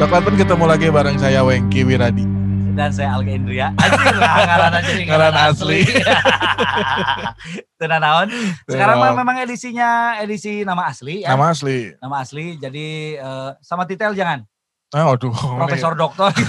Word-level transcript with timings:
Coklat 0.00 0.24
pun 0.24 0.32
ketemu 0.32 0.64
lagi 0.64 0.88
bareng 0.88 1.20
saya 1.20 1.44
Wengki 1.44 1.84
Wiradi. 1.84 2.24
Dan 2.72 2.88
saya 2.88 3.20
Alga 3.20 3.36
Indria. 3.36 3.68
Anjir 3.76 4.16
lah 4.16 4.32
ngaran 4.48 4.72
aja 4.80 4.90
nih. 4.96 5.04
Ngaran 5.12 5.34
asli. 5.36 5.80
Tenan 7.84 8.00
naon. 8.00 8.32
Sekarang 8.64 8.96
Tenan. 8.96 9.20
memang 9.20 9.36
edisinya 9.44 10.16
edisi 10.16 10.64
nama 10.64 10.88
asli 10.88 11.20
ya. 11.20 11.36
Nama 11.36 11.52
asli. 11.52 11.92
Nama 12.00 12.16
asli. 12.16 12.56
Jadi 12.56 12.86
eh, 13.20 13.50
sama 13.60 13.84
titel 13.84 14.16
jangan. 14.16 14.40
Ah, 14.96 15.04
waduh. 15.04 15.36
Profesor 15.36 15.92
Doktor. 15.92 16.32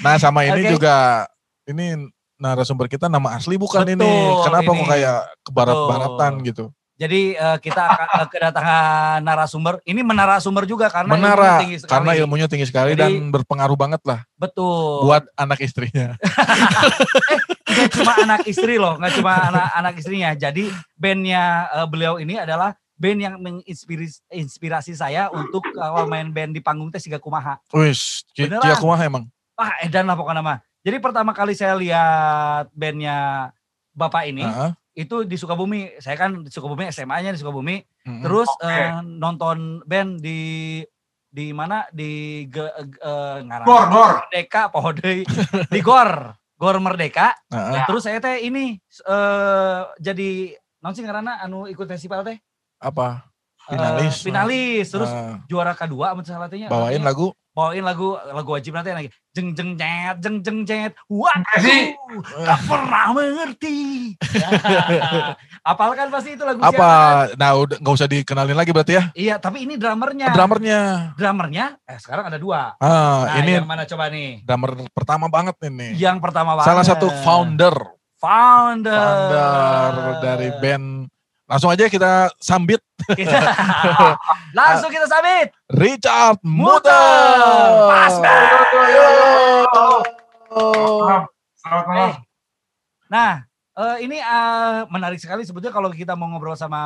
Nah 0.00 0.16
sama 0.16 0.48
ini 0.48 0.64
Oke. 0.64 0.80
juga 0.80 1.28
ini 1.68 2.08
narasumber 2.40 2.88
kita 2.88 3.12
nama 3.12 3.36
asli 3.36 3.60
bukan 3.60 3.84
ini. 3.84 4.00
Betul, 4.00 4.44
Kenapa 4.48 4.70
ini. 4.72 4.78
kok 4.80 4.88
kayak 4.92 5.18
ke 5.44 5.50
barat-baratan 5.52 6.32
gitu? 6.40 6.64
Jadi 6.96 7.36
eh, 7.36 7.58
kita 7.60 7.82
akan 7.84 8.08
eh, 8.08 8.28
kedatangan 8.32 9.18
narasumber. 9.20 9.74
Ini 9.84 10.00
menarasumber 10.00 10.64
juga 10.64 10.88
karena 10.88 11.12
ilmunya 11.12 11.28
Menara 11.36 11.60
tinggi 11.60 11.76
sekali. 11.84 11.92
karena 11.92 12.10
ilmunya 12.16 12.46
tinggi 12.48 12.66
sekali 12.66 12.90
Jadi- 12.96 13.20
dan 13.20 13.28
berpengaruh 13.28 13.76
banget 13.76 14.00
lah 14.08 14.24
Betul. 14.40 15.04
buat 15.04 15.28
anak 15.36 15.60
istrinya. 15.60 16.16
Nggak 17.76 17.90
cuma 17.92 18.12
anak 18.24 18.40
istri 18.48 18.80
loh, 18.80 18.96
nggak 18.96 19.12
cuma 19.20 19.32
anak 19.36 19.66
anak 19.76 19.94
istrinya. 20.00 20.30
Jadi 20.32 20.72
bandnya 20.96 21.68
eh, 21.68 21.86
beliau 21.86 22.16
ini 22.16 22.40
adalah 22.40 22.72
band 22.96 23.20
yang 23.20 23.34
menginspirasi 23.36 24.24
inspirasi 24.32 24.96
saya 24.96 25.28
untuk 25.28 25.60
awal 25.76 26.08
main 26.08 26.32
band 26.32 26.56
di 26.56 26.64
panggung 26.64 26.88
teh 26.88 26.96
siga 26.96 27.20
kumaha. 27.20 27.60
Wis. 27.76 28.24
Kia 28.32 28.48
kumaha 28.80 29.04
emang. 29.04 29.28
Wah 29.52 29.72
edan 29.84 30.08
lah 30.08 30.16
pokoknya 30.16 30.40
mah. 30.40 30.58
Jadi 30.80 30.96
pertama 31.02 31.36
kali 31.36 31.52
saya 31.52 31.76
lihat 31.76 32.72
bandnya 32.72 33.50
bapak 33.92 34.32
ini 34.32 34.44
Heeh. 34.48 34.70
Itu 34.96 35.28
di 35.28 35.36
Sukabumi. 35.36 36.00
Saya 36.00 36.16
kan 36.16 36.40
di 36.40 36.48
Sukabumi 36.48 36.88
SMA-nya 36.88 37.30
di 37.30 37.38
Sukabumi. 37.38 37.76
Mm-mm. 38.08 38.24
Terus 38.24 38.48
Oke. 38.48 38.64
eh, 38.66 38.96
nonton 39.04 39.84
band 39.84 40.18
di 40.18 40.80
di 41.28 41.52
mana 41.52 41.84
di 41.92 42.44
ge, 42.48 42.64
eh, 42.80 43.36
ngaran- 43.44 43.68
Gor, 43.68 43.84
gor. 43.92 44.12
Merdeka 44.24 44.72
pohon 44.72 44.96
deui. 44.96 45.22
di 45.68 45.80
Gor. 45.84 46.32
Gor 46.56 46.80
Merdeka. 46.80 47.36
Heeh. 47.52 47.72
Ya. 47.76 47.84
Terus 47.84 48.08
saya 48.08 48.16
teh 48.18 48.40
ini 48.40 48.80
eh 49.04 49.80
jadi 50.00 50.56
non 50.80 50.96
sih 50.96 51.04
anu 51.04 51.68
ikut 51.68 51.84
festival 51.84 52.24
teh 52.24 52.40
Apa? 52.80 53.35
Eh, 53.66 53.74
Finalis. 53.74 54.14
finalis 54.20 54.86
terus 54.86 55.10
Ah, 55.10 55.42
juara 55.44 55.72
kedua 55.72 56.14
salah 56.22 56.46
tehnya 56.46 56.66
bawain 56.66 56.96
artinya 56.96 57.08
lagu. 57.08 57.34
bawain 57.50 57.82
lagu 57.82 58.08
lagu 58.14 58.50
wajib 58.52 58.72
nanti 58.72 58.90
lagi 58.90 59.08
jeng 59.32 59.50
jeng 59.52 59.74
jet 59.74 60.16
jeng 60.16 60.38
jeng 60.38 60.58
jet 60.62 60.94
waduh 61.04 61.34
Impresi. 61.36 61.78
tak 62.40 62.60
pernah 62.62 63.06
mengerti 63.10 63.78
apal 65.66 65.90
kan 65.92 66.08
pasti 66.08 66.30
itu 66.32 66.42
lagu 66.42 66.60
siapa 66.60 66.78
Apa? 67.26 67.34
Nah, 67.34 67.50
udah 67.56 67.76
nggak 67.76 67.94
usah 67.96 68.06
dikenalin 68.06 68.54
lagi 68.54 68.70
berarti 68.70 68.92
ya. 68.94 69.04
iya 69.14 69.34
tapi 69.36 69.62
ini 69.62 69.74
drummernya 69.74 70.30
Drummernya. 70.30 70.80
drummernya 71.14 71.66
eh 71.82 71.98
sekarang 71.98 72.28
ada 72.28 72.38
dua 72.38 72.78
Ah, 72.78 73.26
nah 73.26 73.40
ini 73.40 73.50
yang 73.52 73.66
mana 73.66 73.82
coba 73.82 74.06
nih 74.08 74.42
drummer 74.42 74.70
pertama 74.90 75.26
banget 75.26 75.58
ini. 75.64 75.96
yang 75.96 76.18
pertama 76.18 76.54
banget 76.54 76.68
Salah 76.68 76.84
satu 76.84 77.10
founder, 77.20 77.74
founder 78.16 78.94
founder 79.26 79.92
dari 80.20 80.48
band. 80.56 81.10
Langsung 81.46 81.70
aja 81.70 81.86
kita 81.86 82.34
sambit 82.36 82.82
langsung 84.58 84.90
kita 84.90 85.06
sabit 85.06 85.54
Richard 85.70 86.42
Muter. 86.42 86.90
Pas. 87.86 88.14
Selamat 91.56 91.84
malam. 91.86 92.10
Eh, 92.10 92.14
Nah, 93.06 93.46
eh, 93.78 93.96
ini 94.02 94.18
eh, 94.18 94.78
menarik 94.90 95.22
sekali 95.22 95.46
sebetulnya 95.46 95.70
kalau 95.70 95.94
kita 95.94 96.18
mau 96.18 96.26
ngobrol 96.26 96.58
sama 96.58 96.82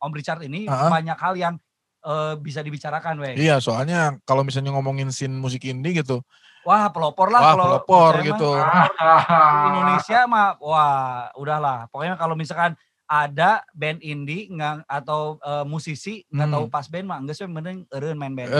Om 0.00 0.12
Richard 0.16 0.40
ini 0.40 0.64
Ah. 0.64 0.88
banyak 0.88 1.16
hal 1.16 1.36
yang 1.36 1.54
eh, 2.00 2.32
bisa 2.40 2.64
dibicarakan, 2.64 3.20
weh. 3.20 3.36
Iya, 3.36 3.60
soalnya 3.60 4.16
kalau 4.24 4.40
misalnya 4.40 4.72
ngomongin 4.72 5.12
scene 5.12 5.36
musik 5.36 5.68
indie 5.68 6.00
gitu, 6.00 6.24
Wah, 6.60 6.88
pelopor 6.88 7.28
lah 7.28 7.40
wah 7.40 7.52
kalau 7.52 7.64
pelopor 7.84 8.12
mah 8.14 8.24
gitu. 8.24 8.50
di 8.56 9.66
Indonesia 9.70 10.18
mah 10.24 10.56
wah, 10.56 11.28
udahlah. 11.36 11.92
Pokoknya 11.92 12.16
kalau 12.16 12.32
misalkan 12.32 12.72
ada 13.10 13.66
band 13.72 13.98
indie 14.00 14.46
nggak 14.46 14.86
atau 14.86 15.34
eh, 15.36 15.64
musisi 15.64 16.22
nggak 16.24 16.46
Hmm. 16.46 16.54
tahu 16.54 16.64
pas 16.68 16.86
band 16.86 17.04
mah 17.04 17.18
enggak 17.18 17.34
sih 17.34 17.44
mending 17.44 17.82
eureun 17.90 18.14
main 18.14 18.30
band. 18.30 18.48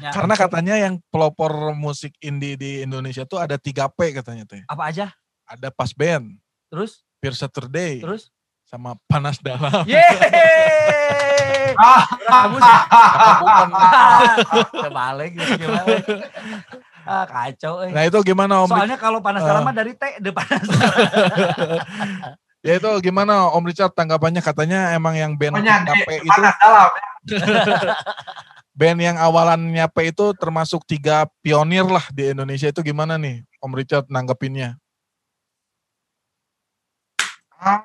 Ya. 0.00 0.14
Karena 0.14 0.34
katanya 0.34 0.78
yang 0.78 1.02
pelopor 1.10 1.50
musik 1.74 2.14
indie 2.20 2.54
di 2.54 2.80
Indonesia 2.80 3.26
tuh 3.26 3.36
ada 3.36 3.58
3P 3.58 3.98
katanya 4.14 4.46
teh. 4.46 4.62
apa 4.64 4.86
aja? 4.86 5.10
Ada 5.44 5.68
pas 5.68 5.90
band, 5.90 6.38
Terus 6.70 7.02
Pure 7.18 7.34
Saturday, 7.34 7.98
terus 7.98 8.30
sama 8.62 8.94
Panas 9.04 9.36
Dalam. 9.36 9.82
Yeay! 9.90 10.06
Ah, 11.76 12.02
Kamu 12.02 12.56
sih 12.56 12.78
Bukan. 13.40 13.68
Kebalik 14.80 15.30
gimana. 15.32 15.96
Ah, 17.02 17.24
kacau 17.24 17.80
eh. 17.80 17.90
Nah 17.90 18.04
itu 18.04 18.18
gimana 18.22 18.62
Om? 18.62 18.68
Soalnya 18.68 18.94
kalau 18.94 19.18
panas 19.18 19.40
dalam 19.40 19.62
Ah. 19.62 19.72
dari 19.72 19.94
T 19.94 20.04
depan. 20.20 20.60
Ya 22.60 22.76
itu 22.76 22.90
gimana 23.00 23.48
Om 23.56 23.64
Richard 23.64 23.96
tanggapannya 23.96 24.44
katanya 24.44 24.92
emang 24.92 25.16
yang 25.16 25.32
band 25.32 25.56
Pokoknya 25.56 25.80
3P 25.80 26.08
di 26.20 26.28
itu 26.28 26.40
dalam. 26.44 26.90
band 28.80 29.00
yang 29.00 29.16
awalannya 29.16 29.86
P 29.88 30.12
itu 30.12 30.26
termasuk 30.36 30.84
tiga 30.84 31.24
pionir 31.40 31.88
lah 31.88 32.04
di 32.12 32.36
Indonesia 32.36 32.68
itu 32.68 32.84
gimana 32.84 33.16
nih 33.16 33.48
Om 33.64 33.72
Richard 33.72 34.12
nanggepinnya? 34.12 34.76
Ah, 37.60 37.84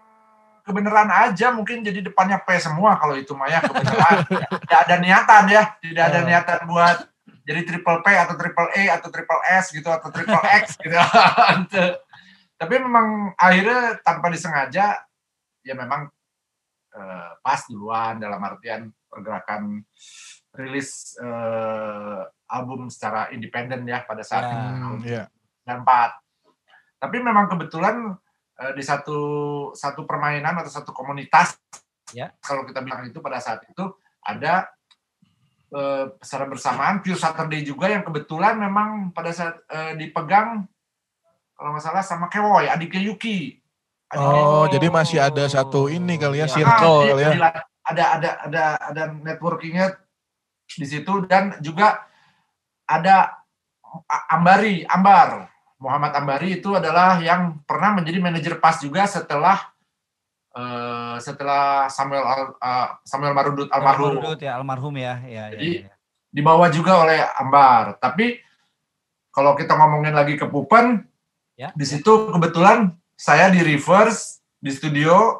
kebenaran 0.67 1.07
aja 1.11 1.55
mungkin 1.55 1.79
jadi 1.83 2.03
depannya 2.03 2.39
P 2.43 2.59
semua 2.59 2.99
kalau 2.99 3.15
itu 3.15 3.31
mah 3.31 3.47
ya 3.47 3.63
kebenaran. 3.63 4.27
Tidak 4.27 4.79
ada 4.87 4.95
niatan 4.99 5.43
ya, 5.51 5.63
tidak 5.79 6.03
ada 6.11 6.19
Eh. 6.19 6.25
niatan 6.27 6.59
buat 6.67 6.97
jadi 7.47 7.61
triple 7.63 7.99
P 8.03 8.07
atau 8.11 8.35
triple 8.35 8.69
E 8.75 8.83
atau 8.91 9.07
triple 9.07 9.41
S 9.55 9.71
gitu 9.71 9.87
atau 9.87 10.09
triple 10.11 10.43
X 10.63 10.75
gitu. 10.83 10.95
Tapi 12.55 12.75
memang 12.79 13.35
akhirnya 13.35 13.99
tanpa 13.99 14.31
disengaja 14.31 14.95
ya 15.59 15.73
memang 15.75 16.07
eh, 16.95 17.31
pas 17.43 17.61
duluan 17.67 18.15
dalam 18.15 18.39
artian 18.39 18.87
pergerakan 19.11 19.83
rilis 20.55 21.19
eh, 21.19 22.21
album 22.47 22.87
secara 22.87 23.27
independen 23.35 23.83
ya 23.83 24.05
pada 24.07 24.23
saat 24.23 24.47
itu 24.47 24.55
Hmm, 24.55 25.01
iya. 25.03 25.25
dan 25.67 25.83
empat. 25.83 26.15
Tapi 26.95 27.17
memang 27.19 27.51
kebetulan 27.51 28.15
eh, 28.61 28.71
di 28.71 28.83
satu 28.85 29.19
satu 29.75 30.07
permainan 30.07 30.55
atau 30.63 30.71
satu 30.71 30.91
komunitas, 30.95 31.59
Ya. 32.13 32.29
kalau 32.39 32.63
kita 32.69 32.85
bilang 32.85 33.01
itu 33.03 33.17
pada 33.19 33.41
saat 33.41 33.65
itu 33.67 33.83
ada 34.23 34.69
eh, 35.75 36.05
secara 36.23 36.45
bersamaan 36.47 37.01
Pure 37.03 37.19
Saturday 37.19 37.65
juga 37.65 37.91
yang 37.91 38.05
kebetulan 38.05 38.55
memang 38.55 39.11
pada 39.11 39.33
saat 39.35 39.59
eh, 39.67 39.97
dipegang 39.99 40.69
kalau 41.55 41.69
nggak 41.71 41.83
salah 41.83 42.03
sama 42.03 42.27
Kewoy, 42.27 42.67
adiknya 42.67 43.01
Yuki. 43.07 43.57
Adiknya 44.11 44.43
Oh, 44.45 44.63
Oh. 44.63 44.65
jadi 44.67 44.87
masih 44.91 45.17
ada 45.17 45.43
satu 45.47 45.87
ini 45.87 46.19
kali 46.19 46.43
ya, 46.43 46.47
Ya. 46.47 46.53
circle 46.53 46.95
Ah, 47.01 47.07
kali 47.09 47.23
ya. 47.23 47.31
jadi 47.31 47.39
Ada 47.85 48.03
ada 48.17 48.29
ada 48.49 48.63
ada 48.81 49.03
networkingnya 49.13 49.93
di 50.65 50.85
situ 50.89 51.21
dan 51.29 51.53
juga 51.61 52.01
ada 52.83 53.45
Ambari, 54.27 54.81
Ambar. 54.89 55.45
Muhammad 55.77 56.17
Ambari 56.17 56.57
itu 56.57 56.73
adalah 56.73 57.21
yang 57.21 57.61
pernah 57.63 57.93
menjadi 57.93 58.17
manajer 58.17 58.57
PAS 58.57 58.81
juga 58.81 59.05
setelah 59.05 59.69
eh, 60.55 61.15
setelah 61.21 61.85
Samuel 61.91 62.25
Al- 62.25 62.57
eh, 62.57 62.87
Samuel 63.05 63.35
Marudut 63.37 63.69
almarhum 63.69 64.17
Marudut 64.17 64.39
ya, 64.41 64.51
almarhum 64.57 64.95
ya. 64.97 65.19
ya, 65.21 65.29
ya, 65.29 65.43
Jadi, 65.53 65.69
ya. 65.85 65.93
dibawa 66.31 66.65
juga 66.71 67.05
oleh 67.05 67.19
Ambar. 67.37 67.99
Tapi 68.01 68.39
kalau 69.29 69.53
kita 69.53 69.75
ngomongin 69.75 70.15
lagi 70.15 70.39
ke 70.39 70.47
Pupen, 70.47 71.03
Ya. 71.55 71.71
di 71.71 71.87
situ 71.87 72.35
kebetulan 72.35 72.91
saya 73.15 73.47
di 73.47 73.63
reverse 73.63 74.43
di 74.59 74.75
studio 74.75 75.39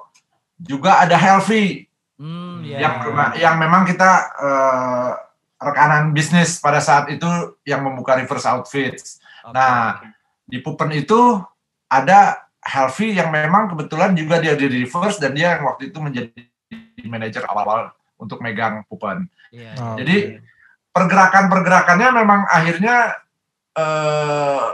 juga 0.56 1.04
ada 1.04 1.20
Helvi 1.20 1.84
Hmm, 2.16 2.64
ya. 2.64 2.80
yang 2.80 2.96
yang 3.36 3.56
memang 3.60 3.84
kita 3.84 4.12
eh, 4.40 5.12
rekanan 5.60 6.16
bisnis 6.16 6.64
pada 6.64 6.80
saat 6.80 7.12
itu 7.12 7.28
yang 7.68 7.84
membuka 7.84 8.16
reverse 8.16 8.48
outfits. 8.48 9.20
Oke. 9.44 9.52
Nah, 9.52 10.00
di 10.48 10.64
Pupen 10.64 10.96
itu 10.96 11.44
ada 11.92 12.48
Helvi 12.64 13.20
yang 13.20 13.36
memang 13.36 13.76
kebetulan 13.76 14.16
juga 14.16 14.40
dia 14.40 14.56
di 14.56 14.64
reverse 14.72 15.20
dan 15.20 15.36
dia 15.36 15.60
yang 15.60 15.68
waktu 15.68 15.92
itu 15.92 16.00
menjadi 16.00 16.40
manajer 17.04 17.44
awal-awal 17.46 17.92
untuk 18.16 18.40
megang 18.40 18.88
Pupen. 18.88 19.28
Iya, 19.52 19.76
Oh, 19.76 20.00
Jadi, 20.00 20.40
pergerakan-pergerakannya 20.96 22.10
memang 22.16 22.48
akhirnya 22.48 23.12
eh, 23.76 24.66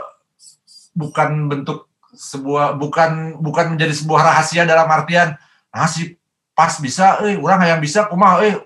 bukan 0.92 1.48
bentuk 1.48 1.88
sebuah 2.12 2.76
bukan 2.76 3.40
bukan 3.40 3.76
menjadi 3.76 3.94
sebuah 3.96 4.20
rahasia 4.20 4.68
dalam 4.68 4.84
artian 4.88 5.36
nah 5.72 5.88
si 5.88 6.16
pas 6.52 6.76
bisa 6.76 7.24
eh 7.24 7.40
orang 7.40 7.64
yang 7.64 7.80
bisa 7.80 8.04
kumaha 8.06 8.44
eh 8.44 8.60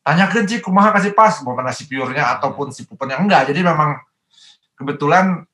tanyakan 0.00 0.48
sih 0.48 0.58
kumaha 0.64 0.96
kasih 0.96 1.12
pas 1.12 1.36
mau 1.44 1.52
si 1.70 1.84
piurnya 1.84 2.40
ataupun 2.40 2.72
si 2.72 2.88
pupennya 2.88 3.20
enggak 3.20 3.52
jadi 3.52 3.60
memang 3.60 4.00
kebetulan 4.80 5.44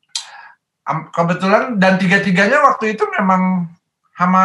kebetulan 1.10 1.82
dan 1.82 1.98
tiga-tiganya 1.98 2.62
waktu 2.62 2.94
itu 2.94 3.02
memang 3.18 3.66
sama 4.16 4.44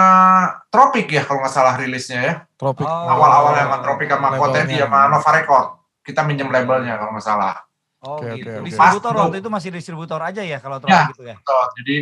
Tropik 0.68 1.08
ya 1.14 1.22
kalau 1.24 1.46
nggak 1.46 1.54
salah 1.54 1.78
rilisnya 1.78 2.20
ya 2.20 2.34
Tropik. 2.58 2.84
Oh. 2.84 3.08
awal-awal 3.08 3.54
sama 3.56 3.78
Tropik 3.86 4.10
sama. 4.10 4.28
Potensi 4.36 4.76
sama 4.76 5.08
Nova 5.08 5.30
Record 5.32 5.68
kita 6.02 6.26
minjem 6.26 6.50
labelnya 6.50 6.98
kalau 6.98 7.14
nggak 7.16 7.26
salah. 7.26 7.56
Oh 8.02 8.18
Oke, 8.18 8.34
gitu. 8.34 8.50
oke. 8.50 8.66
Distributor 8.66 9.14
Pas, 9.14 9.20
waktu 9.22 9.38
itu 9.40 9.50
masih 9.54 9.70
distributor 9.70 10.20
aja 10.20 10.42
ya 10.42 10.58
kalau 10.58 10.78
Ya. 10.78 10.82
terlalu 10.82 11.10
gitu 11.14 11.24
ya. 11.24 11.36
Betul. 11.38 11.66
Jadi 11.78 11.96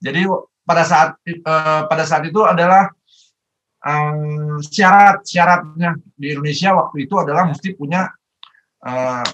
jadi 0.00 0.20
pada 0.64 0.82
saat 0.82 1.08
eh, 1.24 1.40
pada 1.84 2.04
saat 2.08 2.24
itu 2.24 2.40
adalah 2.40 2.88
eh, 3.82 4.56
syarat 4.64 5.20
syaratnya 5.22 5.90
di 6.14 6.32
Indonesia 6.32 6.72
waktu 6.72 7.04
itu 7.04 7.14
adalah 7.20 7.44
Ya. 7.46 7.48
mesti 7.52 7.68
punya 7.76 8.08
eh, 8.80 9.24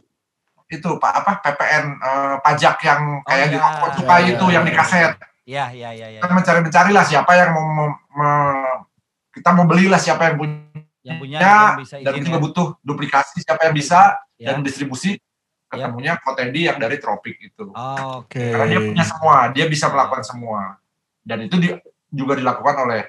itu 0.68 0.88
pak 1.00 1.12
apa 1.22 1.32
PPN 1.40 1.84
eh, 1.96 2.36
pajak 2.42 2.76
yang 2.82 3.00
kayak 3.22 3.46
ya. 3.46 3.52
di 3.52 3.56
Hongkong 3.56 3.92
suka 3.96 4.14
Ya, 4.18 4.26
itu 4.28 4.44
ya, 4.44 4.52
yang 4.58 4.64
ya. 4.64 4.68
di 4.68 4.74
kaset. 4.74 5.12
Iya, 5.48 5.64
iya, 5.72 5.88
iya, 5.96 6.06
iya. 6.12 6.20
Kita 6.20 6.34
mencari 6.34 6.60
mencari 6.60 6.90
lah 6.92 7.04
siapa 7.06 7.32
yang 7.32 7.56
mau, 7.56 7.64
mau- 7.64 7.96
mau- 8.12 8.84
kita 9.32 9.48
mau 9.54 9.64
belilah 9.64 9.96
siapa 9.96 10.28
yang 10.28 10.36
punya 10.36 10.60
Yang 11.00 11.18
punya 11.24 11.38
Ya, 11.40 11.48
yang 11.72 11.80
bisa 11.80 11.94
dan 12.04 12.12
juga 12.20 12.36
ya. 12.36 12.42
butuh 12.42 12.66
duplikasi 12.84 13.40
siapa 13.40 13.62
yang 13.64 13.72
bisa 13.72 14.18
Ya. 14.36 14.52
dan 14.52 14.60
distribusi 14.60 15.16
ketemunya 15.68 16.16
Kotendi 16.18 16.64
yang 16.64 16.76
dari 16.76 16.96
Tropik 16.96 17.36
itu. 17.38 17.70
Oh, 17.70 18.24
Oke. 18.24 18.40
Oke. 18.40 18.44
Karena 18.50 18.66
dia 18.66 18.80
punya 18.82 19.04
semua, 19.04 19.36
dia 19.48 19.64
bisa 19.64 19.86
melakukan 19.86 20.24
semua. 20.24 20.80
Dan 21.20 21.44
itu 21.44 21.56
di- 21.56 21.76
juga 22.10 22.34
dilakukan 22.34 22.76
oleh 22.82 23.02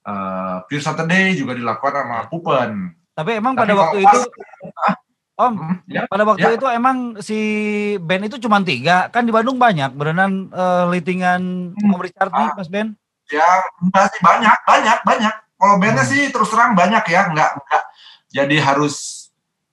eh, 0.00 0.56
Pure 0.64 0.80
Saturday, 0.80 1.32
juga 1.32 1.52
dilakukan 1.52 1.92
sama 1.94 2.18
Pupen. 2.26 2.96
Tapi 3.12 3.30
emang 3.34 3.52
Tapi 3.52 3.60
pada 3.60 3.74
waktu 3.76 3.98
pas- 4.00 4.14
itu 4.16 4.20
Om, 5.38 5.54
Hmm, 5.54 5.76
ya, 5.86 6.02
pada 6.04 6.24
waktu 6.24 6.42
Ya. 6.44 6.56
itu 6.56 6.66
emang 6.66 6.96
si 7.18 7.38
band 7.96 8.26
itu 8.26 8.40
cuma 8.40 8.58
tiga, 8.60 9.06
kan 9.06 9.22
di 9.22 9.30
Bandung 9.30 9.54
banyak, 9.54 9.92
berenang 9.92 10.50
eh, 10.50 10.84
litingan 10.90 11.42
Hmm. 11.72 11.92
Om 11.94 12.00
Richard 12.00 12.32
nih, 12.32 12.48
Ah. 12.48 12.54
Mas 12.56 12.66
Ben. 12.66 12.98
ya 13.28 13.46
enggak 13.78 14.06
sih 14.08 14.20
banyak, 14.20 14.58
banyak, 14.64 14.98
banyak. 15.04 15.34
Kalau 15.54 15.76
bandnya 15.76 16.02
Hmm. 16.02 16.10
sih 16.10 16.22
terus 16.28 16.48
terang 16.48 16.72
banyak 16.72 17.04
ya, 17.04 17.28
enggak, 17.28 17.50
enggak. 17.54 17.82
Jadi 18.28 18.56
harus 18.58 19.27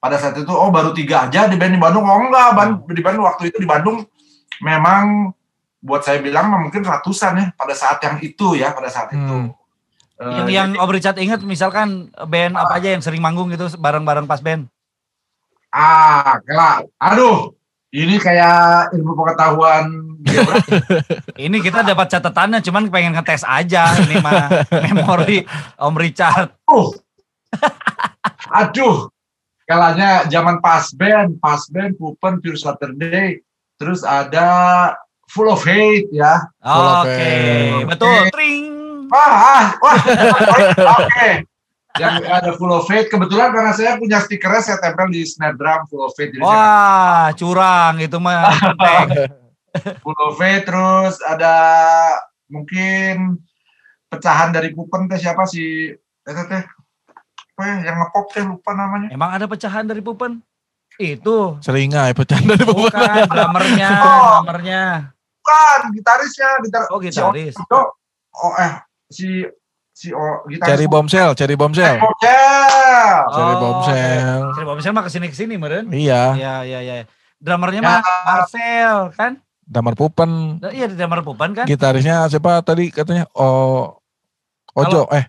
pada 0.05 0.21
saat 0.21 0.37
itu, 0.37 0.53
oh 0.53 0.69
baru 0.69 0.93
tiga 0.93 1.25
aja 1.25 1.49
di 1.49 1.57
band 1.57 1.73
di 1.73 1.81
Bandung. 1.81 2.05
Oh 2.05 2.21
enggak, 2.21 2.53
Ban- 2.53 2.85
di 2.85 3.01
Bandung 3.01 3.25
waktu 3.25 3.49
itu 3.49 3.57
di 3.57 3.65
Bandung 3.65 4.05
memang 4.61 5.33
buat 5.81 6.05
saya 6.05 6.21
bilang 6.21 6.53
mungkin 6.53 6.85
ratusan 6.85 7.33
ya 7.41 7.45
pada 7.57 7.73
saat 7.73 7.97
yang 8.05 8.21
itu 8.21 8.53
ya, 8.53 8.69
pada 8.69 8.85
saat 8.85 9.09
itu. 9.17 9.25
Hmm. 9.25 9.49
Eh, 10.21 10.29
yang 10.29 10.47
yang 10.53 10.69
Om 10.77 10.93
Richard 10.93 11.17
inget 11.17 11.41
misalkan 11.41 12.13
band 12.29 12.53
apa 12.53 12.77
aja 12.77 12.93
yang 12.93 13.01
sering 13.01 13.19
manggung 13.19 13.49
gitu 13.49 13.65
bareng-bareng 13.81 14.29
pas 14.29 14.45
band. 14.45 14.69
Ah, 15.73 16.37
kelak. 16.45 16.85
Aduh, 17.01 17.57
ini 17.89 18.21
kayak 18.21 18.93
ilmu 18.93 19.17
pengetahuan. 19.17 19.85
Ini 21.37 21.61
kita 21.61 21.85
dapat 21.85 22.09
catatannya, 22.09 22.57
cuman 22.65 22.89
pengen 22.89 23.13
ngetes 23.13 23.45
aja 23.45 23.93
ini 24.01 24.17
mah 24.17 24.49
memori 24.89 25.45
Om 25.77 25.93
Richard. 26.01 26.49
Aduh. 26.65 26.97
Aduh. 28.49 29.14
Kalanya 29.65 30.29
zaman 30.29 30.61
pas 30.61 30.93
band, 30.93 31.41
pas 31.41 31.61
band, 31.73 31.97
Pupen, 31.97 32.37
Pure 32.37 32.61
Saturday, 32.61 33.41
terus 33.81 34.05
ada 34.05 34.93
Full 35.33 35.49
of 35.49 35.65
Hate 35.65 36.13
ya. 36.13 36.45
Full 36.61 36.85
of 36.85 37.01
Oke, 37.01 37.17
Hate. 37.17 37.85
betul. 37.89 38.21
Tring. 38.29 38.65
Wah, 39.09 39.33
ah, 39.33 39.65
wah, 39.81 39.97
oke. 41.01 41.29
Yang 41.97 42.15
ada 42.29 42.49
Full 42.61 42.73
of 42.77 42.85
Hate, 42.85 43.09
kebetulan 43.09 43.49
karena 43.57 43.73
saya 43.73 43.97
punya 43.97 44.21
stikernya 44.21 44.61
saya 44.61 44.77
tempel 44.77 45.09
di 45.09 45.25
snare 45.25 45.57
drum 45.57 45.81
Full 45.89 46.03
of 46.05 46.13
Hate. 46.13 46.37
Jadi 46.37 46.45
saya 46.45 46.61
Wah, 46.61 47.25
curang 47.33 47.95
itu 47.97 48.17
mah. 48.21 48.53
Full 50.05 50.19
of 50.29 50.37
Hate, 50.37 50.61
terus 50.69 51.17
ada 51.25 51.55
mungkin 52.53 53.41
pecahan 54.13 54.53
dari 54.53 54.69
Pupen 54.77 55.09
teh 55.09 55.17
siapa 55.17 55.49
sih? 55.49 55.89
Teh 56.21 56.33
teh. 56.37 56.63
Apa 57.55 57.61
ya, 57.63 57.75
yang 57.87 57.95
ngepop 57.97 58.25
teh 58.29 58.43
lupa 58.43 58.71
namanya. 58.71 59.07
Emang 59.09 59.31
ada 59.31 59.47
pecahan 59.47 59.83
dari 59.83 59.99
Pupen? 59.99 60.43
Itu. 60.95 61.55
Seringai 61.59 62.11
pecahan 62.11 62.43
dari 62.43 62.61
Bukan 62.61 62.83
Pupen. 62.91 63.27
drummernya, 63.27 63.89
Oh. 63.95 64.43
drummernya. 64.43 64.83
Bukan, 65.39 65.79
gitarisnya, 65.91 66.49
gitar. 66.61 66.81
Oh, 66.89 66.99
gitaris. 66.99 67.53
Si 67.53 67.63
oh 68.35 68.51
eh 68.57 68.73
si 69.07 69.27
si 69.89 70.07
oh, 70.11 70.43
gitaris. 70.45 70.67
Cherry 70.67 70.85
bombshell, 70.85 71.31
cherry 71.31 71.55
bombshell. 71.55 71.95
Bombshell. 71.95 73.15
Cherry 73.29 73.53
Oh, 73.53 73.59
bombshell. 73.61 74.41
Cherry 74.51 74.67
Bombshell 74.67 74.91
mah 74.91 75.03
ke 75.03 75.09
sini 75.09 75.27
ke 75.27 75.35
sini 75.35 75.55
meren. 75.55 75.87
Iya, 75.87 76.35
Iya 76.35 76.53
iya 76.61 76.79
iya. 76.81 76.93
Drummernya 77.37 77.79
Ya. 77.79 77.87
mah 77.89 77.99
Marcel 78.25 78.95
kan? 79.11 79.39
damar 79.61 79.95
Pupen. 79.95 80.59
Iya 80.61 80.85
drummer 80.87 81.23
Pupen 81.23 81.53
kan? 81.53 81.65
Gitarisnya 81.65 82.27
siapa 82.27 82.59
tadi 82.61 82.89
katanya? 82.89 83.23
Oh, 83.31 83.97
Ojo. 84.73 85.07
Eh, 85.09 85.23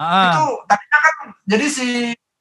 Ah, 0.00 0.32
Itu 0.32 0.64
tadinya 0.64 0.98
kan 0.98 1.14
jadi 1.44 1.66
si 1.68 1.88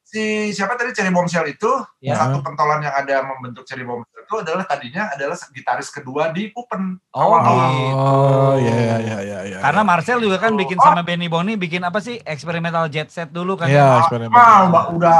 si 0.01 0.23
siapa 0.49 0.73
tadi 0.73 0.89
Cherry 0.89 1.11
Bombshell 1.11 1.45
itu 1.45 1.67
Ya. 1.99 2.15
satu 2.17 2.39
pentolan 2.39 2.79
yang 2.79 2.95
ada 2.95 3.19
membentuk 3.21 3.61
Cherry 3.61 3.83
Bombshell 3.83 4.23
itu 4.23 4.35
adalah 4.39 4.63
tadinya 4.63 5.11
adalah 5.11 5.35
gitaris 5.51 5.89
kedua 5.89 6.31
di 6.31 6.49
Pupen. 6.49 6.97
oh 7.11 7.19
awal-awal. 7.19 7.67
gitu. 7.69 7.93
oh, 7.93 8.53
iya 8.55 8.73
iya 8.73 8.95
iya 8.97 9.17
iya. 9.19 9.39
iya. 9.45 9.57
Karena 9.59 9.83
Marcel 9.83 10.17
juga 10.17 10.39
kan 10.39 10.55
bikin 10.55 10.79
Oh. 10.79 10.85
sama 10.87 11.03
Benny 11.03 11.27
Boni 11.27 11.53
bikin 11.53 11.83
apa 11.83 11.99
sih 11.99 12.17
eksperimental 12.23 12.87
jet 12.87 13.11
set 13.11 13.29
dulu 13.29 13.53
kan? 13.53 13.67
Iya, 13.67 13.83
Ah, 13.83 13.99
eksperimen. 14.01 14.31
mbak 14.31 14.85
udah 14.95 15.17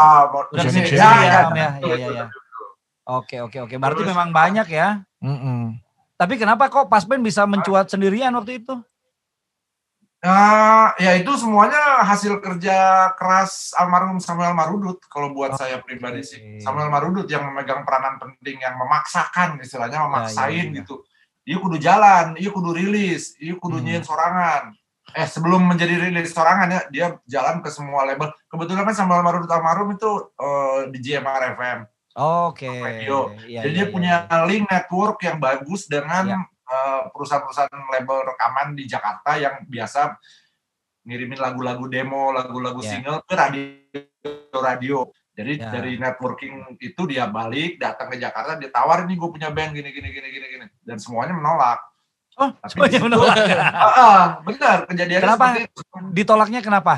Udah 0.49 0.63
sini, 0.63 0.89
ya, 0.89 1.11
ya, 1.19 1.39
ya, 1.51 1.69
ya, 1.75 1.95
ya, 1.97 2.07
ya. 2.15 2.25
Oke 3.05 3.41
oke 3.41 3.57
oke. 3.59 3.75
Berarti 3.75 4.01
Terus- 4.01 4.09
memang 4.09 4.29
banyak 4.31 4.67
ya. 4.69 5.01
Mm-mm. 5.19 5.75
Tapi 6.15 6.33
kenapa 6.35 6.65
kok 6.67 6.87
pas 6.87 7.03
band 7.03 7.21
bisa 7.21 7.43
mencuat 7.43 7.89
sendirian 7.89 8.31
waktu 8.31 8.61
itu? 8.61 8.73
Nah, 10.19 10.91
ya 10.99 11.15
itu 11.15 11.31
semuanya 11.39 12.03
hasil 12.03 12.43
kerja 12.43 13.07
keras 13.15 13.71
almarhum 13.79 14.19
Samuel 14.19 14.51
Marudut 14.51 14.99
kalau 15.07 15.31
buat 15.31 15.55
Oh, 15.55 15.59
saya 15.59 15.79
pribadi 15.79 16.19
sih. 16.27 16.59
Samuel 16.59 16.91
Marudut 16.91 17.23
yang 17.31 17.47
memegang 17.47 17.87
peranan 17.87 18.19
penting 18.19 18.59
yang 18.59 18.75
memaksakan 18.75 19.63
istilahnya 19.63 20.03
ya, 20.03 20.05
memaksain 20.11 20.67
ya. 20.75 20.83
gitu. 20.83 21.07
Iya 21.47 21.57
kudu 21.63 21.77
jalan, 21.79 22.35
iya 22.35 22.51
kudu 22.51 22.75
rilis, 22.75 23.31
iya 23.39 23.55
kudu 23.55 23.79
Hmm. 23.79 23.85
nyiin 23.87 24.03
sorangan. 24.03 24.75
Eh 25.15 25.23
sebelum 25.25 25.63
menjadi 25.65 25.95
rilis 25.97 26.35
sorangan 26.35 26.67
ya, 26.67 26.81
dia 26.91 27.05
jalan 27.23 27.63
ke 27.63 27.71
semua 27.71 28.03
label. 28.03 28.29
Kebetulan 28.51 28.83
kan 28.91 28.95
Samuel 28.99 29.23
Marudut 29.23 29.49
almarhum 29.49 29.95
itu 29.95 30.11
eh, 30.35 30.79
di 30.91 30.99
JMR 30.99 31.55
FM. 31.55 31.79
Oke. 32.19 32.67
Radio. 32.67 33.31
Iya, 33.47 33.63
Jadi 33.63 33.71
iya, 33.71 33.77
dia 33.79 33.85
iya, 33.87 33.93
punya 33.95 34.15
iya. 34.27 34.43
link 34.43 34.67
network 34.67 35.17
yang 35.23 35.39
bagus 35.39 35.87
dengan 35.87 36.23
Iya. 36.27 36.39
Eh, 36.69 37.01
perusahaan-perusahaan 37.09 37.89
label 37.89 38.17
rekaman 38.29 38.77
di 38.77 38.85
Jakarta 38.85 39.35
yang 39.35 39.65
biasa 39.65 40.13
ngirimin 41.03 41.41
lagu-lagu 41.41 41.89
demo, 41.89 42.29
lagu-lagu 42.29 42.77
Iya. 42.79 42.89
single 42.93 43.19
ke 43.25 43.33
radio-radio. 43.33 45.09
Jadi 45.33 45.53
Ya. 45.55 45.71
dari 45.71 45.95
networking 45.95 46.75
itu 46.83 47.01
dia 47.07 47.25
balik, 47.31 47.79
datang 47.79 48.11
ke 48.11 48.19
Jakarta, 48.19 48.59
dia 48.59 48.67
tawarin 48.69 49.07
nih 49.07 49.15
gue 49.15 49.29
punya 49.31 49.49
band 49.49 49.71
gini 49.71 49.89
gini 49.89 50.09
gini 50.11 50.27
gini 50.29 50.45
gini 50.51 50.65
dan 50.83 50.99
semuanya 50.99 51.31
menolak. 51.31 51.79
Oh, 52.35 52.51
Tapi 52.59 52.71
semuanya 52.75 52.99
menolak. 52.99 53.35
Ah, 53.39 53.79
ah, 54.03 54.23
benar 54.43 54.77
kejadiannya 54.85 55.23
Kenapa? 55.23 55.45
seperti 55.55 55.61
itu. 55.71 55.81
Ditolaknya 56.11 56.59
kenapa? 56.59 56.93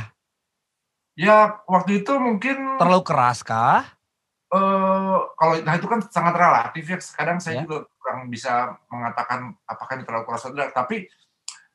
Ya 1.13 1.61
waktu 1.69 2.01
itu 2.01 2.13
mungkin 2.17 2.81
Terlalu 2.81 3.01
keras 3.05 3.45
kah? 3.45 3.85
Eh 4.51 5.17
kalau 5.31 5.53
nah 5.61 5.73
itu 5.73 5.87
kan 5.87 5.99
sangat 6.05 6.35
relatif 6.35 6.83
ya. 6.85 6.97
Kadang 7.13 7.37
Ya. 7.37 7.41
saya 7.41 7.55
juga 7.61 7.77
kurang 7.95 8.27
bisa 8.27 8.51
mengatakan 8.87 9.39
apakah 9.63 9.95
ini 9.95 10.03
terlalu 10.03 10.25
keras 10.25 10.43
atau 10.43 10.51
tidak. 10.51 10.71
Tapi 10.71 11.07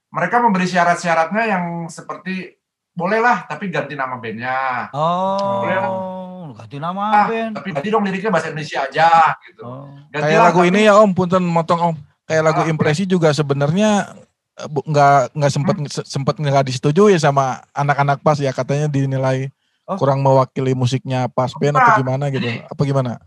mereka 0.09 0.37
memberi 0.39 0.65
syarat-syaratnya 0.65 1.43
yang 1.47 1.65
seperti 1.87 2.53
bolehlah 2.93 3.45
tapi 3.45 3.69
ganti 3.69 3.93
nama 3.93 4.17
bandnya. 4.17 4.89
Oh, 4.93 6.53
ganti 6.55 6.77
nama 6.77 7.05
Ah, 7.15 7.27
band. 7.27 7.53
tapi 7.55 7.69
ganti 7.71 7.89
dong 7.89 8.05
liriknya 8.05 8.31
bahasa 8.31 8.49
Indonesia 8.49 8.81
aja 8.83 9.09
gitu. 9.43 9.63
Oh. 9.63 9.89
Kayak 10.11 10.41
lagu 10.47 10.61
tapi- 10.61 10.71
ini 10.71 10.81
ya 10.85 10.95
Om, 10.97 11.11
punten 11.13 11.45
motong 11.45 11.81
Om. 11.83 11.97
Kayak 12.25 12.43
lagu 12.45 12.61
Ah, 12.61 12.69
impresi 12.69 13.05
juga 13.05 13.31
sebenarnya 13.31 14.17
eh, 14.55 14.69
nggak 14.69 15.37
nggak 15.37 15.53
sempet 15.53 15.77
se- 15.87 16.07
sempet 16.07 16.35
nggak 16.37 16.65
disetujui 16.65 17.17
sama 17.17 17.61
anak-anak 17.71 18.21
pas 18.21 18.37
ya 18.37 18.51
katanya 18.51 18.89
dinilai 18.89 19.53
Oh. 19.87 19.95
kurang 19.95 20.19
mewakili 20.19 20.75
musiknya 20.75 21.31
pas 21.31 21.55
band 21.55 21.79
atau 21.79 21.95
Nah, 21.95 21.99
gimana 22.03 22.25
gitu. 22.27 22.43
Apa 22.67 22.83
gimana? 22.83 23.23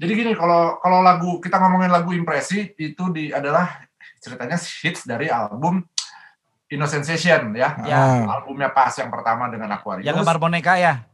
Jadi 0.00 0.12
gini 0.16 0.32
kalau 0.32 0.80
kalau 0.80 1.04
lagu 1.04 1.36
kita 1.44 1.60
ngomongin 1.60 1.92
lagu 1.92 2.16
impresi 2.16 2.72
itu 2.72 3.12
di 3.12 3.28
adalah 3.28 3.84
ceritanya 4.16 4.56
hits 4.56 5.04
dari 5.04 5.28
album 5.28 5.84
Innocent 6.72 7.04
Sensation 7.04 7.52
ya. 7.52 7.76
Ya. 7.84 7.98
Ah, 8.24 8.40
Albumnya 8.40 8.72
pas 8.72 8.96
yang 8.96 9.12
pertama 9.12 9.52
dengan 9.52 9.68
Aquarius. 9.76 10.08
Yang 10.08 10.24
gambar 10.24 10.38
boneka 10.40 10.80
ya? 10.80 11.04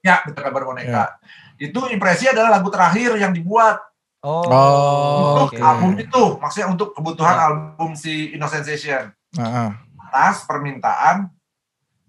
Ya, 0.00 0.20
betul 0.24 0.44
kabar 0.44 0.64
boneka. 0.64 1.20
Itu 1.56 1.88
impresi 1.92 2.24
adalah 2.28 2.56
lagu 2.56 2.72
terakhir 2.72 3.20
yang 3.20 3.36
dibuat 3.36 3.80
Oh, 4.24 4.48
Oh, 4.48 5.20
untuk 5.36 5.52
oke. 5.52 5.60
album 5.60 6.00
itu, 6.00 6.22
maksudnya 6.40 6.72
untuk 6.72 6.96
kebutuhan 6.96 7.36
Ya. 7.36 7.44
album 7.44 7.92
si 7.92 8.32
Innocent 8.32 8.64
Sensation. 8.64 9.12
ah, 9.36 9.44
ah. 9.44 9.70
Atas 10.08 10.48
permintaan, 10.48 11.28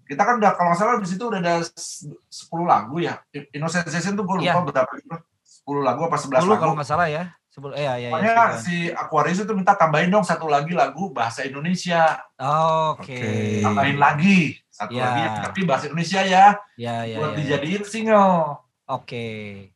kita 0.06 0.22
kan 0.22 0.38
udah 0.38 0.54
kalau 0.54 0.70
nggak 0.70 0.78
salah 0.78 0.94
di 0.96 1.08
situ 1.08 1.24
udah 1.26 1.38
ada 1.38 1.54
s- 1.60 2.06
10 2.30 2.62
lagu 2.64 2.96
ya. 2.98 3.18
Innocent 3.50 3.84
Sensation 3.84 4.14
tuh 4.14 4.22
gue 4.22 4.36
lupa 4.38 4.46
Ya. 4.48 4.62
berapa 4.62 4.92
itu. 4.94 5.10
10 5.42 5.82
lagu 5.82 6.00
apa 6.02 6.16
11 6.16 6.40
Dulu 6.40 6.52
lagu. 6.52 6.62
kalau 6.62 6.74
nggak 6.74 6.86
salah 6.86 7.06
ya. 7.06 7.34
Sebelum 7.50 7.72
eh 7.72 7.82
ya 7.82 7.94
ya. 7.96 7.96
ya, 7.98 8.08
Pokoknya 8.12 8.32
sebulan. 8.32 8.60
si 8.60 8.76
Aquarius 8.88 9.38
itu 9.40 9.52
minta 9.52 9.72
tambahin 9.72 10.08
dong 10.08 10.22
satu 10.22 10.46
lagi 10.46 10.70
lagu 10.70 11.10
bahasa 11.10 11.42
Indonesia. 11.42 12.20
Oke. 12.36 13.16
Oke. 13.16 13.26
Tambahin 13.60 13.96
lagi 13.96 14.38
satu 14.68 14.92
Ya. 14.92 15.08
lagi 15.08 15.22
tapi 15.42 15.60
bahasa 15.64 15.84
Indonesia 15.86 16.20
ya 16.20 16.46
Ya 16.76 17.02
ya 17.02 17.16
buat 17.16 17.32
ya. 17.32 17.36
dijadiin 17.58 17.82
single. 17.82 18.60
Oke. 18.86 19.26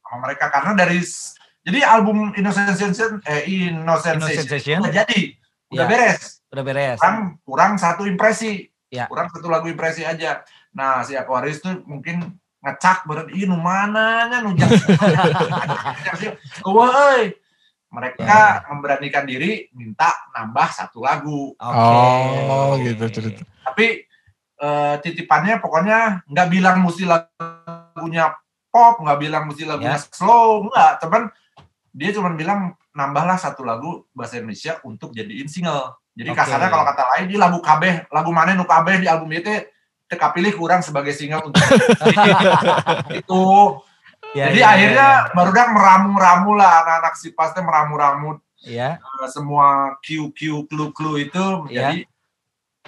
sama 0.00 0.22
mereka 0.22 0.46
karena 0.49 0.70
dari 0.76 1.02
jadi 1.60 1.80
album 1.84 2.30
Innocent 2.32 2.70
Sensation 2.70 3.18
eh 3.25 3.42
Innocent 3.42 4.22
Innocent 4.22 4.38
Sensation 4.38 4.46
Sensation. 4.46 4.78
udah 4.80 4.92
jadi 4.96 5.20
udah 5.68 5.82
Ya. 5.82 5.90
beres 5.90 6.22
Udah 6.46 6.62
beres. 6.62 6.99
kurang 6.99 7.18
kurang 7.42 7.72
satu 7.75 8.02
impresi 8.04 8.69
Ya. 8.90 9.06
kurang 9.06 9.30
satu 9.30 9.47
lagu 9.47 9.70
impresi 9.70 10.02
aja 10.02 10.42
nah 10.70 11.02
si 11.02 11.14
Aquarius 11.14 11.62
tuh 11.62 11.78
mungkin 11.87 12.35
ngecak 12.61 13.06
berarti 13.06 13.32
ih 13.32 13.47
nu 13.47 13.56
mana 13.56 14.26
nya 14.26 14.42
nu 14.42 14.52
jang 14.52 14.68
wah 16.66 16.90
euy." 17.14 17.35
mereka 17.90 18.23
Ya. 18.62 18.70
memberanikan 18.70 19.26
diri 19.26 19.66
minta 19.75 20.14
nambah 20.30 20.68
satu 20.70 21.02
lagu 21.02 21.59
Oke. 21.59 21.97
Oh, 22.47 22.78
gitu 22.78 23.04
cerita. 23.11 23.42
tapi 23.66 24.06
eh, 24.61 24.94
titipannya 25.02 25.59
pokoknya 25.59 26.23
nggak 26.26 26.49
bilang 26.50 26.87
mesti 26.87 27.02
lagunya 27.02 28.30
pop 28.70 29.02
nggak 29.02 29.18
bilang 29.18 29.42
mesti 29.50 29.66
lagunya 29.66 29.99
Ya. 29.99 30.06
slow 30.14 30.70
nggak 30.70 31.02
teman 31.02 31.23
dia 31.90 32.14
cuma 32.14 32.30
bilang 32.30 32.78
nambahlah 32.90 33.35
satu 33.35 33.66
lagu 33.66 34.06
bahasa 34.14 34.38
Indonesia 34.38 34.78
untuk 34.82 35.11
jadiin 35.11 35.50
single 35.50 35.99
jadi 36.14 36.30
Oke. 36.34 36.38
kasarnya 36.42 36.68
kalau 36.68 36.84
kata 36.86 37.02
lain 37.16 37.24
di 37.30 37.36
lagu 37.38 37.58
kabeh 37.62 38.06
lagu 38.10 38.30
mana 38.34 38.52
nu 38.54 38.66
kabeh 38.66 38.98
di 38.98 39.06
album 39.06 39.30
itu 39.30 39.50
teka 40.10 40.34
pilih 40.34 40.50
kurang 40.58 40.82
sebagai 40.82 41.14
single 41.14 41.50
untuk 41.50 41.62
itu 43.20 43.42
Ya, 44.30 44.46
jadi 44.46 44.62
ya, 44.62 44.68
akhirnya 44.70 45.08
baru 45.34 45.50
dah 45.50 45.66
meramu-ramu 45.74 46.50
lah 46.54 46.86
anak-anak 46.86 47.14
si 47.18 47.34
pasti 47.34 47.58
meramu-ramu 47.66 48.38
Ya. 48.62 49.02
eh, 49.02 49.26
semua 49.26 49.98
Q-Q 49.98 50.70
clue-clue 50.70 51.26
itu 51.26 51.44
Ya. 51.66 51.90
menjadi 51.90 51.98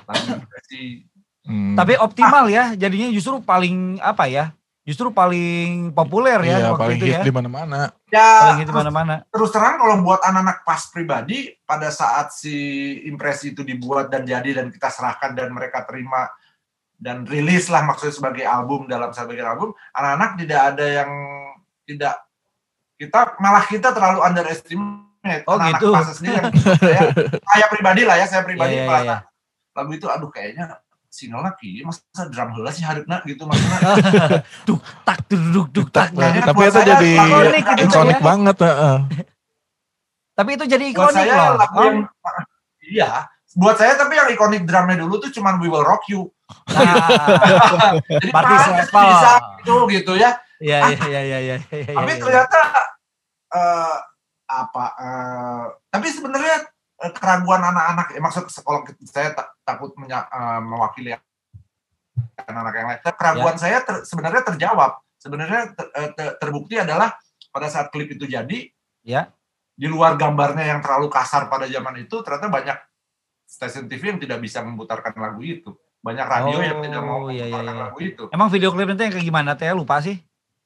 lagu 0.07 0.27
impresi 0.39 0.83
Hmm. 1.43 1.75
Tapi 1.75 1.99
optimal 1.99 2.47
ya, 2.47 2.71
jadinya 2.79 3.11
justru 3.11 3.43
paling 3.43 3.99
apa 3.99 4.31
ya? 4.31 4.55
Justru 4.83 5.15
paling 5.15 5.95
populer 5.95 6.43
ya 6.43 6.59
iya, 6.59 6.75
waktu 6.75 6.83
paling 6.83 6.99
itu 6.99 7.07
hit 7.07 7.15
ya. 7.15 7.23
di 7.23 7.31
mana-mana. 7.31 7.95
ya 8.11 8.31
Paling 8.43 8.59
hit 8.67 8.69
di 8.69 8.75
mana-mana. 8.75 9.15
terus 9.31 9.55
terang 9.55 9.79
kalau 9.79 10.03
buat 10.03 10.19
anak-anak 10.27 10.67
pas 10.67 10.83
pribadi 10.91 11.55
pada 11.63 11.87
saat 11.95 12.35
si 12.35 12.55
impresi 13.07 13.55
itu 13.55 13.63
dibuat 13.63 14.11
dan 14.11 14.27
jadi 14.27 14.59
dan 14.59 14.67
kita 14.75 14.91
serahkan 14.91 15.39
dan 15.39 15.55
mereka 15.55 15.87
terima 15.87 16.27
dan 16.99 17.23
rilis 17.27 17.71
lah 17.71 17.87
maksudnya 17.87 18.15
sebagai 18.15 18.43
album 18.43 18.91
dalam 18.91 19.15
sebagai 19.15 19.47
album 19.47 19.71
anak-anak 19.95 20.31
tidak 20.39 20.61
ada 20.75 20.87
yang 20.87 21.11
tidak 21.87 22.15
kita 22.99 23.21
malah 23.43 23.65
kita 23.67 23.91
terlalu 23.95 24.19
underestimate 24.23 25.11
Oh, 25.47 25.55
anak-anak 25.55 25.79
gitu. 25.79 25.95
pas 25.95 26.07
sendiri 26.11 26.35
yang 26.35 26.51
saya, 26.83 27.03
saya 27.31 27.67
pribadi 27.71 28.03
lah 28.03 28.19
ya 28.19 28.27
saya 28.27 28.43
pribadi 28.43 28.75
iya, 28.75 28.91
merasa 28.91 29.07
iya. 29.07 29.17
lagu 29.71 29.91
itu 29.95 30.07
aduh 30.11 30.31
kayaknya 30.35 30.83
single 31.13 31.45
lagi 31.45 31.85
masa 31.85 32.01
drum 32.33 32.57
heula 32.57 32.73
sih 32.73 32.81
harusnya 32.81 33.21
gitu 33.29 33.45
maksudnya 33.45 34.41
Tak 35.07 35.29
duduk 35.29 35.69
duk 35.69 35.89
tak. 35.93 36.17
Nah, 36.17 36.33
tapi 36.41 36.57
buat 36.57 36.73
itu 36.73 36.81
saya 36.81 36.87
jadi 36.97 37.11
ikonik 37.21 37.65
gitu 37.77 37.85
ikonik 37.93 38.17
ya. 38.17 38.25
banget. 38.25 38.57
heeh. 38.65 38.97
Tapi 40.33 40.51
itu 40.57 40.65
jadi 40.65 40.85
buat 40.89 41.13
ikonik 41.13 41.17
saya 41.21 41.35
loh. 41.37 41.53
lagu 41.61 41.77
yang 41.85 41.99
iya 42.81 43.11
buat 43.53 43.77
saya 43.77 43.93
tapi 43.95 44.17
yang 44.17 44.33
ikonik 44.33 44.65
drumnya 44.65 45.05
dulu 45.05 45.21
tuh 45.21 45.29
cuman 45.29 45.61
We 45.61 45.69
Will 45.69 45.85
Rock 45.85 46.09
You 46.09 46.33
Nah, 46.69 46.97
jadi 48.13 48.29
Berarti 48.29 48.55
pas 48.57 48.65
sampel. 48.65 49.05
bisa 49.09 49.33
gitu 49.61 49.75
gitu 49.89 50.13
ya 50.17 50.31
ya 50.61 50.89
ya 50.89 51.09
ya 51.09 51.21
ya 51.21 51.39
ya. 51.41 51.57
ya, 51.61 51.93
tapi 51.93 52.13
ya, 52.13 52.17
ya. 52.17 52.21
ternyata 52.21 52.61
eh, 53.53 53.97
apa 54.49 54.85
eh, 54.97 55.65
tapi 55.89 56.07
sebenarnya 56.09 56.72
keraguan 57.11 57.59
anak-anak. 57.59 58.15
Ya 58.15 58.21
maksud 58.21 58.47
sekolah 58.47 58.87
saya 59.03 59.35
tak- 59.35 59.59
takut 59.67 59.91
menya- 59.99 60.31
eh, 60.31 60.61
mewakili 60.63 61.11
anak-anak 62.39 62.75
yang 62.75 62.87
lain. 62.89 63.01
Keraguan 63.03 63.57
saya 63.59 63.79
ter- 63.83 64.05
sebenarnya 64.07 64.43
terjawab. 64.47 65.03
Sebenarnya 65.19 65.75
ter- 65.75 65.93
eh, 65.95 66.11
ter- 66.15 66.37
terbukti 66.39 66.79
adalah 66.79 67.15
pada 67.51 67.67
saat 67.67 67.91
klip 67.91 68.11
itu 68.11 68.27
jadi 68.27 68.71
Ya. 69.03 69.31
di 69.73 69.87
luar 69.87 70.15
gambarnya 70.15 70.63
yang 70.67 70.79
terlalu 70.79 71.11
kasar 71.11 71.49
pada 71.49 71.67
zaman 71.67 71.99
itu 71.99 72.17
ternyata 72.23 72.47
banyak 72.47 72.79
stasiun 73.47 73.87
TV 73.87 74.15
yang 74.15 74.21
tidak 74.23 74.39
bisa 74.41 74.63
memutarkan 74.63 75.13
lagu 75.17 75.43
itu. 75.43 75.71
Banyak 76.03 76.27
radio 76.27 76.59
yang 76.59 76.79
tidak 76.83 77.03
mau 77.03 77.27
Oh, 77.27 77.31
iya, 77.31 77.47
iya, 77.47 77.55
memutarkan 77.55 77.75
iya. 77.75 77.83
lagu 77.87 77.99
itu. 78.03 78.25
Emang 78.35 78.49
video 78.51 78.71
klip 78.75 78.89
itu 78.91 79.03
yang 79.03 79.13
kayak 79.15 79.27
gimana 79.27 79.51
teh? 79.55 79.71
Lupa 79.71 80.03
sih? 80.03 80.19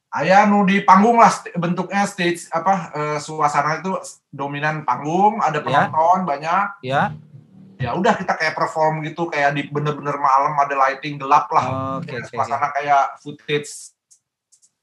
Ayah 0.09 0.47
nu 0.47 0.63
di 0.63 0.81
panggung 0.81 1.19
lah 1.19 1.29
bentuknya 1.53 2.05
stage 2.05 2.47
apa 2.49 2.75
eh, 2.91 3.19
suasana 3.19 3.79
itu 3.79 3.91
dominan 4.29 4.83
panggung 4.83 5.39
ada 5.39 5.59
penonton 5.61 6.23
banyak 6.23 6.79
Ya. 6.81 7.11
ya 7.77 7.93
udah 7.93 8.15
kita 8.15 8.33
kayak 8.33 8.55
perform 8.55 9.03
gitu 9.03 9.27
kayak 9.27 9.53
di 9.53 9.67
bener-bener 9.67 10.17
malam 10.17 10.57
ada 10.57 10.73
lighting 10.79 11.17
gelap 11.17 11.51
lah 11.51 12.01
Kayak 12.01 12.01
oke. 12.01 12.17
oke. 12.23 12.29
suasana 12.33 12.67
kayak 12.73 13.03
footage 13.19 13.69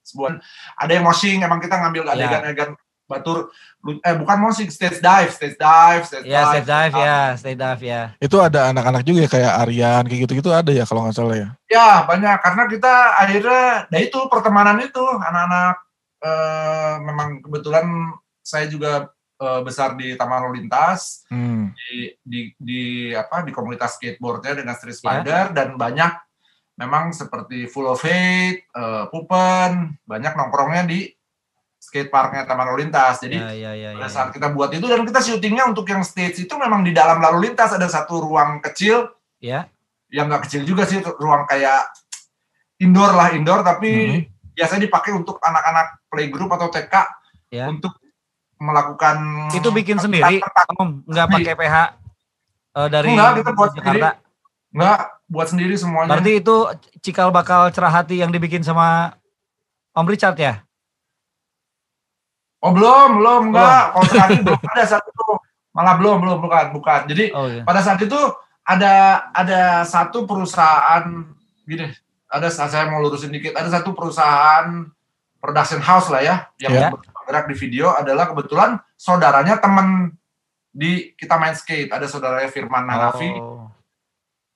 sebuah 0.03 0.37
ada 0.75 0.91
yang 0.91 1.01
moshing 1.01 1.41
emang 1.41 1.57
kita 1.57 1.75
ngambil 1.75 2.03
Ya. 2.05 2.11
adegan-adegan 2.13 2.69
batur 3.03 3.37
lu- 3.37 3.49
eh 3.83 4.15
bukan 4.15 4.37
moshing 4.39 4.71
stage 4.71 5.03
dive 5.03 5.27
stage 5.35 5.59
dive 5.59 6.03
stage 6.07 6.23
Ya, 6.23 6.47
stay 6.47 6.63
dive 6.63 6.67
dive 6.71 6.95
ya, 6.95 7.19
stay 7.35 7.55
dive 7.59 7.83
ya. 7.83 8.01
Itu 8.17 8.39
ada 8.39 8.71
anak-anak 8.71 9.03
juga 9.03 9.27
ya 9.27 9.29
kayak 9.29 9.53
Aryan 9.67 10.03
kayak 10.07 10.21
gitu-gitu 10.23 10.49
ada 10.55 10.71
ya 10.71 10.87
kalau 10.87 11.03
nggak 11.03 11.15
salah 11.15 11.35
ya. 11.35 11.49
Ya 11.67 12.07
banyak 12.07 12.37
karena 12.39 12.63
kita 12.71 12.93
akhirnya, 13.19 13.63
nah 13.91 13.99
itu 13.99 14.19
pertemanan 14.31 14.79
itu 14.79 15.03
anak-anak 15.03 15.75
eh, 16.23 16.93
memang 17.03 17.29
kebetulan 17.43 17.85
saya 18.39 18.71
juga 18.71 19.11
eh, 19.43 19.61
besar 19.67 19.99
di 19.99 20.15
Taman 20.15 20.47
Lalu 20.47 20.63
Lintas 20.63 21.27
Hmm. 21.27 21.75
di, 21.75 22.15
di 22.23 22.39
di 22.55 22.81
apa 23.11 23.43
di 23.43 23.51
komunitas 23.51 23.99
skateboardnya 23.99 24.63
dengan 24.63 24.79
Street 24.79 24.95
Spider 24.95 25.51
dan 25.51 25.75
banyak 25.75 26.11
memang 26.73 27.11
seperti 27.11 27.67
Full 27.67 27.85
of 27.85 27.99
Hate, 27.99 28.63
eh, 28.63 29.03
Pupen 29.11 29.99
banyak 30.07 30.33
nongkrongnya 30.33 30.87
di 30.87 31.11
skateparknya 31.83 32.47
Taman 32.47 32.71
Lalu 32.71 32.87
Lintas. 32.87 33.19
Jadi 33.19 33.35
Ya 33.35 33.51
ya 33.51 33.71
ya. 33.75 33.89
pada 33.91 34.07
ya, 34.07 34.09
saat 34.09 34.29
kita 34.31 34.47
buat 34.49 34.71
itu 34.71 34.87
dan 34.87 35.03
kita 35.03 35.19
syutingnya 35.19 35.67
untuk 35.67 35.83
yang 35.85 35.99
stage 36.01 36.39
itu 36.39 36.53
memang 36.55 36.79
di 36.81 36.95
dalam 36.95 37.19
lalu 37.19 37.51
lintas 37.51 37.75
ada 37.75 37.85
satu 37.85 38.23
ruang 38.23 38.63
kecil 38.63 39.11
Ya. 39.37 39.67
yang 40.07 40.31
nggak 40.31 40.47
kecil 40.47 40.63
juga 40.63 40.87
sih 40.87 41.03
ruang 41.03 41.43
kayak 41.43 41.91
indoor 42.79 43.11
lah 43.11 43.35
indoor 43.35 43.59
tapi 43.61 43.91
Mhm. 43.91 44.21
biasanya 44.55 44.81
dipakai 44.81 45.11
untuk 45.11 45.37
anak-anak 45.37 45.99
playgroup 46.07 46.47
atau 46.49 46.71
TK 46.71 46.93
Ya. 47.51 47.67
untuk 47.67 47.91
melakukan 48.57 49.49
Itu 49.51 49.69
bikin 49.69 49.99
sendiri, 49.99 50.39
Om, 50.71 51.03
nggak 51.03 51.27
pakai 51.29 51.53
PH 51.53 51.75
eh, 52.73 52.87
dari 52.87 53.07
Enggak, 53.11 53.31
kita 53.37 53.51
buat 53.51 53.71
Jakarta. 53.75 54.09
nggak 54.71 54.99
buat 55.27 55.47
sendiri 55.47 55.75
semuanya 55.75 56.09
Berarti 56.09 56.31
itu 56.39 56.55
cikal 57.01 57.29
bakal 57.29 57.67
cerah 57.69 57.91
hati 57.93 58.17
yang 58.17 58.31
dibikin 58.31 58.61
sama 58.61 59.13
Om 59.91 60.07
Richard 60.07 60.33
ya? 60.35 60.63
Oh 62.63 62.72
belum 62.72 63.10
belum 63.20 63.41
enggak 63.51 63.84
kalau 63.91 64.05
terakhir 64.08 64.39
belum 64.41 64.60
ada 64.72 64.84
satu 64.88 65.10
tuh 65.12 65.36
malah 65.74 65.96
belum 66.00 66.17
belum 66.24 66.38
bukan 66.39 66.65
bukan 66.72 67.00
jadi 67.12 67.25
Oh 67.36 67.48
iya. 67.51 67.62
pada 67.67 67.84
saat 67.84 68.00
itu 68.00 68.15
ada 68.63 69.27
ada 69.36 69.84
satu 69.84 70.24
perusahaan 70.24 71.03
gini 71.67 71.91
ada 72.32 72.48
saya 72.48 72.88
mau 72.88 73.03
lurusin 73.03 73.29
dikit 73.29 73.53
ada 73.53 73.67
satu 73.67 73.91
perusahaan 73.91 74.88
production 75.38 75.84
house 75.84 76.08
lah 76.08 76.24
ya 76.24 76.36
yang 76.58 76.72
Ya. 76.72 76.88
bergerak 76.89 77.51
di 77.51 77.55
video 77.58 77.91
adalah 77.91 78.32
kebetulan 78.32 78.79
saudaranya 78.96 79.60
teman 79.60 80.15
di 80.72 81.12
kita 81.13 81.36
main 81.36 81.53
skate 81.53 81.91
ada 81.91 82.08
saudaranya 82.08 82.48
Firman 82.48 82.88
Nanafi 82.88 83.27
Oh. 83.38 83.67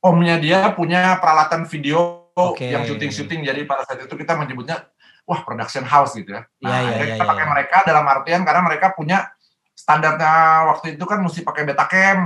omnya 0.02 0.40
dia 0.40 0.72
punya 0.72 1.20
peralatan 1.20 1.68
video 1.68 2.32
Oke. 2.34 2.70
yang 2.70 2.86
syuting 2.86 3.12
syuting 3.12 3.42
jadi 3.44 3.66
pada 3.66 3.84
saat 3.84 4.06
itu 4.06 4.14
kita 4.14 4.34
menyebutnya 4.34 4.88
wah 5.28 5.44
production 5.44 5.84
house 5.84 6.16
gitu 6.16 6.32
ya 6.32 6.48
Iya, 6.58 6.66
nah, 6.66 6.72
iya, 6.72 6.88
akhirnya 6.88 7.04
iya, 7.04 7.14
kita 7.14 7.26
iya, 7.28 7.32
pakai 7.36 7.46
iya. 7.46 7.52
mereka 7.52 7.78
dalam 7.84 8.06
artian 8.08 8.42
karena 8.48 8.62
mereka 8.64 8.88
punya 8.96 9.18
standarnya 9.76 10.32
waktu 10.74 10.86
itu 10.96 11.04
kan 11.06 11.20
mesti 11.22 11.44
pakai 11.44 11.64
betacam 11.68 12.18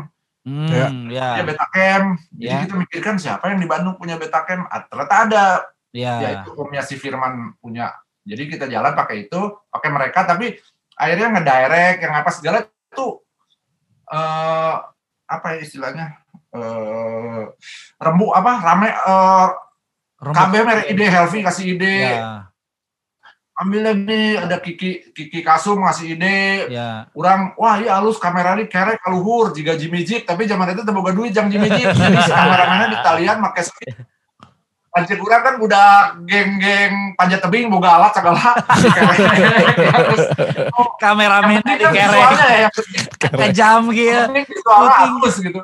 Hmm, 0.41 1.05
Ya. 1.13 1.38
ya. 1.38 1.46
betacam. 1.46 2.17
Jadi 2.34 2.50
Ya. 2.50 2.65
kita 2.65 2.74
mikirkan 2.74 3.13
siapa 3.22 3.53
yang 3.53 3.62
di 3.62 3.70
Bandung 3.70 3.93
punya 3.93 4.17
betacam. 4.17 4.65
Ah, 4.74 4.81
ternyata 4.89 5.15
ada. 5.29 5.46
Ya. 5.93 6.17
Ya 6.17 6.29
itu 6.41 6.50
omnya 6.58 6.81
si 6.81 6.98
Firman 6.98 7.53
punya. 7.62 7.93
Jadi 8.25 8.50
kita 8.50 8.65
jalan 8.65 8.98
pakai 8.98 9.29
itu, 9.29 9.38
pakai 9.70 9.93
mereka. 9.93 10.25
Tapi 10.25 10.58
akhirnya 10.98 11.29
ngedirect 11.38 11.98
yang 12.01 12.13
apa 12.17 12.29
segala 12.34 12.58
itu 12.65 13.08
eh 14.10 14.75
apa 15.29 15.48
ya 15.53 15.60
istilahnya 15.62 16.05
eh 16.51 17.43
rembu 18.01 18.34
apa 18.34 18.51
rame 18.65 18.89
eh 18.89 19.48
Rembuk. 20.22 20.38
KB 20.38 20.53
merek 20.62 20.86
ide 20.89 21.05
Helvi 21.05 21.39
kasih 21.41 21.65
ide 21.77 21.96
Ya, 22.17 22.50
ambil 23.62 23.82
lagi 23.94 24.24
ada 24.41 24.58
Kiki 24.58 25.13
Kiki 25.13 25.39
Kasum 25.46 25.86
ngasih 25.86 26.18
ide. 26.18 26.68
Ya. 26.74 27.06
orang 27.13 27.53
wah 27.56 27.77
iya 27.77 28.01
halus. 28.01 28.18
Kamera 28.18 28.58
ini 28.58 28.65
kerek 28.65 28.98
kaluhur 29.06 29.53
jika 29.53 29.77
Jimmy 29.77 30.01
Jeep 30.01 30.25
tapi 30.25 30.50
zaman 30.50 30.74
itu 30.74 30.82
teboga 30.82 31.13
duit 31.13 31.30
jang 31.30 31.48
Jimmy 31.53 31.70
Jeep 31.70 31.94
jadi 32.00 32.18
si 32.22 32.32
kameramennya 32.34 32.88
di 32.89 32.98
talian 33.06 33.38
make 33.39 33.62
speed 33.62 33.96
Pancet 34.91 35.24
kurang 35.24 35.39
kan 35.39 35.56
udah 35.56 36.20
geng-geng 36.27 37.15
panjat 37.15 37.39
tebing 37.39 37.72
boga 37.72 37.96
alat 37.96 38.12
segala. 38.12 38.51
Terus, 40.03 40.27
Kameramen 41.00 41.63
di 41.63 41.74
kerek. 41.80 41.96
ya 41.96 42.70
Kejam 43.32 43.88
gitu. 43.96 44.44
halus 44.68 45.39
gitu 45.39 45.63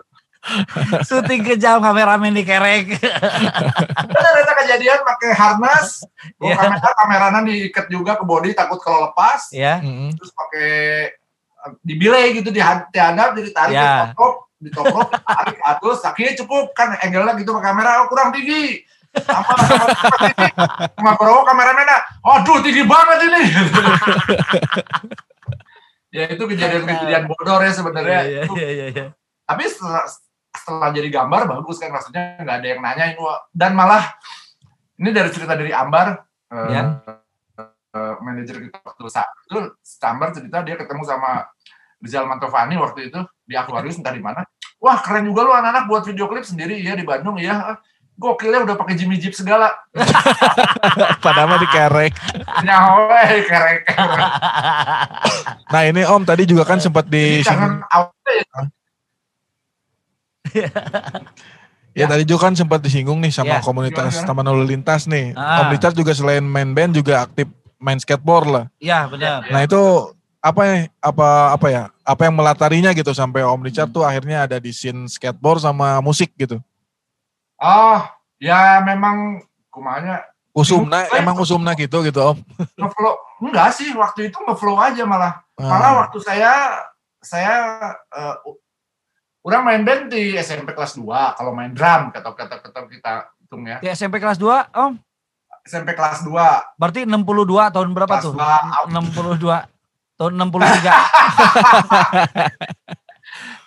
Syuting 1.03 1.43
kejam 1.43 1.79
kameramen 1.79 2.31
dikerek. 2.33 2.95
Ada 4.07 4.29
ada 4.41 4.53
kejadian 4.63 4.99
pakai 5.03 5.31
harness, 5.31 6.07
bawa 6.35 6.47
Iya. 6.47 6.55
kamera 6.57 6.89
kameranan 6.95 7.43
diikat 7.45 7.85
juga 7.87 8.15
ke 8.15 8.23
body 8.23 8.55
takut 8.55 8.79
kalau 8.79 9.11
lepas, 9.11 9.51
ya. 9.51 9.79
Mm-mm. 9.83 10.15
terus 10.15 10.31
pakai 10.31 10.69
eh, 11.11 11.71
dibilai 11.83 12.31
gitu 12.33 12.49
di 12.49 12.61
dihadap 12.63 13.35
jadi 13.35 13.49
tarik 13.51 13.73
Ya. 13.75 14.11
ditoprok 14.13 14.35
ditoprok 14.57 15.07
tarik 15.13 15.57
ke 15.59 15.65
atas 15.65 15.97
kakinya 16.01 16.33
cukup 16.41 16.65
kan 16.73 16.97
angle-nya 16.97 17.37
gitu 17.37 17.51
ke 17.53 17.61
kamera 17.61 18.01
oh, 18.01 18.07
kurang 18.09 18.33
tinggi 18.33 18.81
sama 19.17 19.53
sama 20.93 21.11
bro 21.17 21.41
kameramennya 21.41 21.97
aduh 22.21 22.61
tinggi 22.61 22.85
banget 22.85 23.17
ini 23.25 23.41
ya 26.17 26.23
itu 26.31 26.43
kejadian-kejadian 26.43 27.23
bodor 27.27 27.61
ya 27.61 27.71
sebenarnya 27.73 28.19
Iya, 28.25 28.41
iya, 28.53 28.67
iya, 28.69 28.85
iya. 28.93 29.05
tapi 29.45 29.63
setelah, 30.57 30.89
jadi 30.91 31.07
gambar 31.13 31.47
bagus 31.47 31.77
kan 31.77 31.93
maksudnya 31.93 32.41
nggak 32.41 32.57
ada 32.59 32.67
yang 32.67 32.81
nanyain 32.81 33.17
wah. 33.21 33.39
Dan 33.53 33.77
malah 33.77 34.03
ini 34.97 35.09
dari 35.13 35.29
cerita 35.29 35.53
dari 35.53 35.69
Ambar 35.71 36.25
Ya. 36.47 37.03
eh, 37.91 38.13
manajer 38.23 38.55
kita 38.63 38.79
waktu 38.79 39.03
itu 39.03 39.59
Ambar 39.99 40.29
cerita 40.31 40.63
dia 40.63 40.75
ketemu 40.79 41.03
sama 41.03 41.43
Rizal 41.99 42.23
Mantovani 42.29 42.77
waktu 42.79 43.11
itu 43.11 43.19
di 43.43 43.53
Aquarius 43.57 43.97
entah 43.99 44.13
di 44.13 44.21
mana. 44.23 44.45
Wah 44.77 45.01
keren 45.01 45.25
juga 45.25 45.41
lu 45.43 45.51
anak-anak 45.51 45.83
buat 45.89 46.03
video 46.05 46.29
klip 46.29 46.45
sendiri 46.45 46.77
ya 46.79 46.93
di 46.93 47.01
Bandung 47.01 47.35
ya 47.41 47.77
gokilnya 48.17 48.65
udah 48.65 48.75
pakai 48.75 48.97
Jimmy 48.97 49.21
Jeep 49.21 49.33
segala. 49.37 49.69
Padahal 51.23 51.47
mah 51.53 51.59
dikerek. 51.61 52.13
nyawa 52.65 53.21
kerek. 53.45 53.81
Nah 55.69 55.81
ini 55.85 56.01
Om 56.01 56.25
tadi 56.25 56.49
juga 56.49 56.65
kan 56.65 56.81
sempat 56.81 57.05
di 57.05 57.45
jangan 57.45 57.85
awalnya 57.93 58.33
ya, 58.33 58.45
Ya 61.93 62.05
tadi 62.05 62.23
juga 62.23 62.45
kan 62.45 62.53
sempat 62.53 62.77
disinggung 62.77 63.17
nih 63.17 63.33
sama 63.33 63.57
Ya. 63.57 63.59
komunitas 63.59 64.21
Gimana, 64.21 64.27
Taman 64.29 64.45
Lalu 64.45 64.63
Lintas 64.69 65.09
nih. 65.09 65.33
Ah. 65.33 65.65
Om 65.65 65.73
Richard 65.73 65.97
juga 65.97 66.13
selain 66.13 66.45
main 66.45 66.69
band 66.69 66.93
juga 66.93 67.25
aktif 67.25 67.49
main 67.77 67.97
skateboard 67.97 68.47
lah. 68.47 68.65
Iya, 68.77 69.09
benar. 69.09 69.49
Nah 69.49 69.65
itu 69.65 69.81
apa 70.37 70.61
ya 70.63 70.75
apa 71.01 71.27
apa 71.51 71.67
ya 71.67 71.83
apa 72.05 72.21
yang 72.23 72.35
melatarinya 72.37 72.93
gitu 72.93 73.09
sampai 73.11 73.41
Om 73.41 73.65
Richard 73.65 73.89
tuh 73.89 74.05
akhirnya 74.05 74.45
ada 74.45 74.61
di 74.61 74.69
scene 74.69 75.09
skateboard 75.09 75.59
sama 75.59 75.97
musik 75.99 76.31
gitu. 76.37 76.61
oh 77.57 77.97
ya 78.37 78.77
memang 78.79 79.41
kumanya 79.73 80.21
Usumna 80.53 81.09
Bingung, 81.09 81.17
emang 81.17 81.35
usumna 81.37 81.73
gitu 81.73 82.05
gitu 82.05 82.21
Om. 82.21 82.37
ngeflow 82.79 83.13
enggak 83.41 83.73
sih 83.73 83.89
waktu 83.93 84.29
itu 84.29 84.37
ngeflow 84.37 84.77
aja 84.77 85.01
malah 85.03 85.41
Ah. 85.57 85.65
malah 85.65 85.91
waktu 86.05 86.21
saya 86.21 86.53
saya 87.17 87.53
eh, 88.07 88.35
u- 88.45 88.61
orang 89.47 89.63
main 89.63 89.81
band 89.81 90.11
di 90.11 90.35
SMP 90.35 90.71
kelas 90.71 90.93
2 90.93 91.07
kalau 91.33 91.51
main 91.51 91.71
drum 91.71 92.11
kata 92.11 92.29
kata 92.29 92.55
kata 92.61 92.79
kita 92.85 93.11
hitung 93.39 93.63
ya 93.63 93.79
Di 93.79 93.87
SMP 93.89 94.19
kelas 94.19 94.35
2, 94.35 94.75
Om. 94.75 94.93
SMP 95.63 95.91
kelas 95.93 96.19
2 96.21 96.75
Berarti 96.75 97.01
62 97.03 97.15
tahun 97.71 97.89
berapa 97.91 98.11
Kelas 98.13 98.23
tuh? 98.23 98.33
dua. 98.33 98.59
62 98.91 99.71
tahun 100.17 100.33
63. 100.33 100.91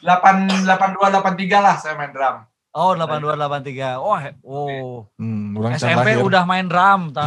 8 0.01 0.65
82 0.65 0.67
83 0.67 1.61
lah 1.61 1.77
saya 1.77 1.95
main 1.95 2.11
drum 2.11 2.45
Oh, 2.71 2.95
82 2.95 3.35
83. 3.35 3.99
Oh, 3.99 4.15
oh. 4.47 5.03
Hmm, 5.19 5.59
SMP 5.75 6.15
lahir. 6.15 6.23
udah 6.23 6.47
main 6.47 6.63
drum 6.65 7.11
ta. 7.11 7.27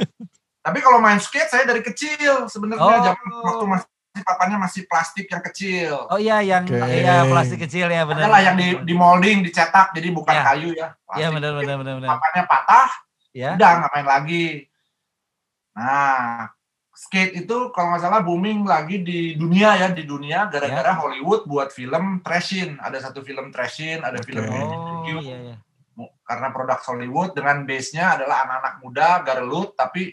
tapi 0.66 0.78
kalau 0.78 1.00
main 1.00 1.16
skate 1.16 1.48
saya 1.48 1.64
dari 1.64 1.80
kecil 1.80 2.44
sebenarnya 2.44 2.84
Oh. 2.84 3.00
zaman 3.02 3.24
waktu 3.40 3.64
masih 3.66 3.88
papannya 4.22 4.56
masih 4.56 4.86
plastik 4.86 5.26
yang 5.26 5.42
kecil 5.42 6.06
Oh 6.08 6.16
iya 6.16 6.40
yang 6.40 6.64
Oke. 6.64 6.78
iya 6.78 7.26
plastik 7.26 7.60
kecil 7.60 7.88
ya 7.88 8.06
benar. 8.06 8.28
adalah 8.28 8.40
yang 8.40 8.56
di, 8.56 8.68
di 8.84 8.94
molding 8.94 9.42
dicetak 9.42 9.92
jadi 9.92 10.08
bukan 10.14 10.32
Ya. 10.32 10.42
kayu 10.46 10.70
ya 10.72 10.88
Iya 11.16 11.28
benar 11.32 11.52
benar 11.56 11.76
benar 11.76 11.94
benar. 11.98 12.08
papannya 12.16 12.44
patah 12.46 12.88
Ya. 13.36 13.52
udah 13.52 13.70
nggak 13.84 13.92
main 13.92 14.08
lagi. 14.08 14.46
Nah, 15.76 16.48
skate 16.96 17.44
itu 17.44 17.56
kalau 17.68 17.92
nggak 17.92 18.02
salah 18.02 18.24
booming 18.24 18.64
lagi 18.64 19.04
di 19.04 19.36
dunia 19.36 19.76
ya 19.76 19.88
di 19.92 20.08
dunia 20.08 20.48
gara-gara 20.48 20.96
Ya. 20.96 20.96
Hollywood 20.96 21.44
buat 21.44 21.68
film 21.68 22.24
trashin. 22.24 22.80
Ada 22.80 23.12
satu 23.12 23.20
film 23.20 23.52
trashin, 23.52 24.00
ada 24.00 24.16
film 24.24 24.40
Oke. 24.40 24.56
Oh 24.56 25.20
iya 25.20 25.36
iya. 25.52 25.56
karena 26.24 26.48
produk 26.50 26.80
Hollywood 26.82 27.32
dengan 27.32 27.64
base-nya 27.64 28.16
adalah 28.16 28.44
anak-anak 28.44 28.74
muda 28.80 29.08
garlut 29.22 29.72
tapi 29.72 30.12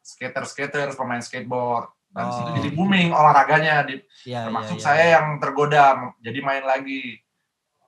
skater-skater 0.00 0.94
pemain 0.94 1.20
skateboard. 1.20 1.90
Dan 2.10 2.26
Oh. 2.26 2.34
situ 2.34 2.50
jadi 2.58 2.70
booming 2.74 3.14
olahraganya 3.14 3.86
di 3.86 3.94
Iya 3.94 4.02
iya. 4.26 4.40
termasuk 4.50 4.78
iya. 4.78 4.84
saya 4.84 5.04
yang 5.18 5.38
tergoda 5.38 6.10
jadi 6.18 6.38
main 6.42 6.64
lagi. 6.66 7.22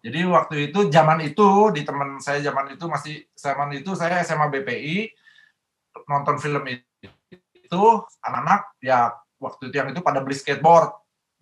Jadi 0.02 0.18
waktu 0.26 0.54
itu 0.70 0.90
zaman 0.90 1.22
itu 1.22 1.46
di 1.74 1.82
teman 1.82 2.18
saya 2.22 2.38
zaman 2.42 2.74
itu 2.74 2.84
masih 2.86 3.14
zaman 3.34 3.70
itu 3.74 3.90
saya 3.98 4.22
SMA 4.22 4.46
BPI 4.50 5.10
nonton 6.10 6.38
film 6.38 6.62
itu 6.66 7.82
anak-anak 8.22 8.78
ya 8.82 9.14
waktu 9.42 9.70
itu 9.70 9.74
yang 9.78 9.90
itu 9.90 10.02
pada 10.02 10.22
beli 10.22 10.38
skateboard, 10.38 10.90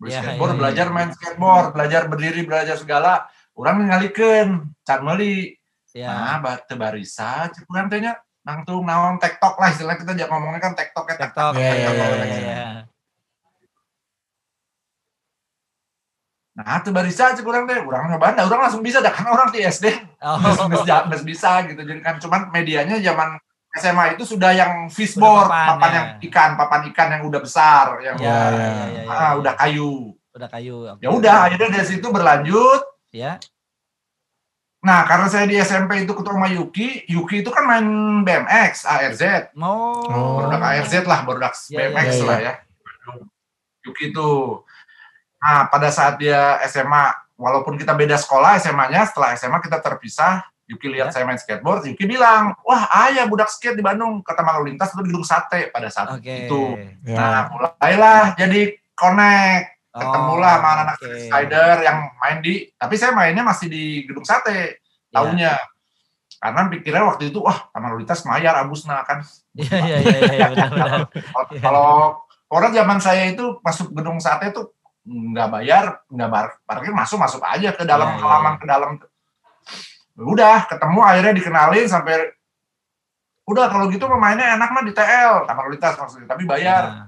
beli 0.01 0.13
Ya, 0.13 0.21
skateboard 0.25 0.53
ya, 0.53 0.57
belajar 0.57 0.87
ya. 0.89 0.93
main 0.93 1.09
skateboard, 1.13 1.67
belajar 1.77 2.01
berdiri, 2.09 2.41
belajar 2.45 2.75
segala. 2.81 3.29
Orang 3.53 3.85
ngalikeun 3.85 4.73
can 4.81 4.99
meuli. 5.05 5.53
Ya. 5.93 6.07
Nah, 6.07 6.37
batu 6.41 6.73
barisa 6.79 7.51
cek 7.51 7.67
urang 7.67 7.91
teh 7.91 7.99
nya 7.99 8.15
nangtung 8.41 8.81
naon 8.85 9.21
tektok 9.21 9.53
lah 9.61 9.69
istilah 9.69 9.95
kita 10.01 10.17
jangan 10.17 10.41
ngomongnya 10.41 10.61
kan 10.61 10.73
tektok 10.73 11.05
ya 11.13 11.15
TikTok. 11.21 11.53
Iya, 11.57 11.73
iya. 11.77 11.91
iya. 12.25 12.65
Nah, 16.51 16.83
tuh 16.83 16.91
barisa 16.91 17.31
cek 17.31 17.47
urang 17.47 17.63
teh, 17.63 17.79
urang 17.79 18.11
nyoba, 18.11 18.35
nah, 18.35 18.43
urang 18.43 18.67
langsung 18.67 18.83
bisa 18.83 18.99
dah 18.99 19.07
karena 19.09 19.31
orang 19.33 19.49
di 19.55 19.63
SD 19.63 19.87
Oh. 20.21 20.37
Bisa 21.25 21.65
gitu. 21.65 21.81
Jadi 21.81 21.97
kan 22.03 22.21
cuman 22.21 22.53
medianya 22.53 23.01
zaman 23.01 23.39
SMA 23.81 24.19
itu 24.19 24.27
sudah 24.27 24.51
yang 24.51 24.91
fishboard, 24.91 25.47
papan, 25.47 25.65
papan 25.65 25.89
ya. 25.89 25.95
yang 25.95 26.07
ikan, 26.27 26.49
papan 26.59 26.81
ikan 26.91 27.07
yang 27.17 27.23
udah 27.23 27.39
besar, 27.39 27.97
yang 28.03 28.19
Ya, 28.19 28.27
Ya, 28.27 28.37
udah, 28.51 28.51
ya. 28.51 28.67
ya, 28.67 28.67
ya, 28.67 29.01
ya, 29.01 29.01
ah, 29.09 29.17
ya. 29.17 29.29
udah 29.39 29.53
kayu. 29.55 29.91
udah 30.31 30.49
kayu. 30.51 30.75
Ya 30.99 31.09
udah, 31.09 31.37
akhirnya 31.47 31.69
dari 31.71 31.87
situ 31.87 32.07
berlanjut. 32.11 32.81
Ya. 33.15 33.39
Nah, 34.81 35.05
karena 35.05 35.29
saya 35.29 35.45
di 35.45 35.53
SMP 35.61 36.09
itu 36.09 36.13
ketemu 36.17 36.37
sama 36.41 36.49
Yuki, 36.49 37.05
Yuki 37.05 37.45
itu 37.45 37.53
kan 37.53 37.69
main 37.69 37.85
BMX, 38.25 38.89
ARZ. 38.89 39.53
Oh. 39.53 40.41
produk 40.41 40.57
ARZ 40.57 40.93
lah, 41.05 41.21
produk 41.21 41.53
Ya, 41.69 41.69
ya, 41.69 41.77
BMX 41.93 42.09
ya, 42.17 42.25
lah 42.25 42.37
ya. 42.41 42.53
Yuki 43.85 44.09
itu. 44.09 44.31
Nah, 45.41 45.69
pada 45.69 45.89
saat 45.93 46.17
dia 46.17 46.57
SMA, 46.65 47.13
walaupun 47.37 47.77
kita 47.77 47.93
beda 47.93 48.17
sekolah 48.17 48.57
SMA-nya, 48.57 49.05
setelah 49.05 49.37
SMA 49.37 49.61
kita 49.61 49.77
terpisah, 49.81 50.45
Yuki 50.69 50.87
lihat 50.87 51.11
Ya. 51.11 51.13
saya 51.13 51.23
main 51.29 51.37
skateboard, 51.37 51.85
Yuki 51.85 52.05
bilang, 52.09 52.57
wah 52.63 52.87
ayah 53.05 53.25
budak 53.29 53.49
skate 53.53 53.75
di 53.77 53.83
Bandung, 53.83 54.21
kata 54.23 54.41
Lalu 54.41 54.73
Lintas 54.73 54.93
itu 54.93 55.01
di 55.03 55.09
Gedung 55.13 55.25
Sate 55.27 55.67
pada 55.69 55.89
saat 55.91 56.15
Oke. 56.15 56.47
itu. 56.47 56.61
Ya. 57.05 57.17
Nah, 57.17 57.39
mulailah 57.53 58.33
jadi 58.37 58.77
connect, 58.95 59.80
ketemulah 59.91 60.53
sama 60.55 60.67
anak-anak 60.71 60.95
Oh, 60.95 61.03
oke. 61.03 61.07
freestyler 61.11 61.77
yang 61.83 61.97
main 62.15 62.37
di, 62.39 62.53
tapi 62.73 62.95
saya 62.95 63.11
mainnya 63.11 63.43
masih 63.43 63.67
di 63.67 63.83
Gedung 64.07 64.23
Sate, 64.23 64.79
Ya. 65.11 65.19
tahunnya. 65.19 65.53
Karena 66.41 66.61
pikirnya 66.71 67.03
waktu 67.05 67.29
itu, 67.29 67.37
wah 67.37 67.67
Lintas 67.99 68.23
mayar 68.23 68.55
abusna 68.57 69.03
kan. 69.03 69.19
Iya 69.53 69.77
iya 69.77 69.97
iya 69.99 70.27
iya. 70.31 70.47
Kalau- 70.71 71.07
Iya. 71.51 71.59
Kalau 71.59 71.89
orang 72.47 72.71
zaman 72.71 72.97
saya 72.97 73.27
itu 73.27 73.59
masuk 73.59 73.91
gedung 73.91 74.17
sate 74.17 74.49
itu 74.49 74.63
nggak 75.03 75.49
bayar, 75.51 76.01
nggak 76.07 76.29
bar- 76.31 76.57
parkir 76.63 76.95
masuk 76.95 77.19
masuk 77.19 77.43
aja 77.43 77.75
ke 77.75 77.83
dalam 77.83 78.11
Iya, 78.11 78.17
iya, 78.17 78.23
halaman 78.23 78.53
ke 78.57 78.65
dalam. 78.65 78.91
Udah 80.17 80.65
ketemu 80.65 80.99
akhirnya 81.01 81.33
dikenalin 81.33 81.87
sampai 81.87 82.31
udah 83.43 83.67
kalau 83.67 83.91
gitu 83.91 84.05
pemainnya 84.05 84.55
enak 84.55 84.69
mah 84.71 84.83
di 84.85 84.93
TL 84.93 85.43
Lintas 85.67 85.95
maksudnya 85.97 86.27
tapi 86.29 86.43
bayar. 86.47 86.83
Nah, 86.87 87.05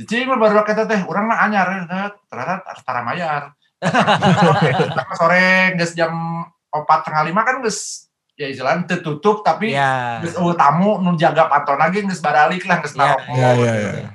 Cicing 0.00 0.24
mah 0.24 0.40
baru 0.40 0.64
kita 0.64 0.88
teh 0.88 1.04
orang 1.04 1.28
mah 1.28 1.44
anyar 1.44 1.66
ya, 1.84 2.08
ternyata 2.24 2.64
tara 2.80 3.04
mayar. 3.04 3.52
Sore 5.12 5.76
geus 5.76 5.92
jam 5.92 6.12
opat 6.72 7.04
tengah 7.04 7.28
lima 7.28 7.44
kan 7.44 7.60
geus 7.60 8.08
ya 8.32 8.48
istilahnya 8.48 8.88
tertutup 8.88 9.44
tapi 9.44 9.76
Iya. 9.76 10.24
geus 10.24 10.40
eueuh 10.40 10.56
tamu 10.56 10.96
nu 11.04 11.20
jaga 11.20 11.52
pantun 11.52 11.76
lagi 11.76 12.00
geus 12.00 12.24
baralik 12.24 12.64
lah 12.64 12.80
geus 12.80 12.96
Iya, 12.96 13.00
narok. 13.12 13.20
Ya, 13.36 13.50
ya, 13.52 13.72
ya. 13.76 14.10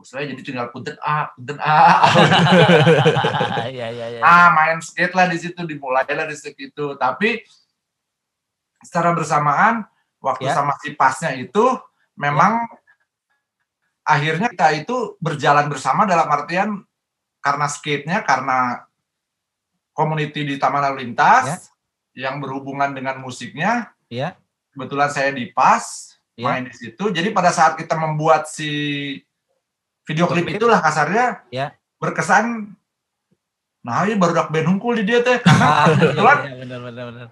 Saya 0.00 0.24
jadi 0.24 0.40
tinggal 0.40 0.72
punten 0.72 0.96
A, 1.04 1.28
punten 1.36 1.60
A. 1.60 1.76
Iya 3.68 3.86
iya 3.92 4.06
iya. 4.16 4.20
ah, 4.24 4.48
main 4.56 4.80
skate 4.80 5.12
lah 5.12 5.28
di 5.28 5.36
situ 5.36 5.60
dimulailah 5.60 6.24
di 6.24 6.36
situ. 6.38 6.96
Tapi 6.96 7.44
secara 8.80 9.12
bersamaan 9.12 9.84
waktu 10.24 10.48
Ya. 10.48 10.56
sama 10.56 10.72
si 10.80 10.96
pasnya 10.96 11.36
itu 11.36 11.76
memang 12.16 12.64
akhirnya 14.08 14.48
kita 14.48 14.68
itu 14.72 14.96
berjalan 15.20 15.68
bersama 15.68 16.08
dalam 16.08 16.24
artian 16.24 16.80
karena 17.44 17.66
skate-nya 17.68 18.24
karena 18.24 18.88
community 19.92 20.48
di 20.48 20.54
Taman 20.56 20.80
Lalu 20.80 21.04
Lintas 21.04 21.68
yang 22.16 22.40
berhubungan 22.40 22.96
dengan 22.96 23.20
musiknya. 23.20 23.92
Ya. 24.08 24.34
Kebetulan 24.72 25.12
saya 25.12 25.30
di 25.36 25.52
PAS 25.52 26.16
Ya. 26.38 26.46
main 26.54 26.70
di 26.70 26.70
situ. 26.70 27.10
Jadi 27.10 27.34
pada 27.34 27.50
saat 27.50 27.74
kita 27.74 27.98
membuat 27.98 28.46
si 28.46 28.70
video 30.06 30.30
klip 30.30 30.46
itulah 30.48 30.78
kasarnya 30.78 31.42
Ya. 31.50 31.74
berkesan 31.98 32.72
nah 33.78 34.06
ini 34.08 34.14
baru 34.16 34.34
dak 34.34 34.48
band 34.50 34.66
hungkul 34.70 34.96
di 34.98 35.04
dia 35.06 35.20
teh 35.22 35.38
karena 35.42 35.68
iya, 35.86 35.94
kebetulan 35.98 36.38
iya, 36.44 36.54
benar 36.62 36.78
benar 36.82 37.04
benar. 37.10 37.28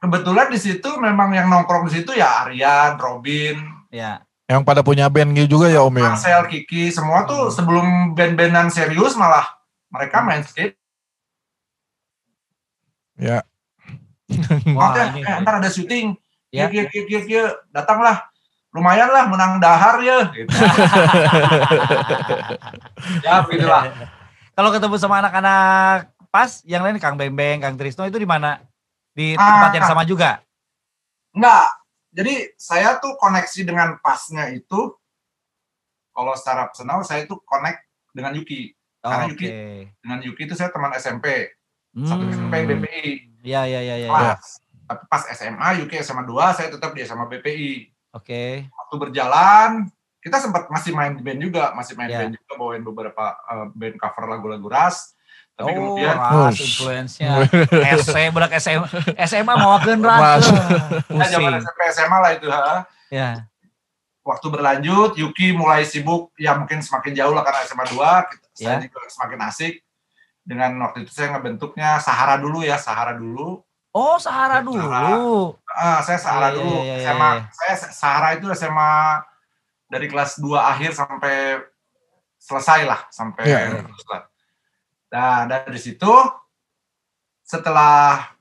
kebetulan 0.00 0.46
di 0.52 0.58
situ 0.60 0.88
memang 1.00 1.30
yang 1.32 1.46
nongkrong 1.48 1.88
di 1.88 2.00
situ 2.00 2.10
ya 2.14 2.44
Aryan, 2.48 2.98
Robin, 2.98 3.56
Ya. 3.88 4.25
Yang 4.46 4.62
pada 4.62 4.80
punya 4.80 5.10
band 5.10 5.34
gitu 5.34 5.58
juga 5.58 5.66
ya 5.66 5.82
Om 5.82 5.98
ya. 5.98 6.14
Marcel, 6.14 6.42
Kiki, 6.46 6.94
semua 6.94 7.26
tuh 7.26 7.50
Hmm. 7.50 7.54
sebelum 7.54 7.86
band-bandan 8.14 8.70
serius 8.70 9.18
malah 9.18 9.42
mereka 9.90 10.22
main 10.22 10.46
skate. 10.46 10.78
Ya. 13.18 13.42
Wah, 14.76 14.94
Oke, 14.94 15.02
ini. 15.14 15.20
eh, 15.22 15.36
ntar 15.42 15.58
ada 15.58 15.66
syuting. 15.66 16.14
Ya. 16.54 16.70
Kia, 16.70 16.86
kia, 16.86 17.04
kia, 17.04 17.20
kia, 17.22 17.44
datanglah. 17.70 18.22
Lumayan 18.70 19.08
lah 19.08 19.24
menang 19.26 19.58
dahar 19.58 19.98
ya. 19.98 20.30
Gitu. 20.30 20.46
ya 23.24 23.42
begitulah. 23.42 23.82
Kalau 24.52 24.70
ketemu 24.70 24.96
sama 24.96 25.20
anak-anak 25.20 26.12
pas, 26.28 26.60
yang 26.62 26.84
lain 26.84 27.00
Kang 27.00 27.16
Bembeng, 27.16 27.60
Kang 27.60 27.74
Trisno 27.74 28.04
itu 28.04 28.16
di 28.16 28.28
mana? 28.28 28.60
Di 29.10 29.32
Ah. 29.34 29.42
tempat 29.42 29.70
yang 29.74 29.86
sama 29.88 30.02
juga. 30.04 30.44
Enggak. 31.32 31.66
Jadi 32.16 32.34
saya 32.56 32.96
tuh 32.96 33.12
koneksi 33.14 33.60
dengan 33.62 34.00
pasnya 34.00 34.48
itu 34.48 34.96
kalau 36.10 36.32
secara 36.32 36.72
personal 36.72 37.04
saya 37.04 37.28
tuh 37.28 37.44
connect 37.44 37.84
dengan 38.10 38.32
Yuki. 38.32 38.72
Karena 38.98 39.28
Oke. 39.28 39.32
Yuki- 39.36 39.52
Dengan 40.00 40.18
Yuki 40.24 40.42
itu 40.42 40.54
saya 40.56 40.72
teman 40.72 40.96
SMP, 40.96 41.52
satu 41.94 42.24
Hmm. 42.24 42.32
SMP 42.32 42.54
BPI. 42.64 43.08
Ya 43.44 43.68
ya 43.68 43.78
ya 43.78 43.96
ya. 43.96 44.08
ya. 44.08 44.10
Kelas. 44.10 44.64
Tapi 44.86 45.02
pas 45.06 45.22
SMA, 45.28 45.68
Yuki 45.78 45.96
SMA 45.98 46.24
2, 46.24 46.50
saya 46.52 46.68
tetap 46.70 46.96
di 46.96 47.02
SMA 47.02 47.26
BPI. 47.26 47.92
Oke. 48.10 48.64
Waktu 48.66 48.94
berjalan, 48.96 49.92
kita 50.18 50.40
sempat 50.40 50.66
masih 50.66 50.90
main 50.90 51.14
band 51.14 51.38
juga, 51.38 51.70
masih 51.72 51.94
main 51.94 52.08
Ya. 52.08 52.18
band 52.24 52.32
juga, 52.34 52.52
bawain 52.56 52.82
beberapa 52.82 53.24
uh, 53.44 53.66
band 53.70 54.00
cover 54.00 54.24
lagu-lagu 54.26 54.66
Ras. 54.66 55.12
Tapi 55.56 55.72
oh, 55.72 55.96
kemudian 55.96 56.12
ras 56.14 56.56
influence-nya. 56.60 57.48
SC, 58.04 58.16
budak 58.28 58.52
SMA, 58.60 58.84
SMA 59.24 59.52
mau 59.56 59.80
wakeun 59.80 60.04
ras. 60.04 60.20
Ras. 60.20 60.44
kita 61.08 61.24
zaman. 61.32 61.60
SMP 61.64 61.80
SMA 61.90 62.18
lah 62.20 62.30
itu. 62.36 62.46
ha. 62.46 62.84
Ya. 63.08 63.48
Waktu 64.20 64.46
berlanjut, 64.52 65.16
Yuki 65.16 65.56
mulai 65.56 65.88
sibuk, 65.88 66.34
ya 66.36 66.52
mungkin 66.54 66.84
semakin 66.84 67.14
jauh 67.14 67.32
lah 67.32 67.40
karena 67.40 67.64
SMA 67.64 67.88
2, 67.88 67.96
kita, 68.28 68.46
saya 68.52 68.68
Ya. 68.76 68.84
juga 68.84 69.00
semakin 69.08 69.38
asik. 69.48 69.74
Dengan 70.42 70.76
waktu 70.78 71.02
itu 71.02 71.10
saya 71.10 71.32
ngebentuknya 71.32 71.98
Sahara 71.98 72.36
dulu 72.36 72.60
ya, 72.60 72.76
Sahara 72.76 73.16
dulu. 73.16 73.64
Oh, 73.96 74.20
Sahara 74.20 74.60
Sahara. 74.60 74.66
dulu. 74.66 75.56
Ah, 75.72 76.04
saya 76.04 76.18
Sahara 76.20 76.52
Iya, 76.52 76.56
dulu. 76.58 76.76
iya, 76.84 76.94
iya, 77.00 77.06
SMA, 77.08 77.30
iya. 77.32 77.42
saya 77.48 77.74
Sahara 77.96 78.28
itu 78.36 78.46
SMA 78.52 78.92
dari 79.88 80.06
kelas 80.06 80.36
2 80.36 80.52
akhir 80.60 80.90
sampai 80.92 81.64
selesai 82.36 82.84
lah, 82.84 83.00
sampai 83.08 83.42
Iya. 83.48 83.80
lulus 83.80 84.04
lah. 84.12 84.28
Nah, 85.12 85.46
dari 85.46 85.78
situ 85.78 86.10
setelah 87.46 88.34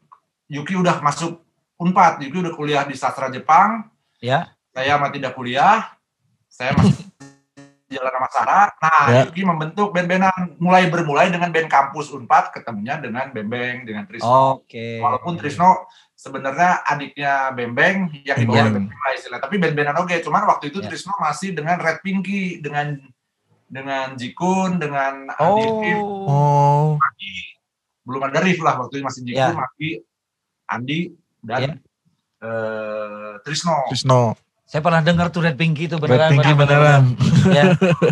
Yuki 0.49 0.73
udah 0.77 1.01
masuk 1.01 1.41
Unpad, 1.75 2.23
Yuki 2.23 2.39
udah 2.41 2.53
kuliah 2.55 2.83
di 2.87 2.95
sastra 2.95 3.27
Jepang, 3.29 3.91
Ya. 4.23 4.55
saya 4.73 4.95
mah 4.97 5.11
tidak 5.11 5.35
kuliah, 5.35 5.91
saya 6.47 6.71
masih 6.73 7.05
jalan 7.95 8.11
sama 8.15 8.29
Sarah. 8.33 8.67
Nah, 8.81 9.03
Ya. 9.11 9.21
Yuki 9.29 9.43
membentuk 9.45 9.93
band-bandan, 9.93 10.57
mulai 10.57 10.87
bermulai 10.89 11.29
dengan 11.29 11.51
band 11.53 11.69
kampus 11.69 12.09
Unpad, 12.15 12.49
ketemunya 12.55 12.97
dengan 12.97 13.29
Bembeng, 13.29 13.85
dengan 13.85 14.07
Trisno. 14.09 14.63
Oke. 14.63 15.03
Walaupun 15.03 15.37
Trisno 15.37 15.85
sebenarnya 16.15 16.81
adiknya 16.87 17.51
Bembeng 17.53 18.09
yang 18.25 18.37
dibawa 18.41 18.71
Bembeng. 18.71 18.87
Bembeng 18.89 18.99
lah 19.03 19.11
istilah, 19.13 19.39
tapi 19.43 19.55
band-bandan 19.61 19.97
oke. 20.01 20.15
Cuman 20.23 20.43
waktu 20.49 20.71
itu 20.73 20.79
Ya. 20.81 20.87
Trisno 20.89 21.13
masih 21.21 21.53
dengan 21.53 21.77
Red 21.77 21.99
Pinky, 22.01 22.57
dengan 22.63 22.97
dengan 23.65 24.13
Jikun, 24.13 24.77
dengan 24.77 25.27
Adi 25.31 25.65
Rif, 25.81 25.99
Oh. 25.99 26.25
Oh. 26.29 26.87
belum 28.05 28.21
ada 28.21 28.39
Rif 28.39 28.61
lah 28.61 28.77
waktu 28.77 29.01
itu 29.01 29.05
masih 29.05 29.21
Jikun, 29.25 29.41
Ya. 29.41 29.57
Maki, 29.57 29.89
Andi 30.65 30.99
dan 31.41 31.59
Ya. 31.61 31.71
eh, 32.41 33.33
Trisno. 33.41 33.89
Trisno. 33.89 34.21
Saya 34.65 34.81
pernah 34.81 35.01
dengar 35.01 35.29
tuh 35.29 35.45
Red 35.45 35.57
Pinky 35.57 35.85
itu 35.85 35.97
Red 35.97 36.05
beneran. 36.05 36.29
Pinky 36.33 36.51
beneran, 36.53 37.03
beneran. 37.13 37.53
ya. 37.53 37.63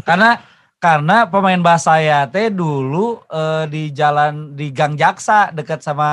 Karena 0.02 0.30
karena 0.78 1.26
pemain 1.26 1.58
bass 1.58 1.86
saya 1.86 2.26
teh 2.28 2.50
dulu 2.50 3.22
eh, 3.26 3.66
di 3.70 3.90
jalan 3.90 4.54
di 4.54 4.70
Gang 4.70 4.94
Jaksa 4.94 5.50
dekat 5.50 5.82
sama 5.82 6.10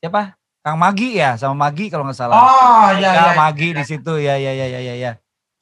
siapa? 0.00 0.36
Kang 0.64 0.80
Magi 0.80 1.20
ya, 1.20 1.36
sama 1.36 1.68
Magi 1.68 1.92
kalau 1.92 2.08
nggak 2.08 2.16
salah. 2.16 2.36
Oh, 2.36 2.88
iya, 2.96 3.12
ya, 3.12 3.24
iya. 3.28 3.32
Magi 3.36 3.76
di 3.76 3.84
situ 3.84 4.16
ya 4.16 4.40
ya 4.40 4.52
ya 4.52 4.64
ya 4.66 4.80
ya 4.80 4.94
ya. 4.96 5.12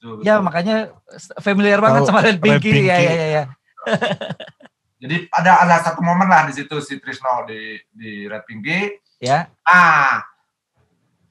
Betul, 0.03 0.19
Ya 0.19 0.43
makanya 0.43 0.91
familiar 1.39 1.79
banget 1.79 2.03
sama 2.03 2.19
Red 2.19 2.43
Red 2.43 2.59
Pinky. 2.59 2.83
Ya 2.83 2.99
ya 2.99 3.13
ya 3.15 3.27
ya. 3.31 3.43
Jadi 5.03 5.31
ada 5.31 5.63
ada 5.63 5.75
satu 5.79 6.03
momen 6.03 6.27
lah 6.27 6.43
di 6.43 6.59
situ 6.59 6.75
si 6.83 6.99
Trisno 6.99 7.47
di 7.47 7.79
di 7.87 8.27
Red 8.27 8.43
Pinky. 8.43 8.99
Ya. 9.23 9.47
Ah, 9.63 10.27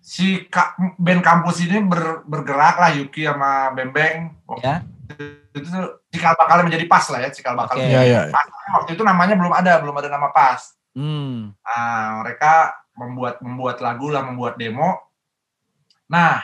si 0.00 0.48
ka- 0.48 0.72
band 0.96 1.20
kampus 1.20 1.60
ini 1.60 1.84
ber- 1.84 2.24
bergerak 2.24 2.80
lah 2.80 2.96
Yuki 2.96 3.28
sama 3.28 3.76
Bembeng. 3.76 4.40
Waktu 4.48 4.64
Ya. 4.64 4.80
itu 5.52 5.68
tuh 5.68 6.00
cikal 6.08 6.32
bakal 6.32 6.64
menjadi 6.64 6.88
pas 6.88 7.04
lah 7.12 7.20
ya, 7.20 7.28
cikal 7.28 7.52
bakal. 7.52 7.76
Oke. 7.76 7.84
Iya, 7.84 8.00
iya. 8.08 8.20
Pas. 8.32 8.48
Waktu 8.80 8.96
itu 8.96 9.04
namanya 9.04 9.36
belum 9.36 9.52
ada, 9.52 9.76
belum 9.84 10.00
ada 10.00 10.08
nama 10.08 10.32
pas. 10.32 10.72
Hmm. 10.96 11.52
Ah, 11.60 12.24
mereka 12.24 12.72
membuat 12.96 13.36
membuat 13.44 13.84
lagu 13.84 14.08
lah, 14.08 14.24
membuat 14.24 14.56
demo. 14.56 14.96
Nah, 16.08 16.40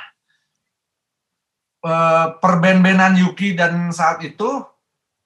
eh, 1.84 2.26
perband-bandan 2.40 3.18
Yuki 3.22 3.54
dan 3.54 3.90
saat 3.94 4.22
itu 4.24 4.64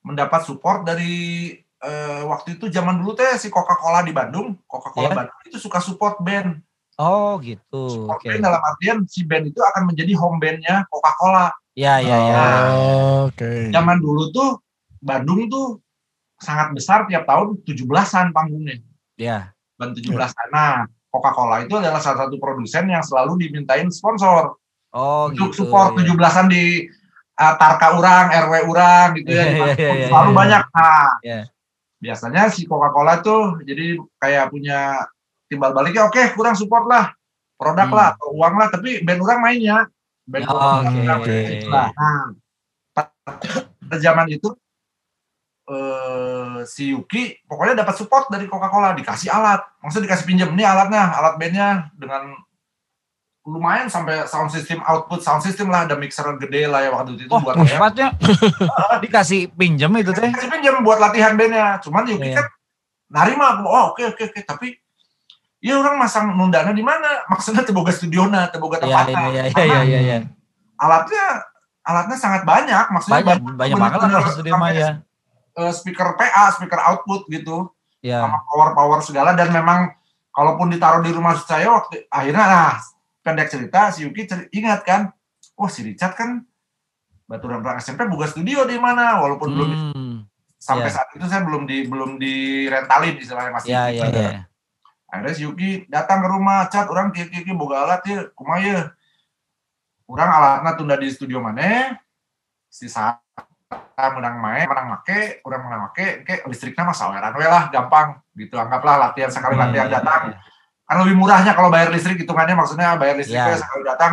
mendapat 0.03 0.43
support 0.45 0.83
dari 0.83 1.51
eh, 1.83 2.23
waktu 2.27 2.59
itu 2.59 2.67
zaman 2.69 3.01
dulu 3.03 3.15
teh 3.15 3.39
si 3.39 3.49
Coca-Cola 3.49 4.03
di 4.03 4.13
Bandung, 4.15 4.59
Coca-Cola 4.67 5.09
Ya. 5.11 5.17
Bandung 5.25 5.39
itu 5.47 5.59
suka 5.59 5.79
support 5.83 6.19
band. 6.21 6.59
Oh 7.01 7.41
gitu. 7.41 8.05
Support 8.05 8.21
Oke. 8.21 8.29
band 8.31 8.43
dalam 8.45 8.63
artian 8.63 8.99
si 9.09 9.25
band 9.25 9.49
itu 9.49 9.59
akan 9.59 9.89
menjadi 9.91 10.13
home 10.19 10.39
bandnya 10.39 10.85
Coca-Cola. 10.93 11.51
Ya 11.73 11.99
ya 12.05 12.17
ya. 12.21 12.43
Oh, 12.69 13.33
Oke. 13.33 13.73
Zaman 13.73 13.99
dulu 13.99 14.29
tuh 14.29 14.61
Bandung 15.03 15.49
tuh 15.51 15.81
sangat 16.39 16.75
besar 16.77 17.07
tiap 17.11 17.25
tahun 17.27 17.59
17-an 17.65 18.35
panggungnya. 18.35 18.79
Ya. 19.19 19.55
dan 19.79 19.95
17 19.99 20.15
Nah, 20.55 20.87
Coca-Cola 21.11 21.67
itu 21.67 21.75
adalah 21.75 21.99
salah 21.99 22.27
satu 22.27 22.39
produsen 22.39 22.87
yang 22.87 23.03
selalu 23.03 23.35
dimintain 23.47 23.91
sponsor 23.91 24.62
Oh 24.93 25.33
untuk 25.33 25.51
gitu. 25.57 25.65
support 25.65 25.97
ya. 25.97 26.13
17-an 26.13 26.47
di 26.53 26.85
uh, 27.41 27.55
Tarka 27.57 27.97
Urang, 27.97 28.27
RW 28.29 28.55
Urang 28.69 29.09
gitu 29.17 29.31
ya. 29.33 29.45
Iya, 29.53 29.65
iya, 29.77 30.07
selalu 30.13 30.31
iya. 30.31 30.37
banyak. 30.37 30.63
Nah, 30.69 31.09
Iya. 31.25 31.41
biasanya 32.03 32.43
si 32.51 32.67
Coca-Cola 32.67 33.23
tuh 33.23 33.63
jadi 33.63 33.95
kayak 34.19 34.51
punya 34.51 35.07
timbal 35.47 35.71
baliknya 35.71 36.05
oke 36.05 36.35
kurang 36.35 36.59
support 36.59 36.85
lah 36.85 37.15
produk 37.55 37.87
Hmm. 37.87 37.95
lah 37.95 38.07
atau 38.17 38.35
uang 38.35 38.55
lah 38.59 38.69
tapi 38.69 39.07
band 39.07 39.23
orang 39.23 39.39
mainnya 39.39 39.79
band 40.27 40.45
Oh, 40.51 40.57
orang 40.83 40.93
oke. 40.99 41.31
orang 41.31 41.47
gitu 41.47 41.67
lah. 41.71 41.89
Nah, 41.95 42.23
pada 42.93 43.97
zaman 44.03 44.27
itu 44.29 44.51
eh, 45.71 46.59
si 46.67 46.91
Yuki 46.91 47.39
pokoknya 47.47 47.87
dapat 47.87 47.95
support 47.95 48.27
dari 48.29 48.51
Coca-Cola 48.51 48.99
dikasih 48.99 49.31
alat 49.31 49.63
maksudnya 49.79 50.11
dikasih 50.11 50.27
pinjam 50.27 50.51
nih 50.59 50.67
alatnya 50.67 51.03
alat 51.15 51.35
bandnya 51.39 51.69
dengan 51.95 52.35
lumayan 53.43 53.91
sampai 53.91 54.23
sound 54.25 54.49
system 54.49 54.79
output 54.83 55.19
sound 55.19 55.43
system 55.43 55.67
lah 55.67 55.83
ada 55.83 55.95
mixer 55.95 56.23
gede 56.39 56.65
lah 56.65 56.79
ya 56.81 56.91
waktu 56.91 57.19
itu 57.19 57.27
Oh, 57.27 57.39
buat 57.39 57.59
ya. 57.59 57.67
sepatnya 57.69 58.09
dikasih 59.03 59.51
pinjam 59.51 59.91
itu 59.95 60.11
teh. 60.11 60.31
Dikasih 60.31 60.47
pinjam 60.49 60.79
buat 60.81 60.97
latihan 60.97 61.35
bandnya 61.35 61.79
cuman 61.79 62.07
Yuki 62.07 62.29
Iya. 62.29 62.39
kan 62.39 62.47
narima 63.09 63.61
oh 63.61 63.91
oke 63.91 64.03
oke 64.09 64.23
oke 64.25 64.41
tapi 64.43 64.79
ya 65.59 65.75
orang 65.75 65.99
masang 65.99 66.31
nundana 66.33 66.71
di 66.71 66.81
mana 66.81 67.21
maksudnya 67.33 67.63
teboga 67.63 67.91
studiona 67.91 68.47
teboga 68.47 68.79
Iya 68.79 68.87
tempatnya 69.03 69.21
iya 69.27 69.43
iya 69.45 69.65
iya 69.65 69.81
iya 69.83 70.01
iya. 70.01 70.19
alatnya 70.77 71.25
alatnya 71.83 72.17
sangat 72.17 72.43
banyak 72.43 72.85
maksudnya 72.89 73.27
Banyak 73.27 73.59
banyak 73.59 73.77
banget 73.77 73.99
lah 73.99 74.07
bener-bener 74.07 74.23
kalau 74.23 74.33
studio 74.33 74.55
mah 74.55 74.71
ya. 74.71 74.91
eh, 75.53 75.73
speaker 75.73 76.15
PA 76.15 76.45
speaker 76.53 76.79
output 76.81 77.27
gitu 77.27 77.67
Ya. 77.99 78.19
sama 78.21 78.39
power 78.45 78.71
power 78.73 78.99
segala 78.99 79.31
dan 79.33 79.51
memang 79.51 79.95
kalaupun 80.31 80.67
ditaruh 80.69 80.99
di 81.01 81.11
rumah 81.11 81.35
saya 81.37 81.71
waktu 81.71 82.03
akhirnya 82.09 82.43
nah 82.45 82.75
pendek 83.23 83.49
cerita 83.49 83.89
si 83.89 84.03
Yuki 84.03 84.27
cer- 84.27 84.51
ingat 84.51 84.83
kan 84.83 85.15
wah 85.55 85.67
si 85.67 85.83
Richard 85.83 86.13
kan 86.13 86.43
Baturan 87.25 87.63
Perang 87.63 87.79
SMP 87.79 88.05
buka 88.05 88.27
studio 88.27 88.67
di 88.67 88.77
mana 88.77 89.17
walaupun 89.19 89.49
belum 89.49 89.71
Hmm. 89.95 90.17
sampai 90.59 90.87
Iya. 90.87 90.95
saat 90.95 91.09
itu 91.13 91.25
saya 91.25 91.43
belum 91.43 91.65
di 91.65 91.87
belum 91.87 92.19
direntalin 92.19 93.17
istilahnya 93.17 93.51
masih 93.51 93.71
Ya 93.71 93.89
ya 93.89 94.07
ya. 94.07 94.31
akhirnya 95.07 95.33
si 95.33 95.43
Yuki 95.43 95.71
datang 95.87 96.21
ke 96.21 96.29
rumah 96.29 96.67
cat 96.67 96.87
orang 96.87 97.11
kiki 97.11 97.41
kiki 97.41 97.53
boga 97.53 97.85
alat 97.85 98.03
ya 98.05 98.19
kumaya 98.33 98.91
orang 100.05 100.29
alatnya 100.31 100.71
tunda 100.75 100.95
di 100.95 101.09
studio 101.09 101.39
mana 101.39 101.97
si 102.67 102.87
saat 102.87 103.21
menang 103.97 104.37
main 104.37 104.67
menang 104.67 104.89
make 104.93 105.41
orang 105.43 105.61
menang 105.63 105.81
make 105.89 106.25
ke 106.25 106.35
listriknya 106.45 106.83
mah 106.83 106.93
saweran 106.93 107.33
we 107.33 107.45
lah 107.45 107.69
gampang 107.69 108.19
gitu 108.35 108.57
anggaplah 108.57 108.99
latihan 108.99 109.31
sekali 109.31 109.55
latihan 109.55 109.87
iya, 109.87 109.95
datang 109.95 110.23
iya. 110.29 110.37
Kan 110.93 111.01
lebih 111.01 111.17
murahnya 111.17 111.53
kalau 111.53 111.73
bayar 111.73 111.89
listrik 111.89 112.21
hitungannya 112.21 112.53
maksudnya 112.53 112.95
bayar 112.95 113.17
listrik 113.17 113.35
Ya. 113.35 113.49
we 113.49 113.57
sekali 113.57 113.83
datang 113.83 114.13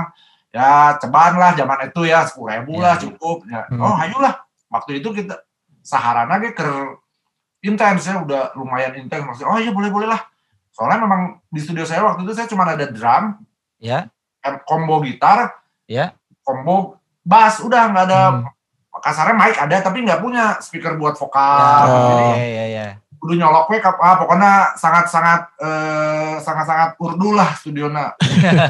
ya 0.49 0.95
ceban 0.95 1.35
lah 1.35 1.51
zaman 1.53 1.77
itu 1.85 2.01
ya 2.03 2.23
sepuluh 2.23 2.55
ribu 2.55 2.79
Ya. 2.79 2.81
lah 2.81 2.95
cukup 2.95 3.37
ya. 3.45 3.61
Hmm. 3.67 3.83
oh 3.83 3.95
ayolah 3.95 4.33
waktu 4.67 4.97
itu 4.97 5.11
kita 5.11 5.35
saharana 5.81 6.39
ge 6.39 6.51
ker 6.51 6.97
intens 7.59 8.07
ya 8.07 8.17
udah 8.17 8.55
lumayan 8.55 8.95
intens 8.95 9.21
maksudnya 9.21 9.49
oh 9.49 9.59
iya 9.59 9.69
boleh 9.69 9.89
boleh 9.89 10.07
lah 10.07 10.23
soalnya 10.71 11.03
memang 11.03 11.43
di 11.45 11.59
studio 11.59 11.83
saya 11.83 12.01
waktu 12.01 12.23
itu 12.23 12.31
saya 12.31 12.47
cuma 12.47 12.63
ada 12.63 12.87
drum 12.87 13.35
Ya, 13.79 14.11
em- 14.41 14.59
combo 14.63 14.99
gitar 14.99 15.55
Ya. 15.85 16.15
combo 16.39 16.99
bass 17.21 17.59
udah 17.59 17.87
nggak 17.87 18.05
ada 18.07 18.21
Hmm. 18.33 18.47
kasarnya 18.97 19.35
mic 19.35 19.55
ada 19.55 19.75
tapi 19.79 20.03
nggak 20.03 20.19
punya 20.19 20.59
speaker 20.59 20.95
buat 20.95 21.13
ya, 21.13 21.19
vokal 21.19 21.83
jadi 21.87 22.23
Oh. 22.25 22.33
ya, 22.33 22.47
ya, 22.47 22.65
ya. 22.67 22.87
Kudu 23.19 23.35
nyolok 23.35 23.67
we 23.67 23.77
kap- 23.77 23.99
ah, 23.99 24.15
pokoknya 24.15 24.51
sangat 24.73 25.05
sangat 25.05 25.41
eh, 25.57 26.35
sangat 26.39 26.65
sangat 26.65 26.89
urdu 26.97 27.31
lah 27.31 27.51
studiona 27.53 28.15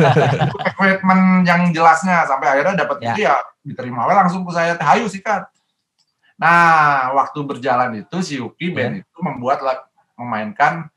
equipment 0.69 1.23
yang 1.43 1.69
jelasnya 1.69 2.25
sampai 2.25 2.49
akhirnya 2.49 2.75
dapat 2.79 2.97
Ya. 2.99 3.07
itu 3.07 3.19
ya 3.23 3.35
diterima 3.61 4.03
we 4.03 4.13
langsung 4.13 4.41
ke 4.41 4.51
saya 4.51 4.73
hayu 4.75 5.05
sikat 5.05 5.45
nah 6.35 7.11
waktu 7.13 7.39
berjalan 7.43 7.99
itu 7.99 8.17
si 8.19 8.33
Yuki 8.35 8.71
band 8.71 8.99
itu 8.99 9.17
membuat 9.19 9.59
lag- 9.59 9.85
memainkan 10.15 10.89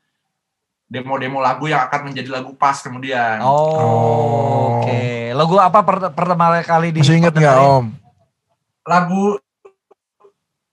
demo-demo 0.85 1.37
lagu 1.37 1.65
yang 1.65 1.83
akan 1.83 2.07
menjadi 2.07 2.29
lagu 2.31 2.53
pas 2.53 2.77
kemudian 2.77 3.37
Oh, 3.39 3.53
Oh. 3.73 4.79
oke. 4.79 5.01
Lagu 5.31 5.55
apa 5.57 5.79
per- 5.81 6.13
pertama 6.13 6.61
kali 6.61 6.89
di 6.89 7.01
Masih 7.01 7.17
inget 7.17 7.33
nggak? 7.33 7.57
Om? 7.57 7.85
lagu 8.83 9.39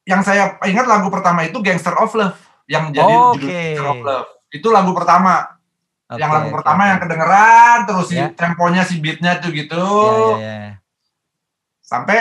yang 0.02 0.20
saya 0.20 0.58
ingat 0.62 0.82
lagu 0.84 1.06
pertama 1.08 1.40
itu 1.42 1.56
Gangster 1.60 1.94
of 1.94 2.10
Love 2.12 2.36
yang 2.70 2.94
jadi 2.94 3.10
Oh, 3.10 3.34
judul 3.34 3.50
of 3.82 3.98
Love 4.06 4.28
itu 4.54 4.68
lagu 4.70 4.94
pertama 4.94 5.58
Oke, 6.06 6.18
yang 6.22 6.30
lagu 6.30 6.48
pertama 6.54 6.82
oke. 6.82 6.90
yang 6.94 6.98
kedengeran 7.02 7.78
terus 7.86 8.06
si 8.10 8.16
Ya. 8.18 8.30
temponya 8.34 8.82
si 8.86 9.02
beatnya 9.02 9.42
tuh 9.42 9.50
gitu 9.50 9.78
Ya, 9.78 10.14
ya, 10.14 10.38
ya. 10.38 10.70
sampai 11.82 12.18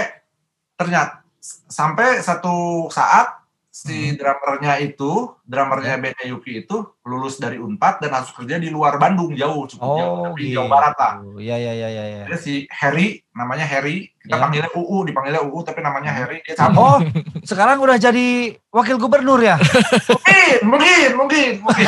ternyata 0.73 1.21
sampai 1.69 2.19
satu 2.19 2.89
saat 2.89 3.38
si 3.80 4.12
Hmm. 4.12 4.20
drummernya 4.20 4.74
itu 4.84 5.12
drummernya 5.42 5.96
Ya. 5.96 6.02
bandnya 6.02 6.26
Yuki 6.28 6.52
itu 6.62 6.78
lulus 7.02 7.39
dari 7.39 7.56
Unpad 7.56 8.04
dan 8.04 8.12
harus 8.12 8.28
kerja 8.30 8.60
di 8.60 8.68
luar 8.68 9.00
Bandung 9.00 9.32
jauh 9.32 9.63
cukup 9.65 9.88
jauh 9.96 10.12
Oh, 10.12 10.24
tapi 10.28 10.42
gitu. 10.46 10.60
Jawa 10.60 10.68
Barat 10.68 10.96
lah 10.96 11.13
Ya, 11.39 11.56
ya, 11.56 11.72
ya, 11.74 11.88
ya, 11.88 12.04
ya. 12.06 12.24
Ada 12.28 12.38
si 12.38 12.68
Harry 12.70 13.24
namanya 13.32 13.63
Harry 13.63 14.12
kita 14.20 14.36
Ya. 14.36 14.42
panggilnya 14.42 14.70
UU 14.74 14.98
dipanggilnya 15.06 15.42
UU 15.42 15.60
tapi 15.63 15.80
namanya 15.80 16.12
Hmm. 16.12 16.20
Harry 16.20 16.38
dia 16.44 16.54
cabut 16.54 16.76
Oh, 16.76 16.98
sekarang 17.42 17.80
udah 17.80 17.96
jadi 17.96 18.28
wakil 18.70 19.00
gubernur 19.00 19.39
ya? 19.39 19.56
mungkin 19.56 20.56
mungkin 20.68 21.08
mungkin 21.15 21.52
mungkin 21.62 21.86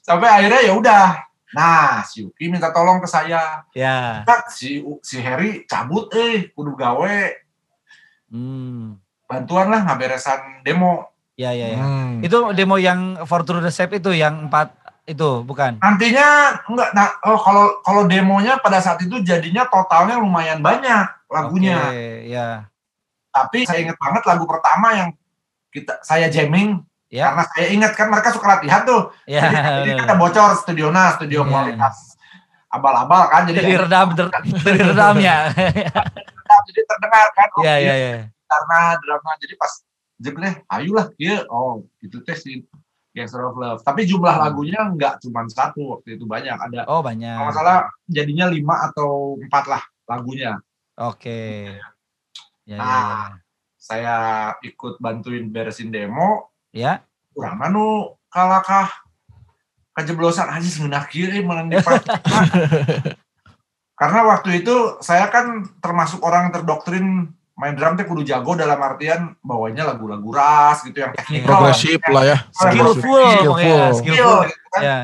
sampai 0.00 0.28
akhirnya 0.30 0.60
ya 0.62 0.72
udah 0.74 1.06
nah 1.50 2.02
si 2.02 2.20
Yuki 2.20 2.48
minta 2.48 2.68
tolong 2.70 2.98
ke 2.98 3.06
saya 3.06 3.62
Ya. 3.70 4.24
Si 4.48 4.80
si 5.00 5.20
Harry 5.20 5.62
cabut 5.64 6.08
eh 6.12 6.48
kudu 6.50 6.72
gawe 6.72 7.44
Hmm. 8.26 8.98
Bantuan 9.36 9.66
lah 9.68 9.80
ngaberesan 9.84 10.40
demo 10.60 11.10
Ya, 11.34 11.50
ya, 11.50 11.66
ya. 11.68 11.76
Hmm. 11.76 12.22
Itu 12.22 12.54
demo 12.54 12.78
yang 12.78 13.18
For 13.22 13.42
True 13.42 13.58
the 13.58 13.68
Shape 13.68 13.98
itu 13.98 14.10
yang 14.10 14.46
empat 14.46 14.70
itu 15.04 15.42
bukan? 15.42 15.76
nantinya 15.78 16.26
enggak 16.64 16.88
nah 16.90 17.12
oh 17.22 17.36
kalau 17.36 17.76
kalau 17.80 18.02
demonya 18.04 18.56
pada 18.56 18.78
saat 18.78 18.96
itu 18.98 19.20
jadinya 19.20 19.66
totalnya 19.66 20.16
lumayan 20.16 20.58
banyak 20.58 21.04
lagunya 21.28 21.76
Oke, 21.84 22.08
ya. 22.26 22.64
tapi 23.28 23.62
saya 23.62 23.82
ingat 23.82 23.98
banget 23.98 24.22
lagu 24.24 24.44
pertama 24.44 24.94
yang 24.94 25.10
kita 25.68 25.98
saya 26.00 26.26
jamming 26.26 26.80
Ya. 27.10 27.28
karena 27.28 27.44
saya 27.46 27.66
ingat 27.68 27.92
kan 27.92 28.08
mereka 28.08 28.30
suka 28.30 28.46
latihan 28.48 28.80
tuh 28.82 29.12
Ya. 29.24 29.44
jadi, 29.44 29.54
jadi 29.84 30.02
ada 30.02 30.14
bocor 30.14 30.50
studiona 30.56 31.12
studio 31.12 31.42
Iya. 31.42 31.50
kualitas 31.52 31.96
abal-abal 32.66 33.22
kan 33.28 33.42
jadi 33.44 33.58
Jadi 33.60 33.72
redam 33.76 34.08
ter- 34.14 34.32
dari 34.64 34.80
redamnya. 34.80 35.36
jadi 36.64 36.80
terdengar 36.82 37.26
kan 37.30 37.48
oh, 37.52 37.62
Ya, 37.62 37.74
iya, 37.76 37.92
ya, 37.92 38.08
ya. 38.14 38.24
Karena 38.44 38.78
drama 38.96 39.30
jadi 39.36 39.54
pas 39.54 39.72
jek 40.16 40.36
deh 40.36 40.54
ayolah 40.68 41.06
iya 41.16 41.42
oh 41.46 41.82
itu 41.98 42.20
teh 42.20 42.34
si 42.34 42.62
Gangster 43.10 43.42
of 43.42 43.54
Love 43.54 43.80
tapi 43.80 44.04
jumlah 44.04 44.30
Hmm. 44.32 44.44
lagunya 44.44 44.80
nggak 44.84 45.14
cuma 45.20 45.46
satu 45.46 45.98
waktu 45.98 46.16
itu 46.16 46.24
banyak 46.24 46.54
ada 46.54 46.82
Oh, 46.84 46.98
kalau 46.98 47.02
banyak. 47.04 47.34
nggak 47.36 47.54
salah 47.54 47.78
jadinya 48.04 48.46
lima 48.46 48.74
atau 48.84 49.38
empat 49.38 49.64
lah 49.66 49.82
lagunya 50.04 50.58
Oke. 50.94 51.74
Ya, 52.64 52.70
ya, 52.70 52.78
Nah. 52.78 53.28
saya 53.74 54.16
ikut 54.60 54.96
bantuin 54.96 55.46
beresin 55.48 55.90
demo 55.90 56.54
ya. 56.70 57.02
kurang 57.30 57.58
anu 57.60 57.86
kalakah 58.30 58.88
kejeblosan 59.92 60.48
aja 60.48 60.64
sebenarnya 60.64 61.06
kiri 61.06 61.42
karena 63.94 64.20
waktu 64.26 64.62
itu 64.62 64.98
saya 64.98 65.30
kan 65.30 65.62
termasuk 65.78 66.18
orang 66.20 66.50
yang 66.50 66.54
terdoktrin 66.54 67.06
main 67.54 67.78
drum 67.78 67.94
teh 67.94 68.02
kudu 68.02 68.26
jago 68.26 68.58
dalam 68.58 68.74
artian 68.82 69.38
bawanya 69.38 69.86
lagu-lagu 69.94 70.26
ras 70.34 70.82
gitu 70.82 70.98
yang 70.98 71.14
teknikal 71.14 71.62
Progresif 71.62 72.02
lah 72.10 72.24
ya. 72.26 72.36
Skillful, 72.50 72.98
Skillful. 72.98 73.86
Skillful. 74.02 74.40
gitu 74.50 74.66
kan. 74.74 74.82
Ya. 74.82 74.98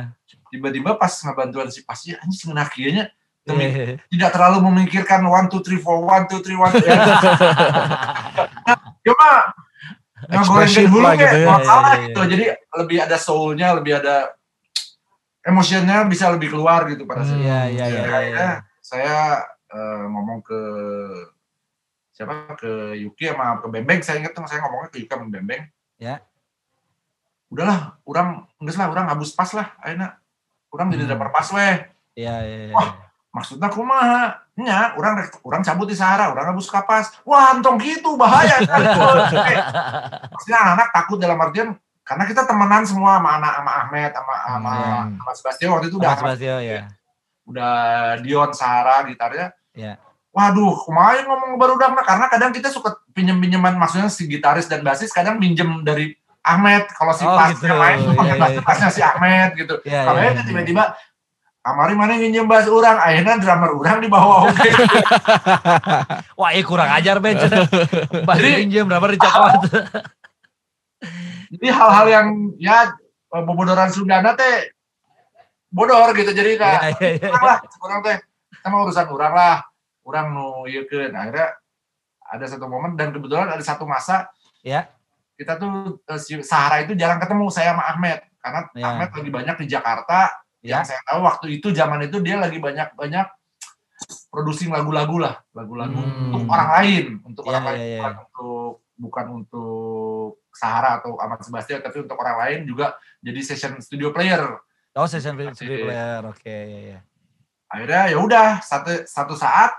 tiba-tiba 0.51 0.99
pas 0.99 1.15
ngebantuan 1.15 1.71
si 1.71 1.87
pasnya 1.87 2.19
anjing 2.19 2.51
sebenarnya 2.51 2.71
kayaknya 2.75 3.05
Iya. 3.51 3.99
tidak 4.13 4.31
terlalu 4.37 4.63
memikirkan 4.69 5.25
one 5.27 5.49
two 5.51 5.59
three 5.65 5.81
four 5.81 6.05
one 6.05 6.29
two 6.31 6.39
three 6.45 6.55
one 6.55 6.71
ya. 6.77 6.93
cuma 9.07 9.31
ngegorengin 10.29 10.87
dulu 10.87 11.01
lah 11.03 11.15
gitu 11.17 11.25
kayak 11.25 11.41
ya. 11.41 11.47
nggak 11.49 11.65
salah 11.65 11.81
Iya, 11.81 11.97
iya, 11.97 12.05
gitu 12.07 12.21
jadi 12.31 12.45
lebih 12.77 12.99
ada 13.01 13.17
soulnya 13.17 13.69
lebih 13.75 13.93
ada 13.97 14.17
emosinya 15.41 16.05
bisa 16.05 16.29
lebih 16.31 16.53
keluar 16.53 16.85
gitu 16.93 17.09
pada 17.09 17.25
saat 17.25 17.41
Iya, 17.41 17.59
iya, 17.73 17.75
iya. 17.75 17.87
iya. 17.89 17.97
iya. 17.97 18.13
akhirnya 18.13 18.51
saya 18.85 19.17
eh, 19.73 20.03
ngomong 20.13 20.39
ke 20.45 20.61
siapa 22.21 22.53
ke 22.53 23.01
Yuki 23.01 23.33
sama 23.33 23.57
ke 23.57 23.67
Bembeng 23.67 24.05
saya 24.05 24.21
ingat 24.21 24.37
saya 24.45 24.61
ngomongnya 24.61 24.93
ke 24.93 25.01
Yuki 25.01 25.09
sama 25.09 25.25
Bembeng 25.27 25.65
Ya. 25.97 26.21
udahlah 27.49 27.97
orang 28.05 28.45
enggak 28.57 28.77
lah 28.77 28.89
orang 28.89 29.05
ngabus 29.09 29.33
pas 29.33 29.49
lah 29.53 29.73
akhirnya 29.81 30.21
orang 30.69 30.87
jadi 30.89 31.03
Hmm. 31.03 31.11
drummer 31.11 31.31
pas 31.31 31.49
weh 31.51 31.77
Iya, 32.13 32.35
iya, 32.45 32.59
iya. 32.69 32.75
Wah. 32.77 32.91
maksudnya 33.31 33.71
kumaha 33.71 34.37
nya 34.55 34.93
orang 34.95 35.23
orang 35.41 35.63
cabut 35.63 35.87
di 35.87 35.95
Sahara 35.95 36.29
orang 36.29 36.53
ngabus 36.53 36.69
kapas 36.69 37.17
wah 37.23 37.51
antong 37.51 37.81
gitu 37.81 38.15
bahaya 38.15 38.61
maksudnya 40.33 40.59
anak-anak 40.61 40.89
takut 40.93 41.17
dalam 41.17 41.39
artian 41.39 41.69
karena 42.03 42.25
kita 42.27 42.43
temenan 42.43 42.83
semua 42.83 43.17
sama 43.17 43.39
anak 43.39 43.53
sama 43.57 43.73
Ahmed 43.81 44.11
sama 44.13 44.35
sama, 44.45 44.71
Hmm. 44.75 45.15
sama 45.17 45.33
Sebastian 45.33 45.71
waktu 45.73 45.87
itu 45.89 45.97
udah 45.97 46.15
Basio 46.19 46.57
ya. 46.61 46.81
udah 47.47 47.73
Dion 48.21 48.51
Sahara 48.53 49.07
gitarnya 49.07 49.55
Iya. 49.73 49.95
Waduh 50.31 50.79
kumaha 50.87 51.27
ngomong 51.27 51.59
baru 51.59 51.75
udah 51.75 51.91
karena 52.07 52.27
kadang 52.31 52.51
kita 52.55 52.71
suka 52.71 53.03
pinjem 53.11 53.43
pinjeman 53.43 53.75
maksudnya 53.75 54.07
si 54.07 54.31
gitaris 54.31 54.71
dan 54.71 54.87
basis 54.87 55.11
kadang 55.11 55.43
minjem 55.43 55.83
dari 55.83 56.15
Ahmed 56.41 56.89
kalau 56.95 57.13
si 57.13 57.27
Oh, 57.27 57.37
pasnya 57.37 57.69
gitu. 57.69 57.77
main 57.77 57.99
tuh 58.01 58.15
pakai 58.17 58.37
bass 58.39 58.53
iya. 58.55 58.63
pasnya 58.65 58.89
si 58.89 59.01
Ahmed 59.05 59.51
gitu 59.59 59.75
Iya, 59.85 60.03
kalau 60.07 60.19
itu 60.25 60.43
tiba-tiba 60.49 60.85
Amari 61.61 61.93
mana 61.93 62.17
nginjem 62.17 62.49
bass 62.49 62.65
orang, 62.73 62.97
akhirnya 62.97 63.37
drummer 63.37 63.77
orang 63.77 64.01
di 64.01 64.09
bawah 64.09 64.49
oke. 64.49 64.69
Wah, 66.41 66.57
eh 66.57 66.65
kurang 66.65 66.89
ajar 66.89 67.21
Ben. 67.21 67.37
Jadi- 68.41 68.65
pinjam 68.65 68.89
berapa 68.89 69.05
dicakot. 69.13 69.69
Jadi 71.53 71.67
hal-hal 71.69 72.07
yang 72.09 72.27
ya 72.57 72.97
bobodoran 73.29 73.93
Sundana 73.93 74.33
teh 74.33 74.73
bodor 75.71 76.11
gitu 76.19 76.35
jadi 76.35 76.59
kayak 76.59 76.81
iya. 76.99 77.31
orang 77.31 77.45
lah 77.47 77.59
orang 77.79 77.99
teh 78.03 78.17
sama 78.59 78.77
urusan 78.83 79.07
orang 79.07 79.33
lah 79.39 79.57
orang 80.11 80.35
nu 80.35 80.67
ieu 80.67 80.83
keun 80.85 81.15
akhirnya 81.15 81.55
ada 82.27 82.45
satu 82.47 82.67
momen 82.67 82.99
dan 82.99 83.11
kebetulan 83.11 83.47
ada 83.49 83.63
satu 83.63 83.87
masa 83.87 84.27
Ya. 84.61 84.91
kita 85.35 85.57
tuh 85.57 86.03
eh, 86.05 86.21
si 86.21 86.37
Sahara 86.45 86.85
itu 86.85 86.93
jarang 86.93 87.17
ketemu 87.17 87.49
saya 87.49 87.73
sama 87.73 87.87
Ahmed 87.87 88.19
karena 88.39 88.61
Ya. 88.77 88.85
Ahmed 88.93 89.11
lagi 89.15 89.31
banyak 89.31 89.57
di 89.63 89.67
Jakarta 89.67 90.19
Ya. 90.61 90.77
yang 90.77 90.85
saya 90.85 91.01
tahu 91.09 91.25
waktu 91.25 91.47
itu 91.57 91.73
zaman 91.73 92.05
itu 92.05 92.21
dia 92.21 92.37
lagi 92.37 92.61
banyak-banyak 92.61 93.27
producing 94.29 94.71
lagu-lagu 94.73 95.17
lah 95.21 95.35
lagu-lagu 95.53 95.97
Hmm. 95.97 96.35
untuk 96.35 96.51
orang 96.51 96.71
lain 96.81 97.05
untuk 97.25 97.43
Ya, 97.45 97.49
orang 97.51 97.63
ya, 97.63 97.69
lain 97.71 97.81
ya. 97.81 98.01
bukan 98.01 98.15
untuk 98.21 98.73
bukan 99.01 99.27
untuk 99.33 100.31
Sahara 100.53 101.01
atau 101.01 101.17
Ahmad 101.17 101.41
Sebastian 101.41 101.81
tapi 101.81 102.05
untuk 102.05 102.19
orang 102.21 102.37
lain 102.37 102.59
juga 102.69 102.93
jadi 103.21 103.41
session 103.41 103.81
studio 103.81 104.13
player 104.13 104.45
Oh, 104.93 105.07
session 105.07 105.39
Iya. 105.39 105.55
studio 105.55 105.87
player. 105.87 106.21
Oke, 106.27 106.51
iya, 106.51 106.79
iya. 106.83 106.99
akhirnya 107.71 108.03
ya 108.11 108.19
udah 108.19 108.49
satu 108.59 109.07
satu 109.07 109.39
saat 109.39 109.71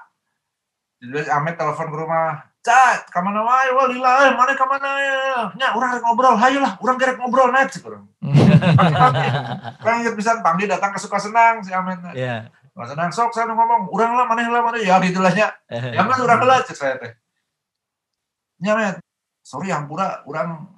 jadi 1.02 1.34
Ahmed 1.34 1.58
telepon 1.58 1.90
ke 1.90 1.98
rumah 1.98 2.52
Cat, 2.62 3.10
ke 3.10 3.18
mana 3.26 3.42
wae, 3.42 3.74
wah 3.74 3.90
lila, 3.90 4.12
eh, 4.22 4.38
mana 4.38 4.54
ke 4.54 4.62
mana 4.70 4.90
ya? 5.02 5.50
Nya, 5.58 5.74
orang 5.74 5.98
rek 5.98 6.06
ngobrol, 6.06 6.38
hayo 6.38 6.62
lah, 6.62 6.78
orang 6.78 6.94
gerek 7.02 7.18
ngobrol 7.18 7.50
net, 7.50 7.74
sih 7.74 7.82
orang. 7.82 8.06
Orang 9.82 9.96
inget 10.06 10.14
bisa 10.14 10.38
panggil 10.46 10.70
datang 10.70 10.94
ke 10.94 11.02
suka 11.02 11.18
senang 11.18 11.66
si 11.66 11.74
Ahmed. 11.74 11.98
Iya. 12.14 12.54
Suka 12.70 12.86
senang, 12.94 13.10
sok 13.10 13.34
saya 13.34 13.50
ngomong, 13.50 13.90
orang 13.90 14.14
lah, 14.14 14.30
mana 14.30 14.46
lah, 14.46 14.62
mana 14.62 14.78
ya 14.78 15.02
gitulah 15.02 15.34
nya. 15.34 15.50
Ya 15.98 16.06
mas, 16.06 16.22
orang 16.22 16.46
lah, 16.46 16.62
cek 16.62 16.78
saya 16.78 17.02
teh. 17.02 17.18
Nya, 18.62 18.78
met, 18.78 19.02
sorry 19.42 19.74
hampura, 19.74 20.22
orang 20.30 20.70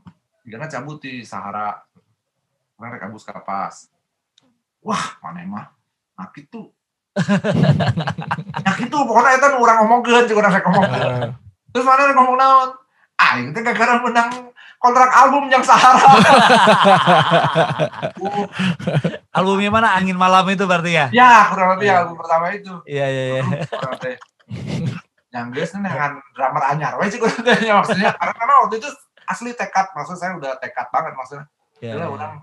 karena 0.48 0.72
cabut 0.72 1.04
di 1.04 1.28
Sahara. 1.28 1.84
Orang 2.80 2.96
rek 2.96 3.12
abus 3.12 3.28
kapas. 3.28 3.92
Wah, 4.80 5.20
mana 5.20 5.44
mah, 5.44 5.68
nah 6.16 6.32
gitu. 6.32 6.72
nah 8.74 8.82
gitu, 8.82 8.98
pokoknya 9.06 9.38
itu 9.38 9.48
orang 9.54 9.78
ngomong 9.86 10.00
ke, 10.02 10.26
cek 10.26 10.34
orang 10.34 10.58
ngomong 10.66 10.84
Terus 11.70 11.86
mana 11.86 12.10
rek 12.10 12.18
ngomong 12.18 12.38
naon? 12.42 12.70
Ah, 13.14 13.38
itu 13.38 13.54
gara-gara 13.54 14.02
menang 14.02 14.30
kontrak 14.82 15.14
album 15.14 15.46
yang 15.48 15.62
Sahara. 15.62 16.02
Albumnya 19.38 19.70
mana? 19.70 19.94
Angin 19.96 20.18
Malam 20.18 20.50
itu 20.50 20.66
berarti 20.66 20.92
ya? 20.98 21.06
ya, 21.14 21.48
kurang 21.54 21.78
lebih 21.78 21.88
Iya. 21.88 22.02
album 22.04 22.16
pertama 22.18 22.46
itu. 22.52 22.74
Iya, 22.84 23.06
iya, 23.08 23.24
iya. 23.38 23.44
Yang 25.30 25.46
geus 25.54 25.72
dengan 25.74 26.18
drummer 26.34 26.64
anyar 26.68 26.94
we 26.98 27.10
sih 27.10 27.18
maksudnya 27.18 28.14
karena 28.14 28.34
memang 28.38 28.58
waktu 28.66 28.78
itu 28.78 28.90
asli 29.26 29.50
tekad 29.58 29.90
maksud 29.94 30.14
saya 30.14 30.38
udah 30.38 30.62
tekad 30.62 30.86
banget 30.94 31.14
maksudnya 31.18 31.46
Iya, 31.82 31.98
Gila, 31.98 32.06
iya. 32.06 32.10
orang 32.14 32.34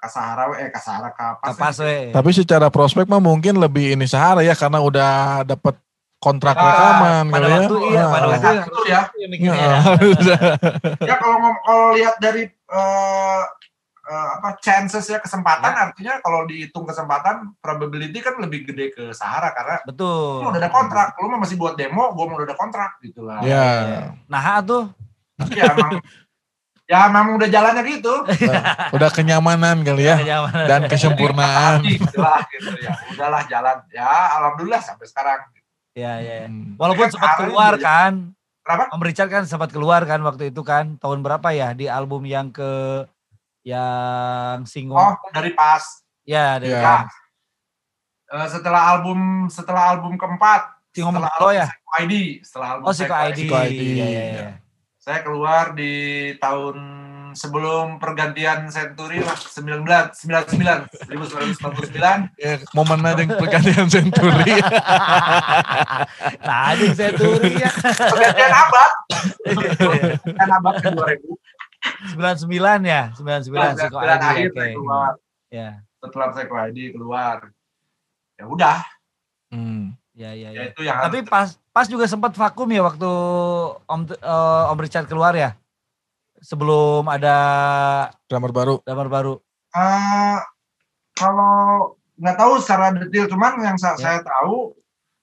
ke 0.00 0.08
Sahara 0.08 0.48
we, 0.48 0.56
eh 0.56 0.68
ke 0.68 0.80
Sahara 0.80 1.12
ke 1.12 1.20
apa 1.20 1.44
Kapas 1.46 1.76
we. 1.78 2.08
Tapi 2.08 2.30
secara 2.32 2.66
prospek 2.66 3.04
mah 3.04 3.20
mungkin 3.20 3.54
lebih 3.54 3.92
ini 3.92 4.04
Sahara 4.04 4.40
ya 4.40 4.56
karena 4.56 4.80
udah 4.80 5.12
dapat 5.44 5.76
kontrak 6.16 6.52
Ah, 6.52 6.64
rekaman 6.66 7.24
pada 7.28 7.40
kali 7.42 7.52
waktu 7.54 7.74
iya, 7.86 8.04
pada 8.06 8.16
Ah. 8.18 8.30
waktu 8.30 8.44
Saat 8.46 8.66
itu 8.66 8.80
ya 8.84 9.00
mikirnya 9.22 9.56
Ya, 9.56 9.64
ya. 9.64 9.78
ya 11.08 11.14
kalau 11.16 11.36
ngom- 11.38 11.62
kalau 11.62 11.86
lihat 11.94 12.16
dari 12.18 12.44
eh, 12.44 13.42
eh, 14.02 14.28
apa 14.36 14.56
chances 14.58 15.04
ya 15.06 15.16
kesempatan 15.16 15.72
artinya 15.72 16.20
kalau 16.20 16.44
dihitung 16.44 16.84
kesempatan 16.84 17.56
probability 17.58 18.20
kan 18.20 18.36
lebih 18.36 18.64
gede 18.66 18.88
ke 18.90 19.04
Sahara 19.12 19.48
karena 19.50 19.80
Betul. 19.82 20.44
lu 20.44 20.48
udah 20.48 20.58
ada 20.58 20.68
kontrak 20.68 21.16
lu 21.16 21.28
mah 21.28 21.40
masih 21.40 21.56
buat 21.56 21.72
demo 21.74 22.12
gua 22.12 22.24
mau 22.24 22.36
udah 22.36 22.48
ada 22.48 22.56
kontrak 22.56 23.00
gitu 23.00 23.24
lah 23.24 23.40
Ya. 23.40 24.12
Nah, 24.26 24.60
tuh. 24.60 24.92
ya 25.50 25.72
emang 25.72 26.04
ya 26.90 27.06
emang 27.06 27.38
udah 27.38 27.46
jalannya 27.46 27.86
gitu 27.86 28.14
udah 28.90 29.10
kenyamanan 29.10 29.78
kali 29.80 30.02
ya 30.04 30.18
Kenyamanan. 30.18 30.66
dan 30.66 30.80
kesempurnaan. 30.84 31.78
Gitu 31.86 32.18
lah 32.18 32.42
gitu 32.50 32.74
ya 32.76 32.90
udahlah 33.08 33.42
jalan 33.46 33.76
ya 33.88 34.10
alhamdulillah 34.36 34.82
sampai 34.82 35.06
sekarang 35.06 35.38
Iya, 35.90 36.12
iya. 36.18 36.34
iya. 36.36 36.46
Hmm. 36.46 36.74
Walaupun 36.74 37.06
Kan 37.06 37.12
sempat 37.12 37.30
keluar 37.36 37.72
juga- 37.74 37.82
kan. 37.84 38.12
Kenapa? 38.62 38.84
Om 38.90 39.02
Richard 39.02 39.26
kan 39.28 39.42
sempat 39.44 39.70
keluar 39.70 40.00
kan 40.02 40.20
waktu 40.20 40.50
itu 40.50 40.62
kan. 40.62 40.94
Tahun 40.96 41.18
berapa 41.18 41.50
ya 41.50 41.70
di 41.72 41.86
album 41.86 42.22
yang 42.24 42.46
ke 42.48 43.02
yang 43.62 44.62
single. 44.64 44.94
oh 44.96 45.14
dari 45.30 45.50
pas 45.50 45.82
ya, 46.22 46.56
dari 46.56 46.70
Ya. 46.70 46.80
Ya. 46.80 46.98
Eh, 48.30 48.48
setelah 48.48 48.82
album 48.88 49.18
setelah 49.46 49.90
album 49.90 50.14
keempat 50.14 50.78
Single 50.90 51.18
setelah 51.18 51.30
ya? 51.50 51.66
album 51.66 51.74
Psycho 51.74 51.90
ID 51.98 52.14
setelah 52.40 52.68
album 52.70 52.84
Oh, 52.84 52.94
Siko 52.94 53.14
ID. 53.16 53.38
Siko 53.40 53.56
ID, 53.58 53.80
iya, 53.82 54.06
ya. 54.06 54.22
iya. 54.22 54.48
Saya 55.00 55.24
keluar 55.24 55.72
di 55.72 55.92
tahun 56.36 56.76
sebelum 57.32 57.96
pergantian 57.96 58.68
Century 58.68 59.18
lah 59.18 59.32
19 59.32 59.80
99 60.12 61.08
1999 61.08 62.36
Ya, 62.36 62.60
momen 62.70 63.00
aja 63.00 63.16
yang 63.18 63.32
pergantian 63.34 63.88
Century. 63.88 64.60
Nah, 66.40 66.58
anjing 66.68 66.92
saya 66.92 67.12
turi 67.12 67.56
ya. 67.56 67.70
pergantian 67.72 68.52
abad 68.52 68.90
pergantian 69.40 70.50
abad 70.52 70.74
ke 70.76 70.90
2000 70.92 72.20
99 72.44 72.52
ya, 72.84 73.02
99 73.16 73.40
Siko 73.78 73.96
99 73.96 74.04
ID. 74.04 74.20
akhir 74.20 74.46
Oke. 74.46 74.52
saya 74.54 74.70
keluar 74.74 75.12
Ya. 75.50 75.68
setelah 75.96 76.28
Psycho 76.30 76.56
ID 76.58 76.78
keluar 76.92 77.36
ya 78.34 78.44
udah 78.46 78.78
Hmm. 79.48 79.96
Ya, 80.12 80.30
ya, 80.30 80.48
ya 80.48 80.60
ya. 80.60 80.68
itu 80.68 80.80
yang 80.80 81.00
Tapi 81.00 81.24
pas 81.24 81.56
pas 81.70 81.86
juga 81.86 82.04
sempat 82.04 82.34
vakum 82.34 82.66
ya 82.66 82.82
waktu 82.82 83.10
Om 83.84 84.00
eh, 84.10 84.62
Om 84.70 84.78
Richard 84.78 85.06
keluar 85.06 85.32
ya. 85.32 85.54
Sebelum 86.40 87.04
ada 87.04 87.36
Drummer 88.26 88.50
baru. 88.50 88.74
gambar 88.80 89.08
baru. 89.08 89.34
Eh, 89.70 90.38
kalau 91.12 91.54
nggak 92.16 92.36
tahu 92.36 92.52
secara 92.58 92.90
detail 92.92 93.28
cuman 93.28 93.60
yang 93.60 93.76
sa- 93.76 93.96
Ya. 93.96 94.00
saya 94.00 94.20
tahu 94.20 94.72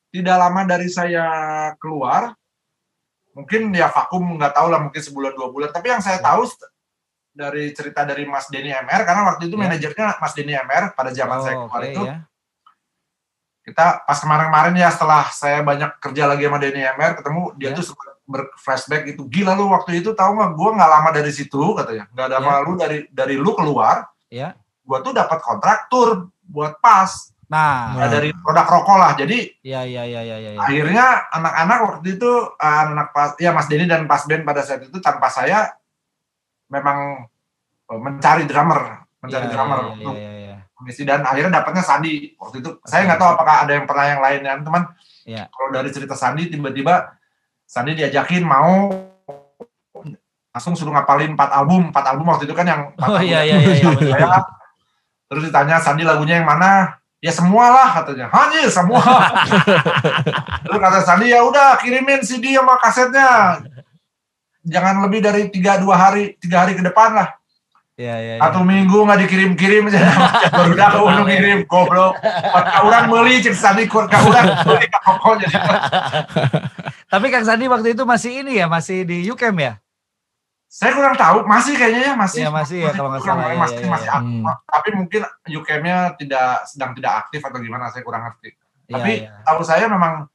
tidak 0.10 0.38
lama 0.38 0.62
dari 0.64 0.88
saya 0.88 1.26
keluar 1.78 2.34
mungkin 3.34 3.70
ya 3.70 3.86
vakum 3.88 4.24
nggak 4.34 4.54
tahu 4.56 4.68
lah 4.72 4.82
mungkin 4.82 4.98
sebulan 4.98 5.34
dua 5.34 5.50
bulan 5.52 5.70
tapi 5.70 5.94
yang 5.94 6.02
saya 6.02 6.18
Ya. 6.18 6.26
tahu 6.26 6.42
dari 7.38 7.70
cerita 7.70 8.02
dari 8.02 8.26
Mas 8.26 8.50
Denny 8.50 8.74
MR 8.74 9.06
karena 9.06 9.30
waktu 9.30 9.46
itu 9.46 9.56
Ya. 9.58 9.62
manajernya 9.62 10.06
Mas 10.18 10.34
Denny 10.34 10.54
MR 10.54 10.94
pada 10.94 11.14
zaman 11.14 11.38
saya 11.42 11.56
Oh, 11.58 11.70
keluar 11.70 11.82
oke 11.82 11.92
itu 11.92 12.02
ya. 12.02 12.16
Kita 13.68 14.08
pas 14.08 14.16
kemarin-kemarin 14.24 14.80
ya 14.80 14.88
setelah 14.88 15.28
saya 15.28 15.60
banyak 15.60 16.00
kerja 16.00 16.24
lagi 16.24 16.48
sama 16.48 16.56
Denny 16.56 16.88
MR 16.88 17.20
ketemu 17.20 17.42
dia 17.60 17.70
Ya. 17.70 17.76
tuh 17.76 17.84
sempat 17.84 18.16
berflashback 18.24 19.04
itu 19.12 19.28
gila 19.28 19.60
lu 19.60 19.68
waktu 19.68 20.00
itu 20.00 20.16
tahu 20.16 20.40
nggak 20.40 20.52
gue 20.56 20.70
nggak 20.80 20.88
lama 20.92 21.10
dari 21.12 21.32
situ 21.36 21.76
katanya 21.76 22.08
nggak 22.16 22.26
ada 22.32 22.40
Ya. 22.40 22.48
malu 22.48 22.72
dari 22.80 22.98
dari 23.12 23.36
lu 23.36 23.52
keluar 23.52 24.08
Ya. 24.32 24.56
gue 24.88 24.98
tuh 25.04 25.12
dapat 25.12 25.44
kontraktur 25.44 26.32
buat 26.48 26.80
pas 26.80 27.12
Nah, 27.48 27.96
Nah, 27.96 28.12
dari 28.12 28.36
produk 28.36 28.68
rokok 28.68 28.98
lah 29.00 29.16
jadi 29.16 29.40
ya 29.64 29.80
ya 29.88 30.04
ya 30.04 30.20
ya 30.20 30.36
ya. 30.36 30.52
ya. 30.52 30.60
akhirnya 30.60 31.06
anak-anak 31.32 31.78
waktu 31.80 32.20
itu 32.20 32.32
anak 32.60 33.16
pas 33.16 33.40
ya 33.40 33.56
Mas 33.56 33.72
Denny 33.72 33.88
dan 33.88 34.04
Pas 34.04 34.28
Ben 34.28 34.44
pada 34.44 34.60
saat 34.68 34.84
itu 34.84 35.00
tanpa 35.00 35.32
saya 35.32 35.72
memang 36.68 37.24
uh, 37.88 38.00
mencari 38.00 38.44
drummer 38.44 39.08
mencari 39.24 39.48
Ya, 39.48 39.52
drummer 39.56 39.80
ya, 39.80 39.88
untuk 39.96 40.16
ya, 40.16 40.28
ya, 40.28 40.34
ya. 40.47 40.47
Mengisi 40.78 41.02
dan 41.04 41.26
akhirnya 41.26 41.62
dapatnya 41.62 41.84
Sandi. 41.84 42.38
Waktu 42.38 42.62
itu 42.62 42.70
saya 42.86 43.10
nggak 43.10 43.20
tahu 43.20 43.30
apakah 43.34 43.56
ada 43.66 43.72
yang 43.74 43.86
pernah 43.90 44.06
yang 44.06 44.22
lain. 44.22 44.42
Ya 44.46 44.54
teman 44.62 44.84
Ya. 45.28 45.44
kalau 45.52 45.76
dari 45.76 45.92
cerita 45.92 46.16
Sandi 46.16 46.48
tiba-tiba 46.48 47.20
Sandi 47.68 48.00
diajakin 48.00 48.48
mau 48.48 48.88
langsung 50.56 50.72
suruh 50.80 50.96
ngapalin 50.96 51.36
empat 51.36 51.52
album. 51.52 51.92
Empat 51.92 52.06
album 52.16 52.32
waktu 52.32 52.48
itu 52.48 52.56
kan 52.56 52.63
yang 52.63 52.82
Oh 52.96 53.18
album 53.20 53.28
iya 53.28 53.44
iya 53.44 53.58
iya 53.60 53.74
iya. 53.76 53.92
saya. 54.16 54.28
Betul. 54.40 54.56
terus 55.28 55.44
ditanya 55.52 55.76
Sandi 55.84 56.08
lagunya 56.08 56.40
yang 56.40 56.48
mana? 56.48 56.96
Ya 57.20 57.34
semua 57.34 57.68
lah 57.74 57.90
katanya. 57.98 58.30
Hanya 58.30 58.70
semua. 58.70 59.02
Terus 60.63 60.78
kata 60.78 61.02
Sandi 61.02 61.34
ya 61.34 61.42
udah 61.42 61.74
kirimin 61.82 62.22
CD 62.22 62.54
sama 62.54 62.78
kasetnya. 62.78 63.58
Jangan 64.62 65.02
lebih 65.02 65.26
dari 65.26 65.50
tiga 65.50 65.82
dua 65.82 65.98
hari 65.98 66.38
tiga 66.38 66.63
hari 66.63 66.78
ke 66.78 66.86
depan 66.86 67.18
lah 67.18 67.34
Iya 67.98 68.16
iya. 68.22 68.34
iya. 68.38 68.42
satu 68.46 68.62
minggu 68.62 68.94
nggak 68.94 69.26
dikirim-kirim 69.26 69.90
aja 69.90 70.06
baru 70.54 70.78
dah 70.78 71.02
udah 71.02 71.26
ngirim 71.26 71.66
goblok 71.66 72.14
Ka 72.54 72.86
orang 72.86 73.10
beli 73.10 73.42
cek 73.42 73.58
Sandi 73.58 73.90
kur 73.90 74.06
ka 74.06 74.22
orang 74.22 74.54
beli 74.62 74.86
jadi 75.42 75.58
Tapi 77.12 77.26
Kang 77.34 77.42
Sandi 77.42 77.66
waktu 77.66 77.98
itu 77.98 78.06
masih 78.06 78.46
ini 78.46 78.62
ya, 78.62 78.70
masih 78.70 79.02
di 79.02 79.26
UCAM 79.26 79.58
ya? 79.58 79.82
saya 80.68 80.92
kurang 80.94 81.16
tahu 81.16 81.48
masih 81.48 81.74
kayaknya 81.80 82.12
ya 82.12 82.14
masih 82.14 82.40
Iya, 82.44 82.52
masih 82.52 82.78
ya, 82.84 82.92
kalau 82.92 83.10
nggak 83.16 83.24
salah, 83.24 83.50
iya, 83.50 83.56
masih 83.56 83.80
iya, 83.80 83.88
masih 83.88 84.10
iya. 84.12 84.18
aktif. 84.20 84.44
Hmm. 84.44 84.56
tapi 84.68 84.90
mungkin 84.94 85.22
UKM-nya 85.48 85.98
tidak 86.20 86.50
sedang 86.68 86.92
tidak 86.92 87.14
aktif 87.24 87.40
atau 87.40 87.58
gimana 87.64 87.88
saya 87.88 88.04
kurang 88.04 88.28
ngerti 88.28 88.52
Iya, 88.88 88.94
tapi 89.00 89.12
iya. 89.24 89.32
tahu 89.48 89.64
saya 89.64 89.86
memang 89.88 90.28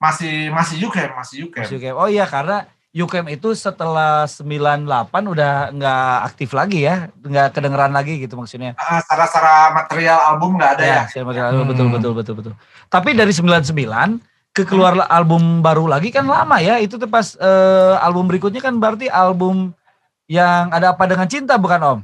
masih 0.00 0.52
masih 0.52 0.76
UKM 0.88 1.12
masih 1.16 1.36
UKM 1.48 1.64
Masih 1.64 1.76
UCAM. 1.80 1.94
Oh 1.96 2.08
iya 2.08 2.24
karena 2.28 2.68
UCAM 2.94 3.26
itu 3.26 3.50
setelah 3.52 4.22
98 4.22 4.86
udah 5.26 5.52
nggak 5.68 6.06
aktif 6.24 6.54
lagi 6.54 6.86
ya, 6.86 7.10
nggak 7.16 7.50
kedengeran 7.50 7.90
lagi 7.90 8.22
gitu 8.22 8.34
maksudnya. 8.34 8.72
Ah, 8.76 9.02
secara-secara 9.02 9.54
material 9.74 10.18
album 10.24 10.54
nggak 10.54 10.78
ada 10.78 10.84
ya, 10.84 11.00
saya 11.04 11.22
maksudnya, 11.22 11.50
Hmm. 11.52 11.66
betul 11.66 11.86
betul 11.90 12.12
betul 12.14 12.34
betul. 12.36 12.52
Tapi 12.86 13.10
dari 13.12 13.34
99 13.34 14.22
ke 14.50 14.62
keluar 14.62 14.94
album 15.08 15.58
baru 15.58 15.90
lagi 15.90 16.08
kan 16.08 16.22
lama 16.22 16.62
ya. 16.62 16.78
Itu 16.78 16.94
tuh 16.94 17.10
pas 17.10 17.34
eh, 17.34 17.94
album 17.98 18.30
berikutnya 18.30 18.62
kan 18.62 18.78
berarti 18.78 19.10
album 19.10 19.74
yang 20.24 20.70
ada 20.70 20.94
apa 20.94 21.04
dengan 21.04 21.26
cinta 21.26 21.58
bukan 21.58 21.80
Om? 21.80 21.98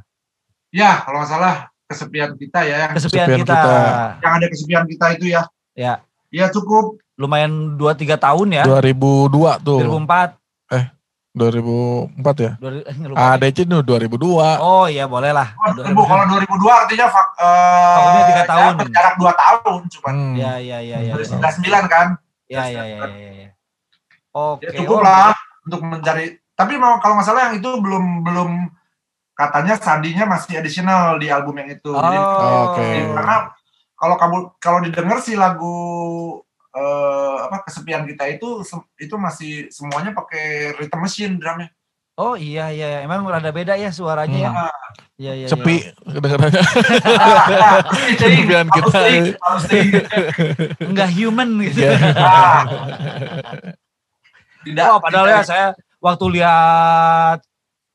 ya 0.70 1.02
kalau 1.02 1.18
nggak 1.18 1.30
salah 1.30 1.54
kesepian 1.84 2.30
kita 2.34 2.62
ya 2.62 2.76
yang, 2.80 2.92
Kesepian, 2.92 3.26
Kesepian 3.26 3.40
kita. 3.42 3.58
kita. 3.58 3.78
yang 4.22 4.32
ada 4.38 4.46
kesepian 4.46 4.84
kita 4.86 5.06
itu 5.12 5.24
ya 5.28 5.42
Ya. 5.72 5.92
ya 6.30 6.46
cukup 6.46 6.98
Lumayan 7.14 7.76
2 7.76 7.92
3 7.92 8.16
tahun 8.16 8.48
ya. 8.50 8.64
2002 8.64 9.60
tuh. 9.60 9.84
2004. 9.84 10.39
2004 11.30 12.18
ya. 12.42 12.52
2000, 12.58 13.06
lupa. 13.06 13.38
ADC 13.38 13.58
tuh 13.62 13.80
2002. 13.86 14.58
Oh 14.58 14.86
iya 14.86 15.06
boleh 15.06 15.30
lah. 15.30 15.54
Oh, 15.54 16.02
kalau 16.02 16.24
2002 16.26 16.82
artinya 16.82 17.06
fak, 17.06 17.28
eh, 17.38 17.94
Vakumnya 17.94 18.22
tiga 18.26 18.36
ya, 18.36 18.46
tahun. 18.46 18.72
berjarak 18.82 19.14
2 19.14 19.32
tahun 19.32 19.80
cuman 19.88 20.14
Hmm. 20.14 20.34
Ya 20.34 20.52
ya 20.58 20.78
ya 20.82 20.98
ya. 21.00 21.12
dari 21.14 21.24
ya. 21.24 21.50
99 21.54 21.86
kan 21.86 22.06
Ya 22.50 22.66
ya 22.66 22.82
ya 22.82 22.82
ya. 22.82 22.98
ya, 23.06 23.30
ya. 23.46 23.48
Oke. 24.30 24.66
ya 24.66 24.70
cukup 24.76 24.98
oh, 24.98 25.02
lah 25.02 25.30
untuk 25.62 25.80
mencari 25.80 26.26
tapi 26.52 26.74
mau 26.76 26.98
kalau 26.98 27.14
nggak 27.14 27.26
salah 27.26 27.50
yang 27.50 27.58
itu 27.58 27.70
belum 27.78 28.22
belum 28.22 28.50
katanya 29.32 29.74
sandinya 29.74 30.26
masih 30.28 30.58
additional 30.58 31.14
di 31.16 31.30
album 31.30 31.54
yang 31.56 31.70
itu 31.72 31.94
Oh, 31.94 32.74
Oke. 32.74 32.82
karena 33.06 33.54
kalau 33.94 34.16
kamu 34.16 34.36
kalau 34.58 34.78
didengar 34.82 35.18
sih 35.18 35.34
lagu 35.34 35.74
eh, 36.70 37.36
apa 37.44 37.66
kesepian 37.66 38.06
kita 38.06 38.24
itu 38.28 38.62
itu 38.96 39.14
masih 39.14 39.52
semuanya 39.68 40.10
pakai 40.10 40.74
rhythm 40.76 41.00
machine 41.00 41.34
drumnya 41.36 41.70
Oh 42.14 42.36
iya 42.36 42.68
iya 42.68 43.00
emang 43.00 43.24
rada 43.24 43.48
beda 43.48 43.80
ya 43.80 43.88
suaranya 43.88 44.36
ya. 44.36 44.50
Hmm. 44.52 44.68
Iya 45.16 45.32
iya. 45.40 45.46
Sepi 45.48 45.88
kedengarannya. 46.04 46.60
Pasti 47.88 48.12
ting, 48.12 48.44
Kesepian 48.44 48.68
harus 48.68 49.64
kita. 49.64 49.76
iya. 49.80 50.02
Enggak 50.84 51.10
human 51.16 51.48
gitu. 51.64 51.80
Iya. 51.80 51.96
Ah. 52.20 52.60
tidak 54.68 54.84
Oh 54.84 55.00
padahal 55.00 55.26
ya 55.26 55.40
tidak- 55.40 55.48
saya 55.48 55.66
waktu 55.96 56.24
lihat 56.36 57.38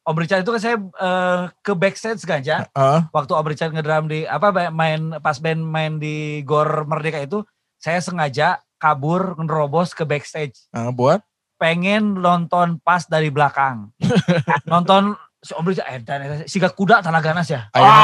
Om 0.05 0.17
Richard 0.17 0.41
itu 0.41 0.51
kan 0.53 0.61
saya 0.61 0.77
eh, 0.81 1.39
ke 1.61 1.73
backstage 1.73 2.21
ganja. 2.25 2.65
Heeh. 2.73 2.99
Waktu 3.09 3.31
Om 3.33 3.45
Richard 3.45 3.77
ngedrum 3.77 4.09
di 4.09 4.25
apa 4.25 4.49
main 4.69 5.17
pas 5.17 5.37
band 5.37 5.61
main 5.61 5.97
di 5.97 6.41
Gor 6.41 6.85
Merdeka 6.85 7.21
itu 7.21 7.45
saya 7.85 8.01
sengaja 8.01 8.47
kabur 8.75 9.37
nerobos 9.37 9.93
ke 9.93 10.01
backstage 10.01 10.57
Nah, 10.69 10.89
buat 10.89 11.21
pengen 11.55 12.17
nonton 12.17 12.81
pas 12.81 13.05
dari 13.05 13.29
belakang. 13.29 13.93
nonton 14.65 15.13
si 15.39 15.53
Om 15.53 15.63
Richard 15.63 15.87
eh 15.87 16.01
dan 16.01 16.19
siga 16.43 16.67
kuda 16.67 16.99
tanah 16.99 17.21
ganas 17.21 17.45
ya. 17.47 17.69
Ayeuna 17.69 18.01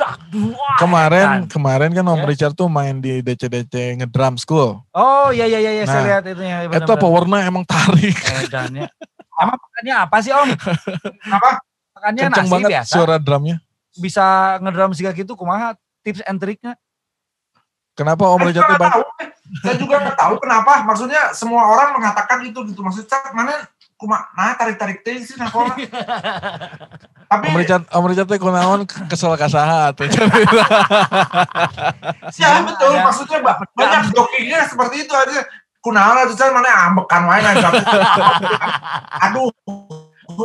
Ah. 0.00 0.16
Kemarin 0.76 1.26
edan. 1.28 1.40
kemarin 1.46 1.90
kan 1.92 2.02
Om 2.02 2.18
Ya. 2.18 2.26
Richard 2.26 2.54
tuh 2.54 2.66
main 2.66 2.98
di 2.98 3.20
DC-DC 3.20 3.70
ngedrum 4.00 4.34
school. 4.34 4.80
Oh 4.90 5.28
iya 5.28 5.44
iya 5.44 5.60
iya 5.60 5.72
iya, 5.74 5.84
saya 5.84 6.00
Nah, 6.00 6.06
lihat 6.10 6.24
itu 6.26 6.42
ya. 6.42 6.56
Itu 6.66 6.92
powernya 6.96 7.44
emang 7.44 7.62
tarik. 7.62 8.16
Edannya. 8.42 8.88
Emang 9.34 9.58
makannya 9.60 9.94
apa 10.00 10.16
sih 10.18 10.32
Om? 10.32 10.48
Apa? 11.36 11.50
Makannya 11.94 12.22
Kenceng 12.26 12.42
nasi 12.42 12.52
banget 12.52 12.70
biasa. 12.72 12.90
suara 12.90 13.16
drumnya. 13.18 13.56
Bisa 13.94 14.24
ngedrum 14.58 14.90
siga 14.90 15.12
gitu 15.12 15.36
kumaha 15.36 15.76
tips 16.00 16.24
and 16.24 16.40
triknya? 16.40 16.74
Kenapa 17.94 18.26
Om 18.26 18.42
Richard 18.42 18.66
juga 18.66 18.74
tuh 18.74 18.82
banyak? 18.82 19.06
Saya 19.62 19.74
juga 19.78 19.94
nggak 20.02 20.18
tahu 20.18 20.34
kenapa. 20.42 20.82
Maksudnya 20.82 21.30
semua 21.30 21.62
orang 21.64 21.94
mengatakan 21.94 22.42
itu 22.42 22.58
gitu. 22.66 22.82
Maksudnya 22.82 23.30
mana 23.30 23.54
kuma 23.94 24.26
nah 24.34 24.52
tarik 24.52 24.74
tarik 24.74 24.98
teh 25.00 25.22
sih 25.22 25.38
nah 25.38 25.46
kalau- 25.46 25.70
Tapi 27.30 27.44
Om 27.48 27.56
Richard, 27.56 27.82
Om 27.88 28.04
Richard 28.04 28.26
teh 28.26 28.36
kunaon 28.36 28.84
kesel 29.06 29.32
kasaha 29.34 29.94
teh. 29.94 30.06
ya 32.36 32.48
betul. 32.62 32.90
Ada- 32.90 33.04
Maksudnya 33.06 33.38
ba- 33.40 33.58
banyak 33.70 34.02
jokinya 34.10 34.60
seperti 34.66 35.06
itu 35.06 35.14
aja. 35.14 35.40
Kunaon 35.78 36.26
itu 36.26 36.34
saya 36.34 36.50
mana 36.50 36.88
ambekan 36.88 37.22
wae 37.28 37.38
nah, 37.38 37.54
tapi- 37.64 37.84
Aduh, 39.22 39.48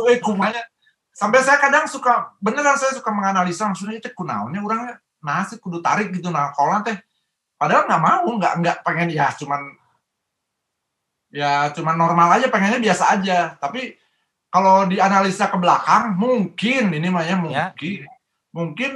eh 0.06 0.18
kumanya. 0.20 0.62
Sampai 1.10 1.42
saya 1.42 1.58
kadang 1.58 1.84
suka 1.84 2.32
beneran 2.38 2.76
saya 2.76 2.94
suka 2.94 3.10
menganalisa 3.10 3.66
maksudnya 3.66 3.98
itu 3.98 4.08
kunaonnya 4.14 4.56
orangnya 4.56 4.94
nah 5.20 5.44
sih 5.44 5.60
kudu 5.60 5.84
tarik 5.84 6.08
gitu 6.16 6.32
nah 6.32 6.48
kalau 6.56 6.80
teh 6.80 6.96
padahal 7.60 7.84
nggak 7.84 8.02
mau 8.02 8.26
nggak 8.40 8.54
nggak 8.64 8.76
pengen 8.80 9.12
ya 9.12 9.28
cuman 9.36 9.76
ya 11.28 11.68
cuman 11.76 11.94
normal 11.94 12.40
aja 12.40 12.48
pengennya 12.48 12.80
biasa 12.80 13.04
aja. 13.20 13.38
Tapi 13.60 13.94
kalau 14.50 14.88
dianalisa 14.88 15.52
ke 15.52 15.56
belakang 15.60 16.16
mungkin 16.16 16.90
ini 16.90 17.08
mah 17.12 17.22
ya 17.22 17.36
mungkin 17.38 18.08
mungkin 18.50 18.92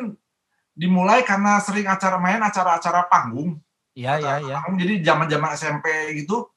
dimulai 0.74 1.22
karena 1.22 1.62
sering 1.62 1.86
acara 1.86 2.18
main 2.18 2.42
acara-acara 2.42 3.06
panggung. 3.06 3.60
Iya 3.94 4.18
iya 4.18 4.34
iya. 4.42 4.58
jadi 4.74 5.06
zaman 5.06 5.30
zaman 5.30 5.54
SMP 5.54 5.86
gitu 6.18 6.50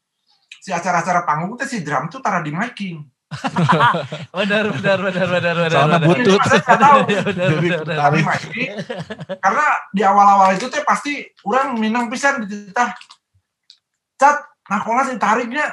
si 0.57 0.73
acara-acara 0.73 1.21
panggung 1.21 1.53
itu 1.53 1.69
si 1.69 1.85
drum 1.85 2.09
tuh 2.09 2.17
tara 2.17 2.41
di 2.41 2.49
miking 2.49 3.05
Benar 4.37 4.71
benar 4.71 4.97
benar 5.03 5.27
benar 5.27 5.55
benar. 5.59 5.71
Soalnya 5.71 5.99
benar. 5.99 6.09
butut. 6.15 6.41
Jadi 7.35 7.69
tarik. 7.83 8.25
karena 9.43 9.67
di 9.91 10.01
awal-awal 10.07 10.55
itu 10.55 10.71
teh 10.71 10.83
pasti 10.87 11.27
orang 11.43 11.75
minang 11.75 12.07
pisan 12.07 12.47
di 12.47 12.71
titah 12.71 12.95
cat 14.17 14.37
nah 14.67 14.83
kalau 14.83 15.05
si 15.07 15.15
tariknya 15.15 15.63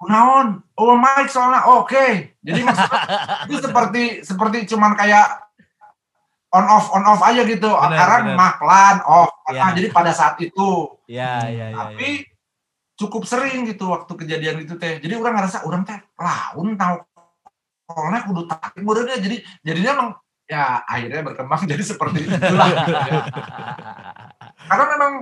kunaon 0.00 0.64
oh 0.80 0.96
mic 0.98 1.30
soalnya 1.30 1.62
oke 1.70 2.34
jadi 2.42 2.60
maksudnya 2.64 3.00
itu 3.46 3.56
seperti 3.62 4.02
seperti 4.26 4.58
cuman 4.74 4.98
kayak 4.98 5.46
on 6.50 6.66
off 6.66 6.90
on 6.90 7.06
off 7.06 7.22
aja 7.22 7.46
gitu 7.46 7.70
sekarang 7.70 8.34
maklan 8.34 8.98
off. 9.06 9.30
Nah, 9.50 9.70
jadi 9.70 9.86
pada 9.94 10.10
saat 10.10 10.34
itu 10.42 10.98
iya 11.06 11.46
iya. 11.46 11.66
iya. 11.70 11.76
tapi 11.78 12.26
cukup 13.00 13.24
sering 13.24 13.64
gitu 13.64 13.88
waktu 13.88 14.12
kejadian 14.12 14.60
itu 14.60 14.76
teh. 14.76 15.00
Jadi 15.00 15.16
orang 15.16 15.40
ngerasa 15.40 15.64
orang 15.64 15.88
teh 15.88 15.96
laun 16.20 16.76
tahu 16.76 16.96
kolnya 17.88 18.20
kudu 18.28 18.42
tarik 18.46 18.84
muridnya 18.84 19.18
jadi 19.18 19.36
jadinya 19.66 19.90
emang 19.98 20.10
ya 20.46 20.84
akhirnya 20.84 21.24
berkembang 21.24 21.64
jadi 21.72 21.80
seperti 21.80 22.28
itulah. 22.28 22.68
Karena 24.68 24.84
memang 24.92 25.12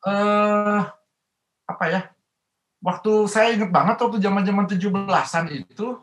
eh 0.00 0.80
apa 1.68 1.84
ya 1.92 2.00
waktu 2.80 3.12
saya 3.28 3.52
inget 3.52 3.68
banget 3.68 4.00
waktu 4.00 4.16
zaman 4.16 4.42
zaman 4.42 4.64
17-an 4.64 5.44
itu 5.52 6.00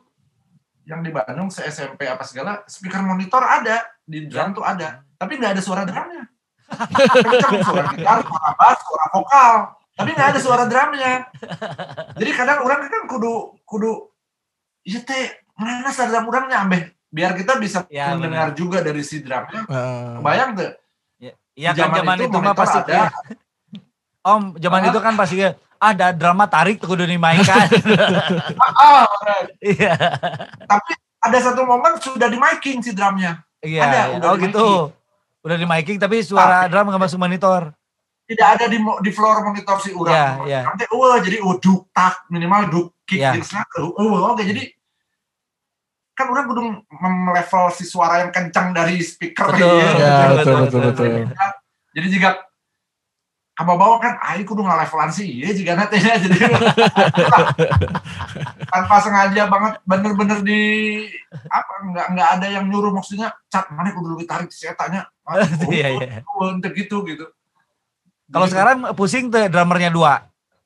yang 0.88 1.04
di 1.04 1.12
Bandung 1.12 1.52
se 1.52 1.66
SMP 1.68 2.08
apa 2.08 2.24
segala 2.24 2.64
speaker 2.70 3.04
monitor 3.04 3.44
ada 3.44 3.84
di 4.08 4.30
drum 4.30 4.56
tuh 4.56 4.64
ada 4.64 5.04
tapi 5.18 5.42
nggak 5.42 5.58
ada 5.58 5.64
suara 5.66 5.82
drumnya. 5.84 6.30
Kenceng 7.26 7.64
suara 7.64 7.90
gitar 7.96 8.20
suara 8.22 8.50
bass 8.60 8.80
suara 8.86 9.06
vokal 9.12 9.56
tapi 9.98 10.10
nggak 10.14 10.30
ada 10.32 10.40
suara 10.40 10.64
drumnya 10.64 11.26
jadi 12.20 12.32
kadang 12.32 12.60
orang 12.62 12.86
kan 12.86 13.04
kudu 13.06 13.34
kudu 13.64 14.14
iya 14.84 15.02
teh 15.02 15.26
mana 15.54 15.90
suara 15.90 16.14
drum 16.14 16.30
orangnya 16.30 16.62
ambeh 16.62 16.82
biar 17.08 17.34
kita 17.34 17.58
bisa 17.58 17.84
Ya, 17.88 18.14
mendengar 18.14 18.54
juga 18.54 18.80
dari 18.80 19.02
si 19.02 19.20
drumnya 19.20 19.66
Heeh. 19.66 20.22
kebayang 20.22 20.52
tuh 20.54 20.72
Iya 21.58 21.74
kan 21.74 21.90
zaman 21.90 22.22
itu 22.22 22.30
itu 22.30 22.38
mah 22.38 22.54
pasti 22.54 22.78
ada. 22.80 23.10
Om, 24.30 24.62
zaman 24.62 24.78
Ah. 24.78 24.88
itu 24.88 25.00
kan 25.00 25.14
pasti 25.18 25.36
ada 25.74 26.08
drama 26.12 26.46
tarik 26.46 26.78
tuh 26.78 26.86
kudu 26.86 27.02
dimainkan. 27.02 27.66
ah, 28.78 29.10
Iya. 29.58 29.98
tapi 30.62 30.92
ada 31.18 31.38
satu 31.40 31.66
momen 31.66 31.98
sudah 31.98 32.30
di 32.30 32.38
miking 32.38 32.78
si 32.80 32.94
drumnya 32.94 33.42
Iya. 33.58 33.82
Ada, 33.82 33.90
iya. 33.90 34.04
udah 34.16 34.28
Oh 34.28 34.38
di 34.38 34.46
gitu. 34.46 34.68
Udah 35.42 35.58
di 35.58 35.66
miking 35.66 35.98
tapi 35.98 36.22
suara 36.22 36.70
drum 36.70 36.86
nggak 36.86 37.02
masuk 37.02 37.18
monitor. 37.18 37.74
Tidak 38.28 38.48
ada 38.60 38.66
di 38.68 38.78
di 38.78 39.12
floor 39.16 39.40
monitor 39.48 39.80
si 39.80 39.92
Iya, 39.92 39.98
urang 39.98 40.36
iya. 40.46 40.62
nanti 40.68 40.84
wah 40.92 41.18
jadi 41.24 41.40
uduk 41.40 41.88
tak 41.96 42.28
minimal 42.28 42.62
duk 42.68 42.88
kick 43.08 43.24
Iya. 43.24 43.40
jadi 43.40 43.44
snack 43.48 43.70
uh, 43.80 44.28
oke 44.36 44.44
jadi 44.44 44.68
kan 46.18 46.34
orang 46.34 46.46
kudu 46.50 46.62
melevel 46.98 47.66
si 47.78 47.86
suara 47.86 48.26
yang 48.26 48.34
kencang 48.34 48.74
dari 48.74 48.98
speaker 49.06 49.54
Betul. 49.54 49.70
ya. 49.70 49.90
Ya, 49.96 50.16
betul, 50.34 50.56
betul, 50.66 50.82
betul. 50.92 51.08
jadi 51.94 52.08
jika 52.10 52.30
kamu 53.58 53.74
bawa 53.74 53.98
kan 53.98 54.14
ayo 54.22 54.46
kudu 54.46 54.62
ngalevelan 54.62 55.10
sih 55.10 55.26
iya 55.42 55.50
jika 55.50 55.74
nanti 55.74 55.98
jadi 55.98 56.30
tanpa 58.70 58.96
sengaja 59.02 59.50
banget 59.50 59.74
bener-bener 59.82 60.40
di 60.46 60.62
apa 61.50 61.74
nggak 61.90 62.08
nggak 62.14 62.30
ada 62.38 62.48
yang 62.54 62.66
nyuruh 62.70 62.94
maksudnya 62.94 63.34
cat 63.50 63.66
mana 63.74 63.90
kudu 63.98 64.14
lebih 64.14 64.30
tarik 64.30 64.54
saya 64.54 64.78
tanya 64.78 65.10
oh, 65.26 65.42
Iya, 65.74 65.90
iya. 65.90 66.22
untuk 66.38 66.70
gitu 66.78 67.02
gitu 67.10 67.26
Kalau 68.28 68.46
Jadi- 68.46 68.54
sekarang 68.56 68.78
pusing 68.94 69.32
tuh 69.32 69.48
drummernya 69.48 69.92
dua. 69.92 70.14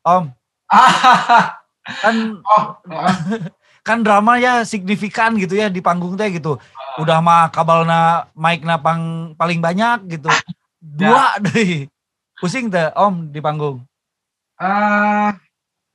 Om, 0.02 0.34
kan 2.02 2.16
oh 2.42 2.64
kan 3.88 4.02
drama 4.02 4.42
ya 4.42 4.66
signifikan 4.66 5.38
gitu 5.38 5.54
ya 5.54 5.70
di 5.70 5.78
panggung 5.78 6.18
teh 6.18 6.26
gitu. 6.34 6.58
Udah 6.98 7.22
mah 7.22 7.54
kabalna 7.54 8.26
mic 8.34 8.66
na 8.66 8.82
pang 8.82 9.34
paling 9.38 9.62
banyak 9.62 10.18
gitu. 10.18 10.30
Dua 10.82 11.38
deh. 11.38 11.86
Pusing 12.42 12.74
tuh 12.74 12.90
Om 12.98 13.30
di 13.30 13.38
panggung. 13.38 13.86
Eh, 14.58 15.30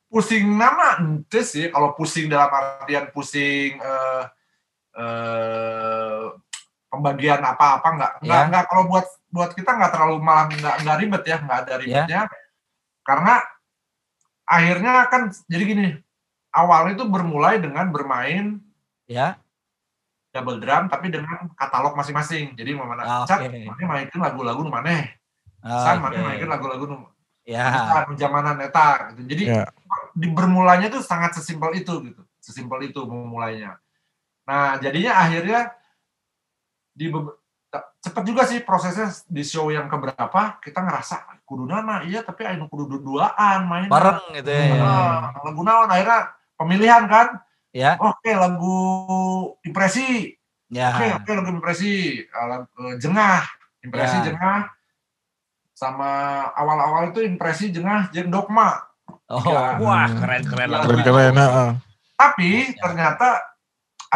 pusing 0.06 0.46
nama 0.54 1.02
ente 1.02 1.42
sih 1.42 1.66
kalau 1.74 1.98
pusing 1.98 2.30
dalam 2.30 2.46
artian 2.46 3.10
pusing 3.10 3.74
eh 3.82 4.22
eh, 4.94 6.22
pembagian 6.96 7.40
apa-apa 7.44 7.88
nggak 7.96 8.12
nggak 8.24 8.40
Ya. 8.42 8.48
nggak 8.48 8.64
kalau 8.72 8.82
buat 8.88 9.06
buat 9.28 9.50
kita 9.52 9.70
nggak 9.76 9.92
terlalu 9.92 10.16
malah 10.24 10.48
nggak 10.48 10.74
nggak 10.82 10.96
ribet 11.04 11.22
ya 11.28 11.36
nggak 11.44 11.58
ada 11.66 11.74
ribetnya 11.76 12.20
karena 13.04 13.34
akhirnya 14.46 14.92
kan 15.12 15.22
jadi 15.46 15.64
gini 15.66 15.86
awalnya 16.54 16.96
itu 16.96 17.04
bermulai 17.06 17.60
dengan 17.60 17.90
bermain 17.92 18.62
Ya. 19.06 19.38
double 20.34 20.58
drum 20.58 20.90
tapi 20.90 21.08
dengan 21.12 21.48
katalog 21.54 21.94
masing-masing 21.94 22.56
jadi 22.56 22.74
mana 22.76 23.04
Ah, 23.04 23.24
cat 23.24 23.44
oke. 23.46 23.52
mana 23.52 23.84
mainin 23.86 24.20
lagu-lagu 24.20 24.60
nu 24.64 24.70
mana 24.72 25.12
Ah, 25.64 25.82
san 25.84 26.00
mana 26.00 26.16
oke. 26.16 26.24
mainin 26.26 26.48
lagu-lagu 26.50 26.84
nu 26.88 26.98
Ya. 27.46 28.02
jamanan 28.18 28.58
eta 28.58 29.14
gitu. 29.14 29.22
Jadi 29.22 29.44
Ya. 29.54 29.70
di 30.18 30.26
bermulanya 30.34 30.90
tuh 30.90 30.98
sangat 30.98 31.38
sesimpel 31.38 31.78
itu 31.78 31.94
gitu. 32.10 32.22
Sesimpel 32.42 32.90
itu 32.90 32.98
memulainya. 33.06 33.78
Nah, 34.50 34.82
jadinya 34.82 35.14
akhirnya 35.22 35.70
di 36.96 37.12
cepet 38.00 38.22
juga 38.24 38.42
sih 38.48 38.64
prosesnya 38.64 39.12
di 39.28 39.44
show 39.44 39.68
yang 39.68 39.84
keberapa 39.86 40.56
kita 40.64 40.80
ngerasa 40.80 41.44
kudu 41.44 41.68
nama 41.68 42.00
iya 42.08 42.24
tapi 42.24 42.48
ayo 42.48 42.64
kudu 42.72 42.98
duaan 43.04 43.68
main 43.68 43.92
Bareng 43.92 44.32
gitu 44.32 44.48
ya. 44.48 44.80
Ah, 44.80 45.36
lagu 45.44 45.60
naon 45.60 45.92
akhirnya 45.92 46.32
pemilihan 46.56 47.04
kan 47.06 47.28
Ya. 47.76 48.00
oke 48.00 48.32
lagu 48.32 48.78
impresi 49.60 50.32
Ya. 50.72 50.96
oke 50.96 51.20
oke 51.20 51.30
lagu 51.36 51.50
impresi 51.52 52.24
Ah, 52.32 52.46
lagu, 52.48 52.66
eh, 52.88 52.96
jengah 52.96 53.44
impresi 53.84 54.16
Ya. 54.24 54.32
jengah 54.32 54.72
sama 55.76 56.08
awal-awal 56.56 57.12
itu 57.12 57.20
impresi 57.20 57.68
jengah 57.68 58.08
jeng 58.10 58.32
dogma 58.32 58.80
Oh, 59.28 59.42
Ya. 59.42 59.76
wah 59.82 60.06
keren-keren 60.08 60.70
Ya, 60.70 60.72
lagu. 60.80 60.86
Keren-keren, 60.88 61.34
heeh. 61.34 61.70
tapi 62.16 62.50
Ya. 62.72 62.78
ternyata 62.80 63.28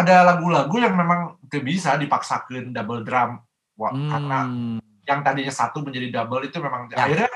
ada 0.01 0.17
lagu-lagu 0.25 0.75
yang 0.77 0.95
memang 0.97 1.37
tidak 1.49 1.65
bisa 1.67 1.95
dipaksakan 1.97 2.73
double 2.73 3.05
drum 3.05 3.41
Wah, 3.77 3.93
karena 3.93 4.39
Hmm. 4.45 4.77
yang 5.09 5.21
tadinya 5.25 5.51
satu 5.51 5.81
menjadi 5.81 6.13
double 6.13 6.45
itu 6.45 6.61
memang 6.61 6.89
Ya. 6.93 7.05
akhirnya 7.09 7.31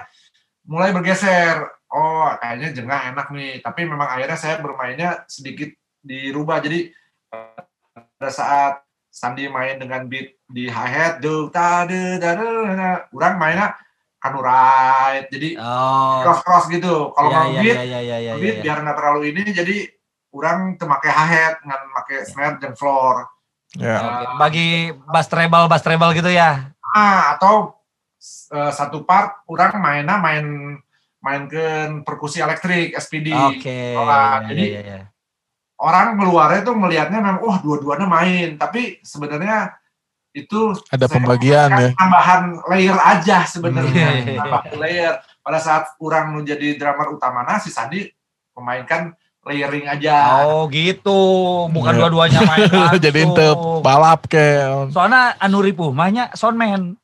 mulai 0.64 0.92
bergeser 0.92 1.60
oh 1.88 2.28
kayaknya 2.40 2.72
jengah 2.72 3.00
enak 3.12 3.28
nih 3.30 3.60
tapi 3.60 3.84
memang 3.84 4.08
akhirnya 4.08 4.36
saya 4.36 4.60
bermainnya 4.60 5.24
sedikit 5.28 5.72
dirubah 6.00 6.60
jadi 6.60 6.92
pada 7.30 8.30
saat 8.30 8.74
Sandi 9.08 9.46
main 9.46 9.78
dengan 9.78 10.10
beat 10.10 10.42
di 10.50 10.66
hi 10.66 10.90
hat 10.90 11.22
do 11.22 11.46
tade 11.48 12.18
orang 13.14 13.34
mainnya 13.38 13.68
kanurai 14.18 15.28
jadi 15.30 15.54
Oh. 15.60 16.24
cross 16.26 16.40
cross 16.42 16.64
gitu 16.66 17.14
kalau 17.14 17.30
Ya, 17.30 17.38
mau 17.38 17.50
ya, 17.54 17.60
beat 17.62 17.76
ya, 17.78 17.84
ya, 17.84 18.00
ya, 18.02 18.18
ya, 18.18 18.32
beat 18.36 18.56
ya. 18.58 18.62
biar 18.64 18.78
nggak 18.82 18.96
terlalu 18.98 19.20
ini 19.30 19.42
jadi 19.54 19.76
orang 20.34 20.74
temake 20.74 21.06
hi-hat 21.06 21.62
ngan 21.62 21.82
make 21.94 22.16
snare 22.26 22.58
dan 22.58 22.74
floor. 22.74 23.30
Ya. 23.78 23.98
Oke, 23.98 24.26
Bagi 24.38 24.68
bass 25.06 25.30
treble, 25.30 25.66
bass 25.70 25.82
treble 25.82 26.10
gitu 26.14 26.30
ya. 26.30 26.74
Ah, 26.94 27.38
atau 27.38 27.78
eh, 28.50 28.72
satu 28.74 29.02
part 29.06 29.42
orang 29.46 29.78
mainnya 29.78 30.18
main 30.18 30.46
mainkan 31.18 32.04
perkusi 32.04 32.42
elektrik 32.42 32.92
SPD. 32.94 33.32
Oke. 33.32 33.96
Olah, 33.96 34.44
Iya, 34.44 34.48
jadi 34.52 34.64
iya, 34.68 34.80
iya. 34.84 35.00
orang 35.80 36.20
keluarnya 36.20 36.60
tuh 36.60 36.76
melihatnya 36.76 37.18
memang 37.18 37.40
wah 37.40 37.58
dua-duanya 37.64 38.04
main, 38.04 38.60
tapi 38.60 39.00
sebenarnya 39.00 39.72
itu 40.34 40.74
Ada 40.90 41.06
pembagian 41.06 41.70
mengatakan 41.70 41.94
ya. 41.94 41.98
tambahan 41.98 42.42
layer 42.68 42.98
aja 42.98 43.38
sebenarnya, 43.46 44.06
Hmm, 44.20 44.36
tambahan 44.36 44.74
layer. 44.76 45.14
Pada 45.40 45.58
saat 45.62 45.84
orang 45.96 46.34
menjadi 46.36 46.76
drummer 46.76 47.14
utama 47.14 47.40
nah, 47.40 47.56
si 47.56 47.70
Sandi 47.72 48.04
memainkan 48.52 49.14
layering 49.44 49.84
aja. 49.84 50.40
Oh 50.42 50.64
gitu, 50.66 51.20
bukan 51.68 51.92
Iya. 51.92 52.00
dua-duanya 52.00 52.40
main 52.42 52.64
langsung. 52.72 52.96
Jadi 52.96 53.18
ente 53.20 53.46
balap 53.80 54.24
ke. 54.24 54.64
Soalnya 54.88 55.36
anu 55.36 55.60
ripuh, 55.60 55.92
mahnya 55.92 56.32
soundman. 56.32 56.96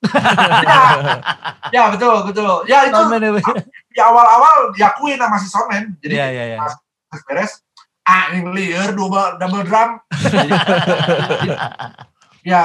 ya 1.70 1.93
betul 1.93 2.24
betul. 2.26 2.64
Ya 2.64 2.88
itu 2.88 2.97
Soundman 2.97 3.20
ya. 3.20 3.30
di 3.93 3.99
awal-awal 4.01 4.72
diakui 4.72 5.14
nama 5.14 5.36
si 5.36 5.47
Soundman. 5.47 5.95
Jadi 6.01 6.14
Iya, 6.16 6.26
iya, 6.30 6.45
iya. 6.55 6.59
pas 7.07 7.20
beres, 7.26 7.62
ah 8.03 8.30
ini 8.30 8.47
layer 8.47 8.95
dua 8.95 9.34
double 9.36 9.62
drum. 9.62 9.99
Jadi, 10.14 10.49
ya 12.51 12.62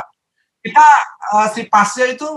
kita 0.61 0.87
eh, 1.35 1.47
si 1.51 1.61
pasnya 1.65 2.05
itu 2.09 2.27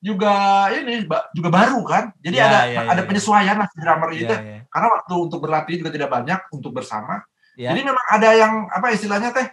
juga 0.00 0.32
ini 0.72 1.04
juga 1.36 1.48
baru 1.52 1.80
kan. 1.84 2.10
Jadi 2.18 2.36
Ya, 2.36 2.48
ada 2.48 2.60
ya, 2.64 2.72
ya, 2.72 2.80
ada 2.88 3.02
ya. 3.04 3.06
penyesuaian 3.06 3.56
lah 3.60 3.68
si 3.68 3.76
drummer 3.78 4.08
Iya, 4.10 4.20
itu. 4.24 4.34
iya. 4.34 4.58
Karena 4.66 4.88
waktu 4.96 5.14
untuk 5.14 5.38
berlatih 5.44 5.74
juga 5.76 5.90
tidak 5.92 6.08
banyak 6.10 6.40
untuk 6.50 6.72
bersama. 6.72 7.20
Iya. 7.54 7.76
Jadi 7.76 7.80
memang 7.84 8.06
ada 8.08 8.28
yang 8.32 8.52
apa 8.72 8.86
istilahnya 8.90 9.30
teh? 9.30 9.46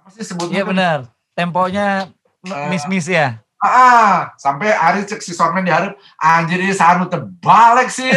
Apa 0.00 0.08
sih 0.14 0.22
sebutnya? 0.22 0.62
Iya 0.62 0.64
benar. 0.64 0.98
Temponya 1.34 2.08
Eh, 2.46 2.70
miss-miss 2.70 3.10
ya. 3.10 3.42
Ah, 3.56 3.72
ah. 3.72 4.12
sampai 4.36 4.68
hari 4.68 5.08
cek 5.08 5.24
si 5.24 5.32
Sormen 5.32 5.64
diharap 5.64 5.96
anjir 6.20 6.60
ini 6.60 6.76
sanu 6.76 7.08
terbalik 7.08 7.88
sih. 7.88 8.08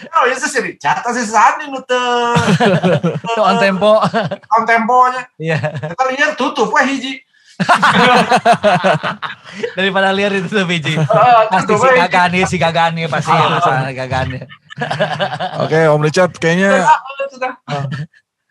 Oh, 0.00 0.24
itu 0.24 0.48
sih 0.48 0.64
Richard 0.64 1.04
si 1.12 1.28
Sani 1.28 1.68
nu 1.68 1.76
Itu 1.76 3.40
on 3.48 3.60
tempo. 3.60 4.00
on 4.48 4.64
temponya. 4.64 5.28
Iya. 5.36 5.60
Kita 5.92 6.04
lihat 6.08 6.40
tutup 6.40 6.72
wah 6.72 6.80
hiji. 6.80 7.20
Daripada 9.76 10.16
liar 10.16 10.32
itu 10.32 10.48
tuh 10.48 10.64
biji. 10.64 10.96
Heeh, 10.96 11.40
Pasti 11.52 11.76
si. 11.76 11.88
Gagani, 11.92 12.40
si 12.48 12.56
Gagani 12.56 13.04
pasti 13.04 13.28
ya 13.28 13.52
masalah 13.52 13.92
Gagani. 13.92 14.40
Oke 15.60 15.78
Om 15.92 16.00
Richard 16.00 16.32
kayaknya 16.40 16.88
Ah, 16.88 16.96
sudah. 17.28 17.52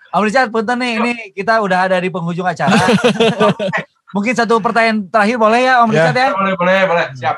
Om 0.10 0.22
Richard, 0.24 0.49
punten 0.49 0.78
nih, 0.78 0.93
ini 0.97 1.12
kita 1.32 1.62
udah 1.62 1.86
ada 1.86 1.97
di 1.97 2.10
penghujung 2.10 2.43
acara. 2.43 2.74
Mungkin 4.16 4.34
satu 4.34 4.57
pertanyaan 4.57 5.05
terakhir 5.05 5.38
boleh 5.38 5.62
ya 5.62 5.74
Om 5.80 5.89
Ya. 5.89 5.93
Richard 5.93 6.18
ya? 6.18 6.30
Boleh, 6.34 6.53
boleh, 6.55 6.80
boleh. 6.86 7.05
Siap. 7.14 7.38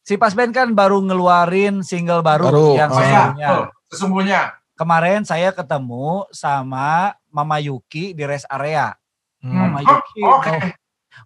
Si 0.00 0.14
Pas 0.14 0.30
Band 0.30 0.50
kan 0.50 0.70
baru 0.72 1.02
ngeluarin 1.02 1.82
single 1.82 2.22
baru, 2.22 2.48
Baru, 2.48 2.68
yang 2.74 2.88
oh. 2.88 2.96
Oh, 2.96 3.02
ya, 3.02 3.10
sesungguhnya. 3.10 3.48
tuh, 3.48 3.64
sesungguhnya. 3.90 4.40
Kemarin 4.72 5.20
saya 5.22 5.50
ketemu 5.50 6.06
sama 6.30 6.86
Mama 7.28 7.58
Yuki 7.58 8.14
di 8.14 8.22
rest 8.22 8.46
area. 8.48 8.94
hmm, 9.40 9.50
Mama 9.50 9.78
Oh, 9.78 9.84
Yuki 9.84 10.20
Oke, 10.22 10.48
mau, 10.48 10.62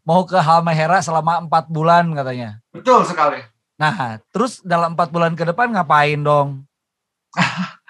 mau 0.02 0.20
ke 0.24 0.34
Halmahera 0.34 0.98
selama 0.98 1.38
empat 1.38 1.68
bulan 1.68 2.08
katanya. 2.10 2.58
betul 2.70 3.04
sekali. 3.04 3.44
Nah, 3.76 3.92
terus 4.30 4.58
dalam 4.62 4.96
empat 4.96 5.10
bulan 5.10 5.36
ke 5.36 5.44
depan 5.44 5.68
ngapain 5.68 6.16
dong? 6.18 6.64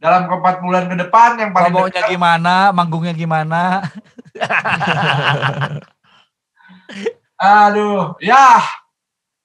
Dalam 0.00 0.26
keempat 0.26 0.64
bulan 0.64 0.88
ke 0.88 0.96
depan 0.96 1.36
yang 1.36 1.52
paling 1.52 1.76
dekat, 1.76 2.08
gimana? 2.08 2.72
Manggungnya 2.72 3.12
gimana? 3.12 3.84
aduh, 7.36 8.16
ya. 8.18 8.64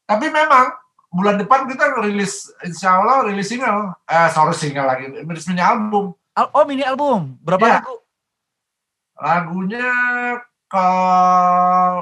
Tapi 0.07 0.31
memang 0.31 0.71
bulan 1.11 1.35
depan 1.35 1.67
kita 1.67 1.99
rilis, 1.99 2.47
insya 2.63 3.03
Allah 3.03 3.27
rilis 3.27 3.51
single. 3.51 3.91
Eh, 4.07 4.29
sorry 4.31 4.55
single 4.55 4.87
lagi, 4.87 5.11
rilis 5.11 5.43
mini 5.45 5.59
album. 5.59 6.15
Al- 6.35 6.51
Oh, 6.55 6.63
mini 6.63 6.83
album. 6.83 7.35
Berapa 7.43 7.63
Ya. 7.63 7.75
lagu? 7.83 7.95
Lagunya 9.15 9.87
ke 10.67 10.87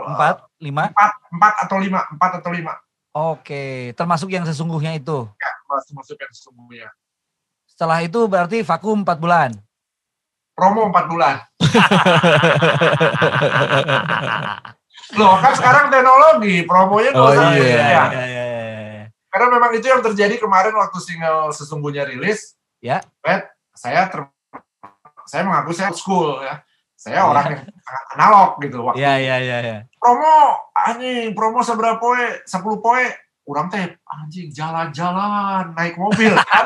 Empat, 0.09 0.35
lima. 0.57 0.83
empat, 0.89 1.11
empat 1.29 1.53
atau 1.65 1.77
lima, 1.77 1.99
empat 2.09 2.31
atau 2.41 2.51
lima. 2.53 2.73
Oke, 3.13 3.93
termasuk 3.93 4.33
yang 4.33 4.41
sesungguhnya 4.41 4.97
itu. 4.97 5.29
Masih 5.69 5.93
masuk 5.93 6.17
yang 6.17 6.33
sesungguhnya. 6.33 6.89
Setelah 7.83 7.99
itu 7.99 8.31
berarti 8.31 8.63
vakum 8.63 9.03
empat 9.03 9.19
bulan. 9.19 9.51
Promo 10.55 10.87
empat 10.87 11.11
bulan. 11.11 11.35
Loh 15.19 15.35
kan 15.43 15.51
sekarang 15.51 15.91
teknologi, 15.91 16.63
promonya 16.63 17.11
nggak 17.11 17.27
Oh, 17.27 17.35
usah 17.35 17.51
iya. 17.51 17.59
ya. 17.59 17.67
iya, 17.67 18.03
iya, 18.07 18.23
iya. 18.23 19.03
Karena 19.27 19.51
memang 19.51 19.75
itu 19.75 19.83
yang 19.83 19.99
terjadi 19.99 20.39
kemarin 20.39 20.71
waktu 20.79 20.95
single 21.03 21.51
sesungguhnya 21.51 22.07
rilis. 22.07 22.55
Ya. 22.79 23.03
Pet, 23.19 23.51
saya 23.75 24.07
ter, 24.07 24.31
saya 25.27 25.43
mengaku 25.43 25.75
saya 25.75 25.91
old 25.91 25.99
school 25.99 26.39
ya. 26.39 26.63
Saya 26.95 27.19
Iya. 27.19 27.27
orang 27.27 27.45
yang 27.51 27.67
sangat 27.67 28.05
analog 28.15 28.49
gitu. 28.63 28.79
Waktu 28.79 29.03
Iya, 29.03 29.13
iya, 29.19 29.35
iya, 29.43 29.57
iya. 29.59 29.77
promo 29.99 30.31
anjing, 30.71 31.35
promo 31.35 31.59
seberapa 31.59 31.99
poe? 31.99 32.47
10 32.47 32.79
poe. 32.79 33.03
Urang 33.43 33.67
teh 33.67 33.83
anjing 34.05 34.47
jalan-jalan 34.49 35.75
naik 35.75 35.95
mobil 35.95 36.31
kan. 36.41 36.65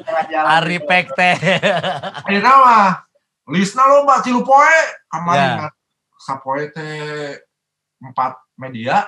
Jalan-jalan 0.00 0.48
Ari 0.50 0.78
gitu. 0.78 0.88
Pek 0.88 1.06
teh. 1.12 1.36
Ayeuna 2.24 2.52
mah 2.56 2.88
listna 3.46 3.84
lo 3.84 4.02
mbak 4.02 4.24
tilu 4.24 4.40
poe 4.40 4.64
Ya. 4.64 4.84
kemarin 5.12 5.50
sapoe 6.16 6.64
teh 6.68 7.36
empat 8.00 8.32
media 8.56 9.04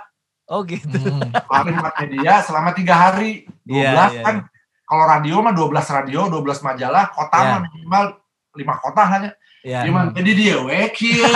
Oh 0.46 0.62
gitu. 0.62 0.86
hmm. 0.92 1.32
kemarin 1.34 1.74
empat 1.74 1.94
media 2.00 2.32
selama 2.38 2.70
tiga 2.70 2.94
hari 2.94 3.48
12 3.64 3.72
Iya, 3.74 3.92
iya, 4.12 4.22
kan 4.22 4.36
kalau 4.84 5.04
radio 5.04 5.40
mah 5.40 5.50
12 5.50 5.66
radio 5.90 6.20
12 6.28 6.44
majalah 6.62 7.08
kota 7.10 7.34
Iya. 7.34 7.48
mah 7.48 7.58
minimal 7.64 8.04
lima 8.54 8.74
kota 8.76 9.02
hanya 9.06 9.30
Iya. 9.66 9.82
Cuman 9.82 10.14
jadi 10.14 10.30
dia 10.38 10.56
we 10.62 10.78
kieu. 10.94 11.26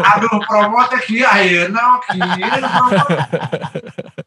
Aduh 0.00 0.40
promo 0.48 0.80
teh 0.88 0.96
kieu 1.04 1.28
ayeuna 1.28 2.00
kieu. 2.08 2.40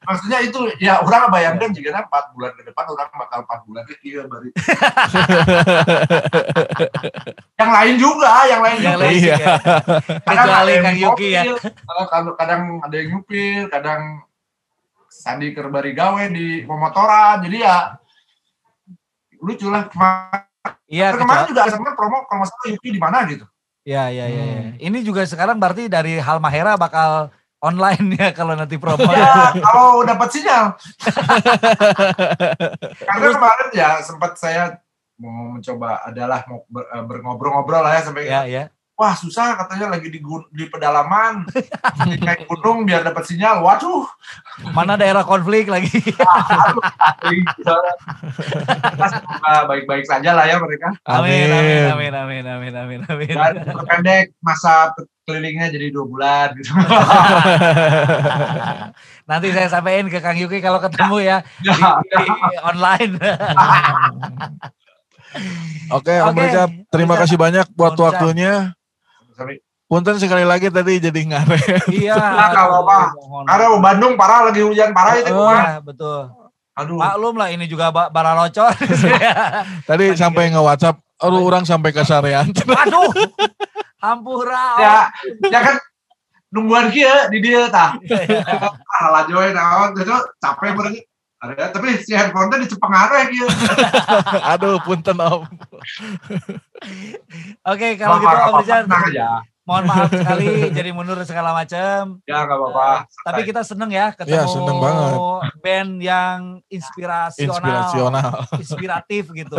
Maksudnya 0.05 0.39
itu 0.45 0.69
ya 0.77 1.01
orang 1.01 1.33
bayangkan 1.33 1.73
jika 1.73 2.05
4 2.05 2.33
bulan 2.37 2.53
ke 2.53 2.61
depan 2.69 2.85
orang 2.85 3.09
bakal 3.17 3.41
4 3.41 3.65
bulan 3.65 3.83
ke 3.89 3.95
kieu 4.05 4.21
bari. 4.29 4.53
yang 7.57 7.71
lain 7.73 7.95
juga, 7.97 8.31
yang 8.53 8.61
lain 8.61 8.77
Yang 8.77 8.85
juga. 8.85 9.01
lain 9.01 9.17
Iya. 9.17 9.33
juga. 9.33 9.53
Kadang 10.21 10.45
ada 10.45 10.45
Kecuali 10.45 10.69
yang 10.77 10.85
Kang 10.85 10.97
Yuki 11.01 11.27
ya. 11.33 11.41
nyupir, 11.41 11.73
kadang, 11.73 12.05
kadang 12.37 12.61
ada 12.85 12.95
yang 13.01 13.07
nyupir, 13.09 13.61
kadang 13.73 14.01
Sandi 15.09 15.47
kerbari 15.57 15.97
gawe 15.97 16.23
di 16.29 16.61
pemotoran. 16.69 17.41
Jadi 17.41 17.57
ya 17.65 17.97
lucu 19.41 19.73
lah. 19.73 19.89
Kemarin, 19.89 20.53
Iya, 20.85 21.13
kemarin 21.13 21.25
kecuali- 21.45 21.49
juga 21.49 21.61
ada 21.65 21.71
sama 21.73 21.91
promo 21.93 22.17
kalau 22.25 22.39
masalah 22.43 22.65
Yuki 22.69 22.89
di 22.89 23.01
mana 23.01 23.17
gitu. 23.25 23.45
Iya, 23.85 24.03
iya, 24.09 24.25
iya. 24.25 24.43
iya. 24.43 24.61
Hmm. 24.65 24.73
Ini 24.81 24.97
juga 25.01 25.21
sekarang 25.23 25.57
berarti 25.57 25.85
dari 25.85 26.17
Halmahera 26.17 26.73
bakal 26.73 27.29
online 27.57 28.17
ya 28.17 28.29
kalau 28.33 28.53
nanti 28.53 28.77
promo. 28.77 29.05
Ya, 29.09 29.53
kalau 29.61 30.01
dapat 30.01 30.29
sinyal. 30.29 30.73
Karena 33.07 33.27
kemarin 33.31 33.69
ya 33.73 33.89
sempat 34.01 34.37
saya 34.37 34.77
mau 35.15 35.55
mencoba 35.55 36.03
adalah 36.03 36.43
mau 36.45 36.67
ber- 36.67 36.89
eh, 36.91 37.03
berngobrol-ngobrol 37.03 37.81
lah 37.81 37.93
ya 37.95 38.01
sampai 38.03 38.23
Ya, 38.27 38.41
ya. 38.45 38.63
Wah 38.95 39.11
susah 39.11 39.59
katanya 39.59 39.91
lagi 39.91 40.07
di 40.07 40.23
di 40.55 40.63
pedalaman 40.71 41.43
di 42.07 42.15
naik 42.17 42.47
gunung 42.47 42.87
biar 42.87 43.03
dapat 43.03 43.27
sinyal. 43.27 43.59
Waduh, 43.59 44.07
Mana 44.71 44.95
daerah 44.95 45.27
konflik 45.27 45.67
lagi? 45.67 45.91
semoga 48.95 49.55
baik-baik 49.67 50.05
saja 50.07 50.31
lah 50.31 50.47
ya 50.47 50.57
mereka. 50.57 50.95
Amin, 51.03 51.51
amin, 51.51 51.83
amin, 51.91 52.13
amin, 52.15 52.43
amin, 52.47 52.73
amin, 52.73 52.99
amin. 53.05 53.35
Dan 53.35 53.53
pendek 53.83 54.31
masa 54.39 54.95
kelilingnya 55.25 55.73
jadi 55.73 55.89
dua 55.91 56.05
bulan 56.05 56.47
gitu. 56.55 56.71
Nanti 59.25 59.47
saya 59.51 59.67
sampaikan 59.67 60.07
ke 60.07 60.21
Kang 60.21 60.37
Yuki 60.37 60.61
kalau 60.61 60.77
ketemu 60.79 61.17
ya 61.19 61.37
di, 61.59 61.67
Ya, 61.67 61.97
di 61.99 62.57
online. 62.61 63.13
Oke 65.91 66.13
Om 66.15 66.31
Oke. 66.31 66.41
Richard, 66.47 66.71
terima 66.87 67.13
Richard. 67.17 67.27
kasih 67.27 67.37
banyak 67.37 67.65
buat 67.75 67.97
Om 67.97 68.01
waktunya. 68.05 68.71
Sorry. 69.35 69.59
Punten 69.85 70.17
sekali 70.17 70.41
lagi 70.41 70.73
tadi 70.73 70.97
jadi 70.97 71.21
ngare. 71.29 71.61
iya. 71.93 72.17
Nah, 72.17 72.49
kalau 72.49 72.81
apa? 72.89 73.13
Karena. 73.45 73.77
Bandung 73.77 74.17
parah 74.17 74.49
lagi 74.49 74.65
hujan 74.65 74.89
parah 74.91 75.13
itu. 75.21 75.29
Oh, 75.29 75.53
betul. 75.85 76.21
Aduh. 76.75 76.97
Maklum 76.99 77.35
lah 77.37 77.53
ini 77.53 77.69
juga 77.69 77.87
ba- 77.87 78.09
bara 78.09 78.33
locor. 78.33 78.73
Tadi 79.89 80.11
sampai 80.11 80.51
nge 80.51 80.59
WhatsApp, 80.59 80.99
aduh 81.21 81.39
orang 81.39 81.63
sampai 81.63 81.95
kasarean. 81.95 82.51
Aduh. 82.83 83.07
Hampura. 83.95 84.67
ya 84.77 84.97
ya 85.49 85.59
kan 85.63 85.75
nungguan 86.53 86.93
kia 86.93 87.25
di 87.27 87.41
dia 87.41 87.65
tah 87.73 87.97
ah 88.93 89.07
lajoy 89.11 89.49
naon 89.49 89.97
itu 89.97 90.13
capek 90.37 90.71
berarti 90.77 90.99
Ya, 91.53 91.69
tapi 91.69 91.87
si 91.99 92.11
handphone 92.11 92.49
teh 92.49 92.59
dicepengaruh 92.59 93.15
ya 93.15 93.25
gitu. 93.29 93.47
Aduh, 94.51 94.81
punten 94.81 95.17
om. 95.17 95.45
Oke, 97.65 97.87
kalau 97.95 98.15
gitu 98.17 98.35
Om 98.35 98.63
Tenang 98.63 99.03
aja. 99.09 99.27
mohon 99.65 99.83
maaf 99.83 100.13
sekali 100.13 100.45
jadi 100.77 100.89
mundur 100.89 101.17
segala 101.21 101.49
macam. 101.51 102.21
Ya 102.23 102.45
nggak 102.45 102.53
apa-apa. 102.55 102.89
Tapi 103.25 103.41
kita 103.43 103.61
seneng 103.61 103.89
ya 103.89 104.13
ketemu 104.13 104.37
Ya, 104.37 104.45
seneng 104.45 104.77
banget. 104.77 105.17
band 105.59 105.91
yang 105.99 106.39
inspirasional, 106.67 107.57
Inspirasional. 107.57 108.31
inspiratif 108.55 109.23
gitu. 109.31 109.57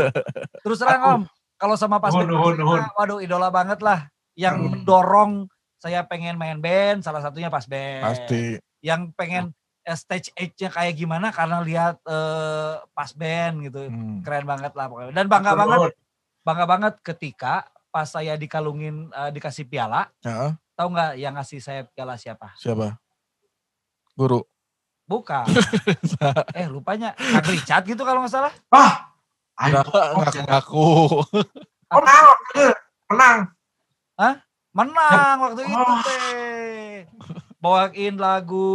Terus 0.63 0.79
terang 0.79 1.03
Om, 1.03 1.23
kalau 1.57 1.75
sama 1.75 1.99
pas 1.99 2.15
Nuhun, 2.15 2.29
nuhun, 2.29 2.55
nuhun. 2.55 2.81
waduh 2.95 3.19
idola 3.19 3.51
banget 3.51 3.81
lah. 3.81 4.07
Yang 4.35 4.55
Hmm. 4.57 4.69
mendorong 4.71 5.33
saya 5.77 6.03
pengen 6.03 6.37
main 6.37 6.57
band, 6.57 7.03
salah 7.03 7.19
satunya 7.19 7.49
pas 7.49 7.65
band. 7.65 8.05
Pasti. 8.05 8.61
Yang 8.81 9.11
pengen 9.13 9.45
stage 9.95 10.35
age-nya 10.35 10.67
kayak 10.67 10.99
gimana 10.99 11.31
karena 11.31 11.63
lihat 11.63 12.03
eh, 12.03 12.75
pas 12.91 13.11
band 13.15 13.63
gitu. 13.63 13.87
Hmm. 13.87 14.19
Keren 14.27 14.43
banget 14.43 14.75
lah 14.75 14.91
pokoknya. 14.91 15.15
Dan 15.15 15.31
bangga 15.31 15.55
Nuhun. 15.55 15.61
banget, 15.63 15.81
bangga 16.43 16.65
banget 16.67 16.95
ketika 17.07 17.55
pas 17.95 18.11
saya 18.11 18.35
dikalungin 18.35 19.07
eh, 19.15 19.31
dikasih 19.31 19.71
piala, 19.71 20.11
Ya, 20.27 20.59
tahu 20.75 20.91
nggak 20.91 21.11
yang 21.15 21.39
ngasih 21.39 21.63
saya 21.63 21.87
piala 21.87 22.19
siapa? 22.19 22.51
siapa? 22.59 22.99
Guru. 24.17 24.43
Bukan. 25.07 25.47
eh 26.59 26.67
lupanya 26.67 27.15
Kang 27.15 27.47
Richard 27.47 27.87
gitu 27.87 28.03
kalau 28.03 28.27
nggak 28.27 28.35
salah. 28.35 28.51
Ah, 28.75 29.15
Ngaku-ngaku. 29.57 31.23
Oh, 31.87 32.01
menang 32.03 32.25
waktu 32.27 32.51
itu. 32.51 32.67
Menang. 33.15 33.39
Menang 34.75 35.37
waktu 35.41 35.61
itu 35.63 35.73
Oh. 35.73 35.99
teh. 36.03 37.07
Bawain 37.57 38.15
lagu 38.15 38.69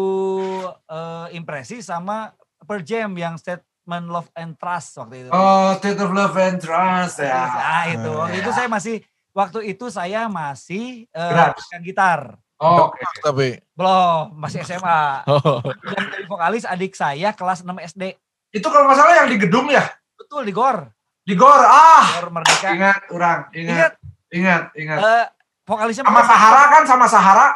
eh, 0.67 1.27
impresi 1.31 1.79
sama 1.79 2.33
Per 2.61 2.81
Jam 2.81 3.13
yang 3.13 3.35
Statement 3.35 3.65
Love 4.07 4.29
and 4.33 4.55
Trust 4.55 4.97
waktu 4.97 5.25
itu. 5.25 5.29
Oh, 5.29 5.73
State 5.75 5.97
of 5.97 6.09
Love 6.09 6.35
and 6.35 6.57
Trust 6.57 7.19
ya. 7.19 7.45
Ah 7.47 7.85
itu. 7.87 8.09
Waktu 8.09 8.35
Ya. 8.35 8.41
itu 8.41 8.51
saya 8.51 8.67
masih 8.67 8.95
waktu 9.31 9.59
itu 9.67 9.85
saya 9.87 10.21
masih 10.25 10.83
eh, 11.07 11.31
pegang 11.51 11.83
gitar. 11.83 12.19
Oh, 12.57 12.87
Oke. 12.87 13.01
Tapi. 13.19 13.57
Belum, 13.73 14.37
masih 14.37 14.61
SMA. 14.61 15.25
Oh. 15.25 15.65
Dan 15.65 16.05
dari 16.07 16.25
vokalis 16.25 16.61
adik 16.61 16.93
saya 16.93 17.33
kelas 17.33 17.61
6 17.61 17.73
SD. 17.87 18.13
Itu 18.51 18.69
kalau 18.69 18.85
nggak 18.85 18.97
salah 18.97 19.13
yang 19.17 19.29
di 19.29 19.37
gedung 19.39 19.65
ya? 19.65 19.81
Betul 20.13 20.45
di 20.45 20.53
GOR. 20.53 20.85
Di 21.21 21.33
Gor. 21.33 21.57
Ah, 21.57 22.17
GOR 22.17 22.29
Merdeka. 22.29 22.69
ingat 22.71 23.01
orang, 23.09 23.49
ingat, 23.51 23.73
Ingat 23.73 23.93
ingat, 24.31 24.63
ingat. 24.73 24.97
eh, 24.99 25.25
vokalisnya 25.63 26.01
Sama 26.03 26.21
Sahara 26.21 26.63
kan, 26.67 26.83
sama 26.85 27.05
Sahara. 27.05 27.47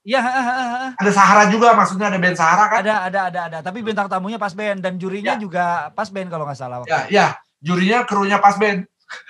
Iya. 0.00 0.20
Ada 0.96 1.10
Sahara 1.12 1.44
juga, 1.52 1.76
maksudnya 1.76 2.08
ada 2.08 2.16
band 2.16 2.36
Sahara 2.36 2.64
kan? 2.72 2.80
ada 2.80 2.94
ada 3.04 3.20
ada 3.28 3.40
ada. 3.52 3.58
Tapi 3.60 3.84
bintang 3.84 4.08
tamunya 4.08 4.40
pas 4.40 4.56
band 4.56 4.80
dan 4.80 4.96
jurinya 4.96 5.36
Ya. 5.36 5.40
juga 5.40 5.64
pas 5.92 6.08
band 6.08 6.28
kalau 6.32 6.48
nggak 6.48 6.56
salah. 6.56 6.80
Ya, 6.88 7.04
ya. 7.12 7.26
Jurinya 7.60 8.08
krunya 8.08 8.40
pas 8.40 8.56
band. 8.56 8.88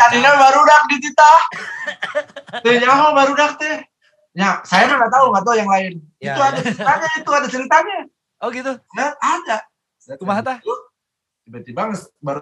Tadinya 0.00 0.32
baru 0.40 0.60
dak 0.66 0.82
di 0.90 0.96
tita. 0.98 1.32
Nyaho 2.64 3.06
baru 3.14 3.32
dak 3.38 3.52
teh. 3.60 3.84
Ya, 4.36 4.60
saya 4.66 4.90
nggak 4.90 5.12
tahu, 5.12 5.32
nggak 5.32 5.44
tahu 5.46 5.54
yang 5.56 5.70
lain. 5.70 5.92
Ya, 6.20 6.34
itu 6.34 6.40
ya. 6.40 6.48
ada 6.50 6.60
ceritanya, 6.60 7.08
itu 7.16 7.30
ada 7.32 7.48
ceritanya. 7.48 7.98
Oh 8.42 8.48
gitu. 8.52 8.72
Ya, 8.98 9.06
ada. 9.22 9.56
Kumaha 10.18 10.40
tah? 10.42 10.58
Tiba-tiba 11.46 11.94
baru 12.18 12.40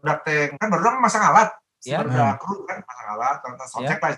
dak 0.00 0.18
teh 0.24 0.56
kan 0.56 0.66
baru 0.72 0.82
dak 0.82 0.94
masang 1.04 1.22
alat. 1.22 1.52
Ya. 1.84 2.00
Baru 2.00 2.10
dak 2.10 2.40
kru 2.40 2.64
kan 2.64 2.80
masang 2.80 3.08
alat, 3.18 3.36
tonton 3.44 3.66
soundcheck 3.68 4.00
lah. 4.00 4.16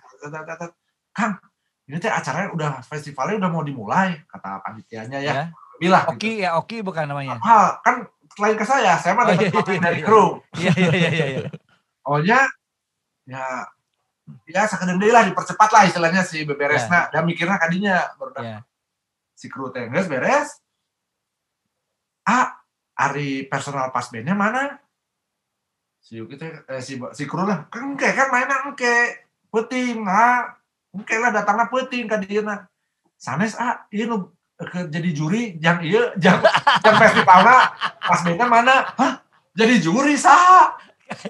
Kang, 1.15 1.39
ini 1.87 1.97
teh 2.03 2.11
acaranya 2.11 2.51
udah 2.51 2.71
festivalnya 2.83 3.39
udah 3.39 3.51
mau 3.55 3.63
dimulai 3.63 4.19
kata 4.27 4.59
panitianya 4.67 5.19
ya. 5.23 5.33
Ya. 5.33 5.45
Bilah. 5.79 6.11
Oki 6.11 6.43
ya 6.43 6.59
Oki 6.59 6.83
bukan 6.83 7.07
namanya. 7.07 7.39
Hal 7.39 7.79
kan 7.87 8.03
selain 8.35 8.59
ke 8.59 8.67
saya, 8.67 8.99
saya 8.99 9.15
mah 9.15 9.31
Oh, 9.31 9.39
dapat 9.39 9.47
iya, 9.47 9.55
komen 9.55 9.75
iya, 9.79 9.83
dari 9.87 10.01
iya. 10.03 10.07
kru. 10.07 10.25
Iya 10.59 10.73
iya 10.75 10.91
iya 10.91 11.11
iya. 11.11 11.27
iya. 11.31 11.51
Pokoknya 12.03 12.39
ya 13.25 13.45
ya 14.49 14.63
sakadeng 14.65 14.99
deui 14.99 15.13
lah 15.13 15.23
dipercepat 15.29 15.71
lah 15.71 15.83
istilahnya 15.87 16.25
si 16.25 16.43
beberesna 16.49 17.13
dan 17.13 17.29
mikirnya 17.29 17.61
kadinya 17.61 18.09
baru 18.17 18.33
Ya. 18.43 18.59
si 19.37 19.47
kru 19.47 19.71
teh 19.71 19.87
geus 19.87 20.11
beres. 20.11 20.59
Ah, 22.25 22.57
ari 22.97 23.45
personal 23.47 23.93
pas 23.93 24.09
bandnya 24.09 24.33
mana? 24.35 24.81
Si 26.01 26.17
Yuki 26.19 26.41
teh 26.41 26.49
eh, 26.69 26.81
si 26.83 26.97
si 27.13 27.25
kru 27.29 27.45
lah, 27.45 27.69
kan 27.69 27.93
engke 27.93 28.09
kan 28.17 28.33
mainnya 28.33 28.65
engke 28.65 29.29
peuting 29.53 30.03
ah. 30.09 30.57
Engke 30.95 31.19
lah 31.19 31.35
datangnya 31.35 31.67
peuting 31.69 32.07
ka 32.07 32.23
dieuna. 32.23 32.71
Sanes 33.19 33.59
ah, 33.59 33.83
ieu 33.91 34.07
nu 34.07 34.31
ke 34.55 34.87
jadi 34.87 35.11
juri 35.11 35.59
yang 35.59 35.83
ieu 35.83 36.15
jang 36.23 36.39
jang 36.81 36.97
festivalna 36.97 37.75
pas 37.99 38.21
bandnya 38.23 38.47
mana? 38.47 38.77
Hah? 38.95 39.13
Jadi 39.55 39.83
juri 39.83 40.15
saha? 40.15 40.79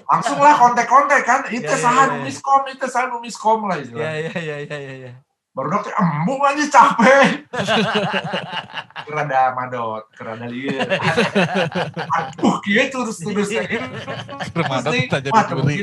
Langsung 0.07 0.39
lah 0.39 0.55
kontak-kontak 0.55 1.21
kan, 1.27 1.41
itu 1.51 1.67
Ya, 1.67 1.75
ya, 1.77 1.91
ya, 1.91 2.03
nu 2.07 2.15
ya. 2.17 2.23
miskom, 2.23 2.61
itu 2.71 2.85
saha 2.87 3.11
nu 3.11 3.19
miskom 3.19 3.67
lah 3.67 3.75
Iya 3.77 3.83
istilahnya. 3.83 4.13
iya 4.17 4.31
iya 4.39 4.55
iya 4.63 4.77
iya. 4.77 4.93
iya. 4.97 5.11
Baru 5.51 5.71
dokter 5.71 5.93
embung 5.95 6.41
aja 6.43 6.63
capek. 6.67 7.47
Kerada 9.05 9.55
madot, 9.55 10.03
kerada 10.11 10.47
lieur. 10.47 10.83
Aduh, 12.17 12.59
kieu 12.59 12.83
terus 12.91 13.19
terus. 13.19 13.49
Remadan 14.51 14.91
Pasti, 14.91 14.99
tak 15.07 15.21
jadi 15.23 15.39
juri. 15.47 15.75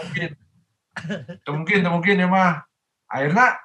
mungkin, 0.00 0.30
mungkin. 1.44 1.80
Mungkin 1.88 2.14
ya 2.16 2.28
mah. 2.28 2.52
Akhirnya 3.12 3.60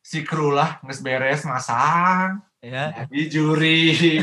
si 0.00 0.20
kru 0.24 0.52
lah 0.52 0.80
nges 0.84 1.00
beres 1.00 1.44
masang 1.44 2.40
Ya. 2.60 2.92
jadi 2.92 3.20
juri 3.32 3.88
di 3.96 4.20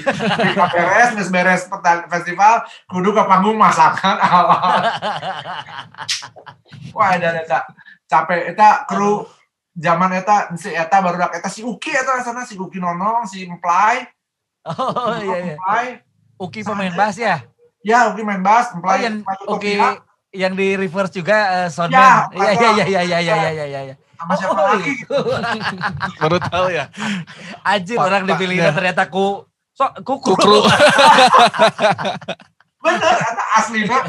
beres 0.53 1.09
nges 1.17 1.34
beres 1.34 1.65
festival 2.05 2.61
kudu 2.86 3.09
ke 3.09 3.23
panggung 3.25 3.57
masakan 3.57 4.13
awal 4.21 4.78
wah 6.93 7.17
ada 7.17 7.41
eta 7.41 7.65
capek 8.05 8.53
eta 8.53 8.86
kru 8.86 9.25
zaman 9.73 10.21
eta 10.21 10.53
si 10.53 10.69
eta 10.69 11.01
baru 11.01 11.17
eta 11.34 11.49
si 11.49 11.65
Uki 11.65 11.89
eta 11.89 12.21
sana 12.21 12.45
si 12.45 12.53
Uki 12.53 12.78
Nonong 12.78 13.25
si 13.25 13.41
Mplay 13.49 14.05
Oh 14.69 15.17
iya 15.17 15.38
iya. 15.41 15.55
Mplay 15.57 15.88
Uki 16.38 16.61
pemain 16.61 16.93
bass 16.93 17.17
ya. 17.17 17.41
ya 17.82 18.13
Uki 18.13 18.21
main 18.21 18.45
bass 18.45 18.69
Oh 18.69 18.78
Mplay 18.78 19.01
yang 19.01 19.25
Mplay 19.25 19.38
Uki 19.49 19.71
yang 20.38 20.53
di 20.53 20.78
reverse 20.78 21.17
juga 21.17 21.65
uh, 21.65 21.65
Ya, 21.65 21.73
soundman. 21.73 22.30
Iya 22.38 22.51
iya 22.53 22.53
betul. 22.53 22.69
iya 22.78 22.86
iya 22.86 23.01
iya 23.01 23.17
iya 23.17 23.65
iya 23.65 23.82
iya. 23.89 23.95
Sama 24.18 24.34
siapa 24.34 24.53
Oh, 24.57 24.65
lagi 24.74 24.91
gitu. 24.97 25.18
Baru 26.22 26.38
tahu 26.41 26.68
ya. 26.74 26.86
Anjir 27.61 27.97
orang 27.97 28.26
dipilihnya 28.26 28.74
ternyata 28.74 29.05
ku 29.07 29.45
so 29.72 29.86
kuku. 30.01 30.34
Kukru. 30.34 30.65
bener 32.84 33.15
eta 33.20 33.45
aslinya 33.61 33.99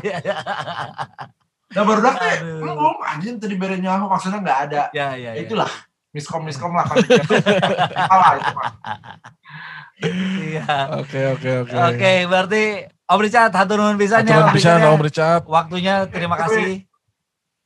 Nah 1.69 1.85
baru 1.85 2.01
teh, 2.01 2.17
Aduh. 2.17 2.65
belum 2.65 2.97
anjing 3.05 3.37
tadi 3.37 3.61
bere 3.61 3.77
nyaho 3.77 4.09
maksudnya 4.09 4.41
nggak 4.41 4.61
ada. 4.73 4.83
Ya 4.97 5.13
ya 5.13 5.37
ya. 5.37 5.45
Itulah 5.45 5.69
miskom 6.17 6.49
miskom 6.49 6.73
lah 6.73 6.89
kan. 6.89 6.97
Salah 8.09 8.33
itu. 8.41 8.55
Iya. 10.09 10.65
Oke 10.97 11.21
oke 11.37 11.51
oke. 11.69 11.77
Oke, 11.93 12.13
berarti 12.25 12.63
Om 13.05 13.21
Richard 13.21 13.53
hatur 13.53 13.85
nuhun 13.85 14.01
pisan 14.01 14.25
ya 14.25 14.41
Aturan 14.41 14.49
Om 14.49 14.57
bisa 14.57 14.57
Richard 14.57 14.81
ya. 14.81 14.89
Om 14.89 15.03
Richard. 15.05 15.43
Waktunya 15.45 15.95
terima 16.09 16.41
kasih. 16.41 16.88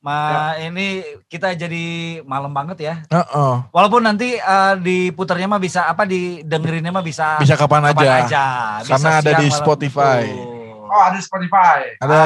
Ma 0.03 0.51
ini 0.59 0.99
kita 1.31 1.55
jadi 1.55 1.85
malam 2.27 2.51
banget 2.51 2.77
ya. 2.83 2.95
Heeh. 3.07 3.53
Walaupun 3.71 4.03
nanti 4.03 4.35
eh, 4.35 4.73
diputarnya 4.75 5.47
mah 5.47 5.63
bisa 5.63 5.87
apa 5.87 6.03
didengerinnya 6.03 6.91
mah 6.91 6.99
bisa 6.99 7.39
Bisa 7.39 7.55
kapan, 7.55 7.87
kapan 7.87 8.03
aja. 8.03 8.11
aja. 8.27 8.45
Bisa 8.83 8.91
Karena 8.99 9.09
ada 9.23 9.31
di. 9.39 9.47
Spotify. 9.47 10.27
Betul. 10.27 10.52
Oh 10.93 11.01
ada 11.01 11.17
di 11.17 11.25
Spotify. 11.25 11.97
Ada 11.97 12.21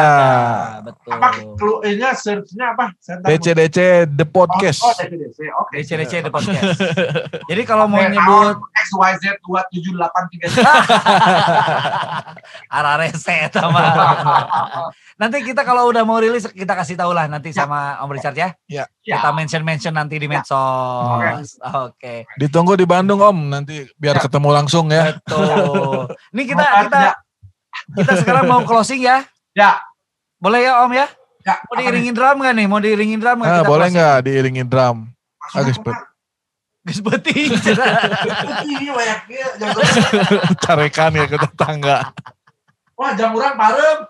betul. 0.84 1.08
Apa 1.16 1.28
clue-nya 1.56 2.12
search-nya 2.12 2.76
apa? 2.76 2.92
Saya 3.00 3.24
tahu. 3.24 3.32
DC-DC 3.32 3.80
The 4.12 4.28
Podcast. 4.28 4.84
Oh, 4.84 4.92
oh 4.92 4.96
DCDC. 5.00 5.40
Oke. 5.56 5.72
DCDC 5.80 6.14
the 6.28 6.32
podcast. 6.32 6.76
Jadi 7.50 7.62
kalau 7.64 7.88
mau 7.88 8.04
nyebut 8.04 8.60
XYZ 8.76 9.40
27833. 9.40 10.52
arah 12.68 12.96
reset 13.00 13.52
sama. 13.56 13.80
nanti 15.16 15.42
kita 15.42 15.64
kalau 15.64 15.88
udah 15.88 16.04
mau 16.04 16.20
rilis 16.20 16.46
kita 16.52 16.76
kasih 16.76 17.00
tahu 17.00 17.16
lah 17.16 17.26
nanti 17.32 17.50
Ya. 17.56 17.64
sama 17.64 18.04
Om 18.04 18.12
Richard 18.12 18.36
ya. 18.36 18.52
Ya. 18.68 18.84
Kita 19.00 19.32
mention-mention 19.32 19.96
nanti 19.96 20.20
di 20.20 20.28
medsos. 20.28 21.56
Oke. 21.88 22.28
Ditunggu 22.36 22.76
di 22.76 22.84
Bandung 22.84 23.24
Om 23.24 23.48
nanti 23.48 23.88
biar 23.96 24.20
Ya. 24.20 24.24
ketemu 24.28 24.50
langsung 24.52 24.92
ya. 24.92 25.16
Betul. 25.24 26.12
Ini 26.36 26.44
kita 26.44 26.66
kita 26.92 27.02
kita 27.96 28.14
sekarang 28.24 28.44
mau 28.50 28.62
closing 28.68 29.06
ya. 29.06 29.24
Ya. 29.56 29.80
Boleh 30.38 30.68
ya 30.68 30.84
Om 30.86 30.92
ya? 30.94 31.08
Ya, 31.48 31.56
Mau 31.64 31.80
diiringin 31.80 32.12
drum 32.12 32.44
gak 32.44 32.54
nih? 32.60 32.66
Mau 32.68 32.80
diiringin 32.84 33.20
drum 33.24 33.40
gak? 33.40 33.48
Ah, 33.48 33.64
Kita 33.64 33.72
boleh 33.72 33.88
nggak 33.88 34.18
diiringin 34.28 34.68
drum? 34.68 34.98
Agus, 35.56 35.80
ieu, 39.32 39.48
jam 39.60 39.72
berapa? 39.76 40.56
Carekan 40.64 41.12
ya 41.16 41.26
ke 41.28 41.38
tetangga. 41.40 42.12
Wah, 42.98 43.14
jam 43.14 43.36
urang 43.36 43.56
parem. 43.56 43.98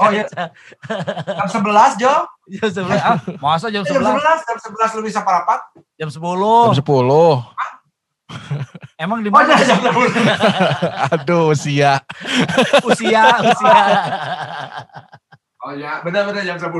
Oh 0.00 0.08
iya, 0.10 0.24
jam 0.26 1.62
11 1.62 2.00
Jo. 2.00 2.14
Jam 2.72 2.88
11. 2.88 2.98
Ah, 2.98 3.16
masa 3.38 3.68
jam 3.68 3.84
Jam 3.84 4.00
11? 4.00 4.18
11, 4.18 4.48
jam 4.48 4.56
11 4.58 4.96
lu 4.98 5.02
bisa 5.04 5.20
parapat. 5.22 5.60
Jam 6.00 6.08
10. 6.08 6.16
Jam 6.18 6.76
10. 6.76 6.82
Emang 9.02 9.20
di 9.20 9.28
Oh, 9.28 9.34
mana? 9.34 9.56
jam 9.56 9.80
10. 9.80 9.90
Aduh, 11.14 11.50
sia. 11.54 12.00
usia, 12.82 13.24
usia. 13.40 13.78
Oh 15.60 15.76
ya, 15.76 16.00
benar-benar 16.00 16.40
jam 16.40 16.56
10. 16.56 16.72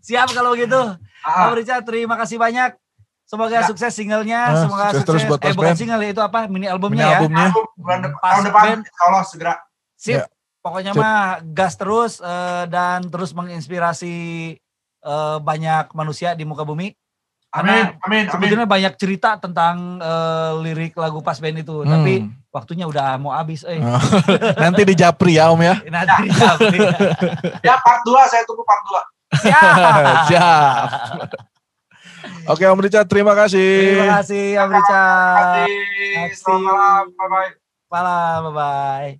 Siap 0.00 0.28
kalau 0.30 0.54
gitu. 0.54 0.78
Ah, 1.20 1.50
Om 1.50 1.58
Richard, 1.58 1.82
terima 1.82 2.14
kasih 2.14 2.38
banyak. 2.38 2.78
Semoga 3.26 3.58
Ya. 3.58 3.66
sukses 3.66 3.90
singlenya, 3.90 4.40
Ah, 4.44 4.54
semoga 4.60 4.84
sukses 4.86 5.02
sukses. 5.02 5.06
terus 5.06 5.22
buat 5.26 5.40
eh 5.40 5.50
bukan 5.50 5.74
single 5.74 5.98
ya, 6.00 6.10
itu 6.10 6.18
apa? 6.20 6.46
Mini 6.46 6.66
albumnya 6.66 6.94
Mini 7.00 7.02
ya. 7.04 7.18
albumnya. 7.18 7.46
aku 7.48 7.60
bulan 7.74 8.00
depan, 8.00 8.22
tahun 8.22 8.44
depan, 8.44 8.76
Allah 9.00 9.22
segera. 9.24 9.54
Sip. 9.94 10.18
Ya. 10.18 10.30
Pokoknya 10.60 10.92
Sip. 10.92 11.00
mah 11.00 11.20
gas 11.44 11.74
terus 11.74 12.12
eh, 12.18 12.64
dan 12.66 13.02
terus 13.06 13.30
menginspirasi 13.32 14.14
eh, 15.00 15.36
banyak 15.40 15.90
manusia 15.90 16.34
di 16.34 16.42
muka 16.42 16.62
bumi. 16.62 16.94
Amin, 17.52 17.74
amin, 17.74 17.90
amin. 18.00 18.24
sebetulnya 18.26 18.62
banyak 18.64 18.94
cerita 18.94 19.34
tentang 19.36 19.98
eh, 19.98 20.50
lirik 20.60 20.94
lagu 20.94 21.18
Pas 21.18 21.34
Band 21.34 21.58
itu, 21.58 21.82
Hmm. 21.82 21.90
tapi 21.90 22.12
waktunya 22.48 22.86
udah 22.86 23.14
mau 23.16 23.30
habis. 23.30 23.62
Eh. 23.64 23.76
Oh. 23.76 23.98
Nanti 24.62 24.84
di 24.84 24.94
Japri 24.94 25.34
ya 25.34 25.50
Om 25.50 25.58
ya. 25.60 25.74
Nanti 25.90 26.14
dijawab. 26.24 26.58
Ya 27.66 27.74
part 27.76 28.00
2, 28.00 28.14
saya 28.26 28.42
tunggu 28.44 28.62
part 28.62 28.82
2. 29.34 29.42
Siap. 29.42 29.98
Siap. 30.28 30.86
Oke 32.46 32.64
Om 32.64 32.80
Richard, 32.80 33.06
terima 33.06 33.34
kasih. 33.34 33.98
Terima 33.98 34.20
kasih 34.20 34.44
Om 34.56 34.70
Richard. 34.70 35.36
Kasih. 35.36 35.78
Selamat 36.32 36.62
malam, 36.64 37.04
bye-bye. 37.12 37.50
Malam, 37.88 38.38
bye-bye. 38.46 39.10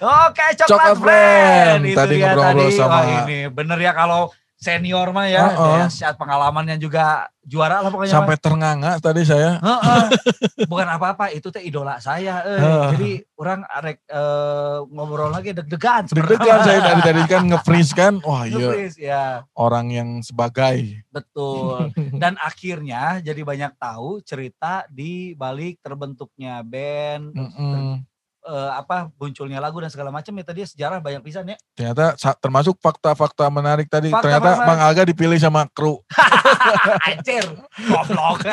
Oke, 0.00 0.44
coklat, 0.56 0.66
Coklat 0.66 0.96
friend. 0.96 1.04
Friend. 1.04 1.80
Itu 1.84 1.94
Tadi 1.94 2.14
dia 2.16 2.24
ngobrol-ngobrol 2.26 2.64
tadi. 2.64 2.74
sama- 2.74 2.90
Wah, 2.90 3.04
ini 3.22 3.38
bener 3.48 3.78
ya 3.78 3.92
kalau 3.92 4.20
senior 4.60 5.08
mah 5.10 5.24
ya, 5.24 5.56
Uh-uh. 5.56 5.88
dahsyat 5.88 6.20
pengalamannya 6.20 6.76
juga 6.76 7.32
juara 7.40 7.80
lah 7.80 7.88
pokoknya. 7.88 8.12
Sampai 8.12 8.36
ternganga 8.36 9.00
tadi 9.00 9.24
saya. 9.24 9.56
mah. 9.56 9.80
Heeh. 9.80 10.04
Bukan 10.70 10.84
apa-apa, 10.84 11.32
itu 11.32 11.48
teh 11.48 11.64
idola 11.64 11.96
saya. 11.96 12.44
eh. 12.44 12.60
Heeh. 12.60 12.88
Jadi 12.92 13.10
orang 13.40 13.64
arek 13.64 14.04
eh, 14.04 14.78
ngobrol 14.92 15.32
lagi 15.32 15.56
deg-degan. 15.56 16.12
Deg-degan 16.12 16.60
saya 16.60 16.78
dari 16.92 17.00
tadi 17.00 17.22
kan 17.24 17.42
nge-freeze 17.48 17.92
kan. 17.96 18.20
Wah 18.20 18.44
iya 18.44 18.92
ya. 19.00 19.24
orang 19.56 19.88
yang 19.88 20.08
sebagai. 20.20 21.00
Betul. 21.08 21.88
Dan 22.20 22.36
akhirnya 22.36 23.24
jadi 23.24 23.40
banyak 23.40 23.80
tahu 23.80 24.20
cerita 24.20 24.84
di 24.92 25.32
balik 25.32 25.80
terbentuknya 25.80 26.60
band, 26.60 27.32
Mm-mm. 27.32 28.04
Eh, 28.46 28.70
apa 28.72 29.12
munculnya 29.20 29.60
lagu 29.60 29.76
dan 29.80 29.92
segala 29.92 30.08
macam 30.08 30.32
ya 30.32 30.44
tadi 30.44 30.64
sejarah 30.64 30.98
banyak 31.02 31.20
pisan 31.20 31.52
ya. 31.52 31.56
Ternyata 31.76 32.16
termasuk 32.40 32.80
fakta-fakta 32.80 33.46
menarik 33.52 33.86
tadi. 33.92 34.08
Fakta 34.08 34.24
Ternyata 34.24 34.50
menarik. 34.56 34.68
Bang 34.68 34.80
Aga 34.80 35.02
dipilih 35.04 35.38
sama 35.40 35.68
kru. 35.68 36.00
Anjir, 37.08 37.44
goblok. 37.88 38.44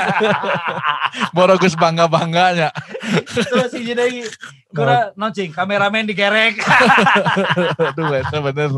Borogus 1.36 1.76
bangga-bangganya. 1.80 2.72
Terus 3.28 3.72
si 3.72 3.88
jadi 3.88 4.24
kura 4.72 5.16
nocing 5.16 5.56
kameramen 5.56 6.08
digerek. 6.08 6.60
Aduh 7.96 8.08
bener. 8.52 8.72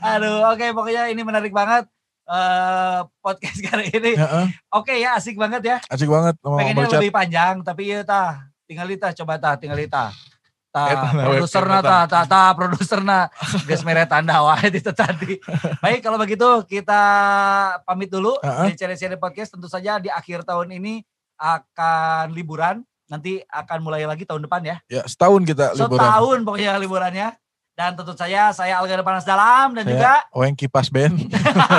Aduh, 0.00 0.48
oke 0.48 0.66
pokoknya 0.72 1.12
ini 1.12 1.20
menarik 1.20 1.52
banget 1.52 1.84
eh 2.22 3.00
podcast 3.20 3.58
kali 3.66 3.90
ini. 3.92 4.14
Heeh, 4.14 4.46
Oke 4.72 4.94
ya, 4.96 5.18
asik 5.18 5.34
banget 5.34 5.62
ya. 5.66 5.76
asik 5.90 6.06
banget 6.06 6.38
Pengennya 6.38 6.88
lebih 6.88 7.12
panjang 7.12 7.60
tapi 7.66 7.90
iya 7.90 8.06
tah, 8.06 8.51
tinggal 8.72 8.88
tah 8.96 9.12
coba 9.12 9.36
tah, 9.36 9.54
tinggal 9.60 9.76
tah. 9.84 10.08
Eta 10.72 11.04
Tah, 11.04 11.12
na 11.12 11.22
produser 11.28 11.60
webcam 11.60 11.68
na 11.68 11.78
tah, 11.84 12.04
tah, 12.08 12.24
tah, 12.24 12.48
produser 12.56 13.00
na. 13.04 13.18
Geus 13.68 13.84
mere 13.84 14.08
tanda 14.08 14.40
wae 14.40 14.72
itu 14.72 14.88
tadi. 14.88 15.36
Baik 15.84 16.00
kalau 16.00 16.16
begitu 16.16 16.48
kita 16.64 17.02
pamit 17.84 18.08
dulu 18.08 18.40
Heeh. 18.40 18.72
di 18.72 18.80
Cere-Cere 18.80 19.20
Podcast 19.20 19.52
tentu 19.52 19.68
saja 19.68 20.00
di 20.00 20.08
akhir 20.08 20.48
tahun 20.48 20.72
ini 20.80 21.04
akan 21.36 22.32
liburan. 22.32 22.80
Nanti 23.12 23.44
akan 23.44 23.84
mulai 23.84 24.08
lagi 24.08 24.24
tahun 24.24 24.48
depan 24.48 24.64
ya. 24.64 24.76
Ya 24.88 25.04
setahun 25.04 25.44
kita 25.44 25.76
liburan. 25.76 26.00
Setahun 26.00 26.38
pokoknya 26.40 26.80
liburannya. 26.80 27.28
Dan 27.72 27.96
tentu 27.96 28.12
saya, 28.16 28.52
saya 28.52 28.80
Alga 28.80 29.00
Panas 29.00 29.24
Dalam 29.24 29.72
dan 29.72 29.88
Saya 29.88 29.92
juga 29.96 30.12
Wengki 30.36 30.68
pas 30.68 30.92
band. 30.92 31.16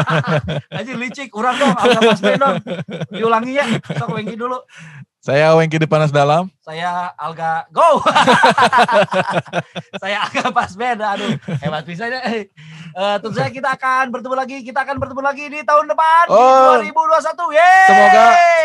Aji 0.82 0.94
licik, 0.98 1.30
kurang 1.30 1.54
dong, 1.62 1.70
Alga 1.70 1.98
Panas 2.02 2.22
Band 2.22 2.42
dong. 2.42 2.56
Diulangi 3.14 3.62
ya, 3.62 3.66
sok 3.78 4.10
Wengki 4.18 4.34
dulu. 4.34 4.58
Saya 5.24 5.56
Wengki 5.56 5.80
di 5.80 5.88
panas 5.88 6.12
dalam. 6.12 6.52
Saya 6.60 7.16
Alga, 7.16 7.64
go! 7.72 8.00
saya 10.04 10.24
Alga 10.24 10.44
Pas 10.52 10.72
Band, 10.74 11.00
aduh 11.00 11.32
hebat 11.60 11.84
bisa 11.84 12.08
ya. 12.08 12.20
Eh, 12.24 12.44
tentu 13.18 13.34
saja 13.34 13.48
kita 13.48 13.70
akan 13.72 14.12
bertemu 14.12 14.34
lagi, 14.34 14.56
kita 14.62 14.80
akan 14.80 14.96
bertemu 15.00 15.22
lagi 15.22 15.44
di 15.48 15.60
tahun 15.62 15.86
depan, 15.88 16.24
Oh. 16.28 16.78
di 16.78 16.90
2021. 16.92 17.52
Yeay! 17.52 17.88
Semoga 17.88 18.24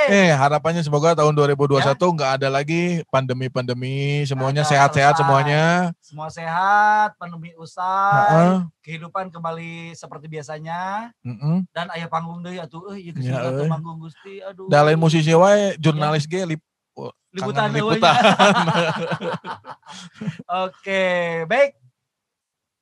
Eh 0.09 0.29
harapannya 0.33 0.81
semoga 0.81 1.15
tahun 1.15 1.33
2021 1.33 1.95
nggak 1.95 2.31
ada 2.37 2.49
lagi 2.49 3.03
pandemi-pandemi. 3.07 4.25
Semuanya 4.25 4.63
sehat-sehat 4.63 5.15
semuanya. 5.15 5.93
Semua 6.01 6.27
sehat, 6.27 7.13
pandemi 7.15 7.53
usai, 7.55 7.85
Heeh, 7.85 8.57
kehidupan 8.81 9.29
kembali 9.29 9.93
seperti 9.93 10.25
biasanya. 10.27 11.13
mm-mm. 11.21 11.63
dan 11.71 11.87
ayah 11.93 12.09
panggung 12.09 12.41
deh 12.41 12.57
atuh 12.57 12.89
euy 12.89 13.07
ieu 13.07 13.13
Ya, 13.21 13.45
euy. 13.45 13.69
manggung 13.69 14.01
Gusti 14.01 14.41
aduh 14.41 14.65
Da 14.67 14.81
lain 14.81 14.97
musisi 14.97 15.29
wae 15.31 15.77
jurnalis 15.77 16.25
ge 16.25 16.41
lip 16.43 16.48
liputan 17.35 17.71
euy. 17.73 17.99
liputan. 17.99 18.17
Oke, 20.67 21.03
baik. 21.47 21.77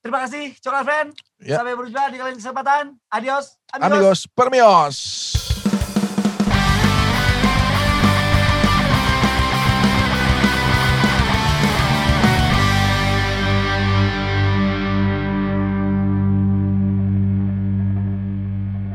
Terima 0.00 0.22
kasih 0.22 0.54
Coklat 0.62 0.84
Friend. 0.86 1.10
Ya. 1.42 1.58
Sampai 1.58 1.74
berjumpa 1.74 2.14
di 2.14 2.18
lain 2.22 2.38
kesempatan. 2.38 2.84
Adios. 3.10 3.58
Amigos, 3.74 4.30
permios. 4.30 4.96